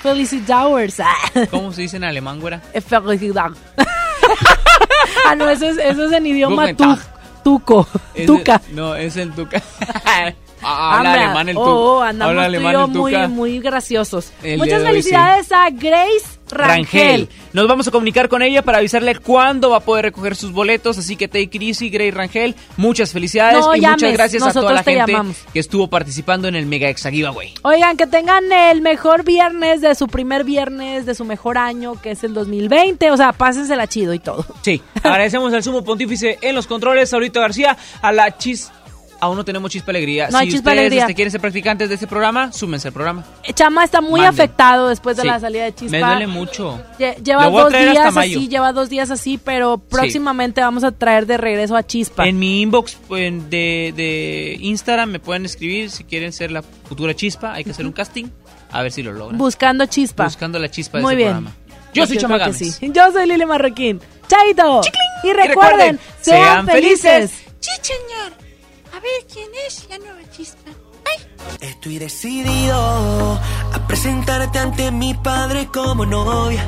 Felicitowers. 0.04 0.98
¿Cómo 1.50 1.72
se 1.72 1.84
dice 1.84 1.98
en 1.98 2.04
alemán, 2.04 2.40
güera? 2.40 2.62
Eh, 2.74 2.82
felicidad. 2.82 3.52
ah, 5.26 5.36
no, 5.36 5.50
eso 5.50 5.66
es, 5.66 5.78
eso 5.78 6.06
es 6.06 6.12
en 6.12 6.26
idioma 6.28 6.74
tuco. 6.74 7.88
Tuca. 8.26 8.62
El, 8.68 8.76
no, 8.76 8.96
es 8.96 9.18
en 9.18 9.32
tuca. 9.32 9.62
Ah, 10.60 10.98
habla 10.98 11.14
alemán 11.14 11.50
el 11.50 11.56
tuco. 11.56 11.70
Oh, 11.70 11.98
oh 12.00 12.02
andamos 12.02 12.32
Habla 12.32 12.46
alemán 12.46 12.90
muy, 12.90 13.16
muy 13.28 13.60
graciosos. 13.60 14.34
Muchas 14.58 14.82
felicidades 14.82 15.52
a 15.52 15.70
Grace 15.70 16.37
Rangel. 16.50 17.30
Nos 17.54 17.68
vamos 17.68 17.88
a 17.88 17.92
comunicar 17.92 18.30
con 18.30 18.42
ella 18.42 18.62
para 18.62 18.80
avisarle 18.80 19.16
cuándo 19.16 19.70
va 19.70 19.78
a 19.78 19.80
poder 19.82 20.06
recoger 20.06 20.36
sus 20.36 20.52
boletos. 20.52 20.98
Así 20.98 21.16
que 21.16 21.28
take 21.28 21.58
easy, 21.62 21.90
Grace 21.90 22.12
Rangel. 22.12 22.56
Muchas 22.78 23.12
felicidades 23.12 23.60
No 23.60 23.76
y 23.76 23.82
llames, 23.82 24.02
muchas 24.04 24.14
gracias 24.14 24.44
a 24.44 24.54
toda 24.54 24.74
la 24.74 24.84
te 24.84 24.94
gente 24.94 25.12
llamamos. 25.12 25.38
que 25.54 25.60
estuvo 25.60 25.88
participando 25.90 26.48
en 26.48 26.56
el 26.56 26.66
Mega 26.66 26.90
Exa 26.90 27.10
Giveaway. 27.12 27.54
Oigan, 27.64 27.98
que 27.98 28.08
tengan 28.08 28.52
el 28.52 28.82
mejor 28.82 29.24
viernes 29.24 29.82
de 29.82 29.96
su 29.96 30.08
primer 30.08 30.44
viernes 30.44 31.06
de 31.06 31.16
su 31.16 31.26
mejor 31.26 31.58
año, 31.58 32.00
que 32.02 32.12
es 32.12 32.24
el 32.24 32.34
2020. 32.34 33.12
O 33.12 33.18
sea, 33.18 33.34
pásensela 33.34 33.88
chido 33.88 34.14
y 34.14 34.20
todo. 34.20 34.46
Sí, 34.62 34.82
agradecemos 35.04 35.54
al 35.54 35.64
sumo 35.64 35.84
pontífice 35.84 36.38
en 36.42 36.56
los 36.56 36.68
controles, 36.68 37.10
Saurito 37.10 37.40
García, 37.42 37.78
a 38.02 38.12
la 38.12 38.38
chis. 38.38 38.72
Aún 39.20 39.36
no 39.36 39.44
tenemos 39.44 39.72
chispa 39.72 39.92
alegría. 39.92 40.30
No 40.30 40.38
hay 40.38 40.46
si 40.46 40.52
Chispa 40.54 40.70
ustedes 40.70 40.80
Alegría. 40.80 41.02
este, 41.02 41.16
quieren 41.16 41.32
ser 41.32 41.42
practicantes 41.42 41.90
de 41.90 41.96
este 41.96 42.06
programa, 42.06 42.52
súmense 42.52 42.90
al 42.90 42.94
programa. 42.94 43.26
Chama 43.56 43.84
está 43.84 44.00
muy 44.00 44.22
Manden. 44.22 44.28
afectado 44.30 44.90
después 44.90 45.18
de 45.18 45.24
Sí. 45.24 45.28
la 45.28 45.40
salida 45.40 45.64
de 45.64 45.74
Chispa. 45.74 45.92
Me 45.98 46.00
duele 46.04 46.28
mucho. 46.28 46.80
Lle- 47.00 47.16
Lleva 47.24 47.50
dos 47.50 47.74
días 47.74 48.16
así, 48.16 48.48
lleva 48.48 48.74
dos 48.74 48.90
días 48.90 49.10
así, 49.10 49.40
pero 49.40 49.80
próximamente 49.80 50.62
vamos 50.62 50.84
a 50.84 50.92
traer 50.92 51.26
de 51.26 51.38
regreso 51.38 51.76
a 51.76 51.82
Chispa. 51.86 52.28
En 52.28 52.38
mi 52.38 52.62
inbox 52.62 52.98
de, 53.10 53.92
de 53.96 54.58
Instagram 54.60 55.10
me 55.10 55.20
pueden 55.20 55.46
escribir 55.46 55.90
si 55.90 56.04
quieren 56.04 56.32
ser 56.32 56.52
la 56.52 56.62
futura 56.62 57.16
chispa. 57.16 57.54
Hay 57.54 57.64
que 57.64 57.72
hacer 57.72 57.86
un 57.88 57.94
casting. 57.94 58.26
A 58.72 58.84
ver 58.84 58.92
si 58.92 59.02
lo 59.02 59.14
logran. 59.14 59.38
Buscando 59.38 59.86
Chispa. 59.88 60.26
Buscando 60.26 60.60
la 60.60 60.70
chispa 60.70 60.98
de 61.00 61.04
Muy 61.04 61.14
este 61.14 61.24
bien. 61.24 61.30
programa. 61.38 61.56
Yo 61.94 62.06
soy 62.06 62.18
Chama 62.18 62.38
Gámez. 62.38 62.58
sí. 62.58 62.92
Yo 62.94 63.12
soy 63.12 63.26
Lili 63.28 63.46
Marroquín. 63.46 64.00
Chaito. 64.28 64.82
Y 65.24 65.32
recuerden, 65.34 65.48
recuerden, 65.48 66.00
sean, 66.22 66.44
sean 66.44 66.68
felices. 66.68 67.02
felices. 67.32 67.44
Sí, 67.60 67.72
señor. 67.82 68.47
A 68.98 69.00
ver 69.00 69.28
quién 69.32 69.48
es 69.68 69.86
la 69.92 70.00
nueva 70.00 70.28
chispa. 70.32 70.72
Estoy 71.62 72.00
decidido 72.00 73.40
a 73.72 73.88
presentarte 73.88 74.58
ante 74.58 74.90
mi 74.90 75.14
padre 75.14 75.68
como 75.72 76.04
novia. 76.04 76.68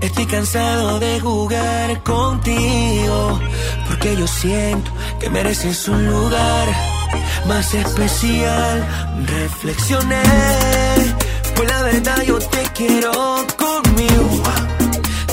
Estoy 0.00 0.26
cansado 0.26 0.98
de 0.98 1.20
jugar 1.20 2.02
contigo, 2.02 3.38
porque 3.86 4.16
yo 4.16 4.26
siento 4.26 4.90
que 5.20 5.30
mereces 5.30 5.86
un 5.86 6.06
lugar 6.06 6.66
más 7.46 7.72
especial. 7.72 9.24
Reflexioné, 9.24 10.22
pues 11.54 11.68
la 11.70 11.82
verdad 11.84 12.20
yo 12.22 12.40
te 12.40 12.62
quiero 12.74 13.46
conmigo. 13.56 14.42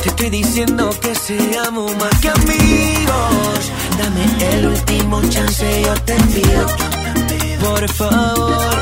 Te 0.04 0.10
estoy 0.10 0.30
diciendo 0.30 0.92
que 1.02 1.16
seamos 1.16 1.98
más 1.98 2.20
que 2.22 2.30
amigos. 2.30 3.72
Dame 3.98 4.26
el 4.52 4.68
último 4.68 5.22
chance, 5.30 5.82
yo 5.84 5.94
te 6.04 6.16
pido. 6.16 6.66
Por 7.62 7.90
favor. 7.90 8.82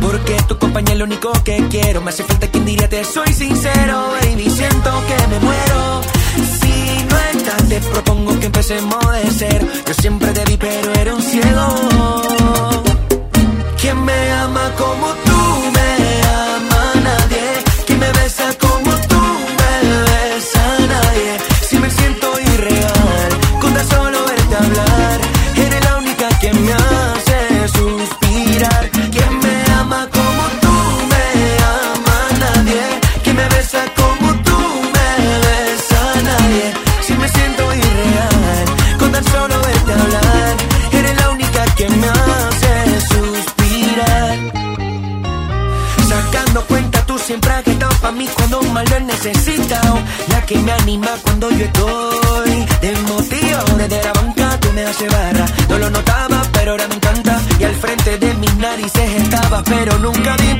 Porque 0.00 0.36
tu 0.46 0.58
compañía 0.58 0.92
es 0.92 0.98
lo 0.98 1.04
único 1.04 1.32
que 1.44 1.66
quiero. 1.68 2.00
Me 2.00 2.10
hace 2.10 2.24
falta 2.24 2.46
quien 2.48 2.64
diría 2.64 2.88
te 2.88 3.04
soy 3.04 3.32
sincero, 3.32 4.12
baby. 4.20 4.48
Siento 4.50 4.90
que 5.08 5.26
me 5.28 5.38
muero. 5.40 6.00
Si 6.60 7.04
no 7.10 7.16
estás, 7.32 7.68
te 7.68 7.80
propongo 7.80 8.38
que 8.38 8.46
empecemos 8.46 9.12
de 9.12 9.30
cero. 9.36 9.66
Yo 9.86 9.94
siempre 9.94 10.30
te 10.32 10.44
vi, 10.44 10.56
pero 10.56 10.92
era 10.94 11.14
un 11.14 11.22
ciego. 11.22 12.22
¿Quién 13.80 14.04
me 14.04 14.32
ama 14.32 14.72
como 14.76 15.06
tú 15.24 15.27
yo 51.58 51.64
estoy 51.64 52.66
desmotivado 52.80 53.76
desde 53.76 54.02
la 54.04 54.12
banca, 54.12 54.60
tú 54.60 54.72
me 54.72 54.82
das 54.82 54.96
barra. 55.10 55.46
No 55.68 55.78
lo 55.78 55.90
notaba, 55.90 56.42
pero 56.52 56.72
ahora 56.72 56.86
me 56.86 56.94
encanta. 56.94 57.40
Y 57.58 57.64
al 57.64 57.74
frente 57.74 58.16
de 58.18 58.34
mis 58.34 58.54
narices 58.56 59.10
estaba, 59.22 59.62
pero 59.64 59.98
nunca 59.98 60.36
di 60.36 60.54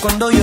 cuando 0.00 0.30
yo 0.30 0.35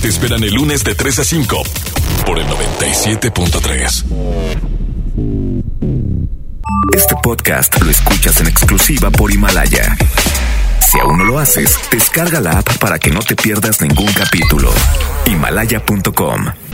Te 0.00 0.08
esperan 0.08 0.42
el 0.44 0.54
lunes 0.54 0.82
de 0.82 0.94
3 0.94 1.18
a 1.18 1.24
5 1.24 1.62
por 2.24 2.38
el 2.38 2.46
97.3. 2.46 4.04
Este 6.94 7.14
podcast 7.22 7.82
lo 7.82 7.90
escuchas 7.90 8.40
en 8.40 8.46
exclusiva 8.46 9.10
por 9.10 9.30
Himalaya. 9.30 9.94
Si 10.80 10.98
aún 11.00 11.18
no 11.18 11.24
lo 11.24 11.38
haces, 11.38 11.78
descarga 11.90 12.40
la 12.40 12.52
app 12.60 12.78
para 12.78 12.98
que 12.98 13.10
no 13.10 13.20
te 13.20 13.36
pierdas 13.36 13.82
ningún 13.82 14.10
capítulo. 14.14 14.72
Himalaya.com 15.26 16.65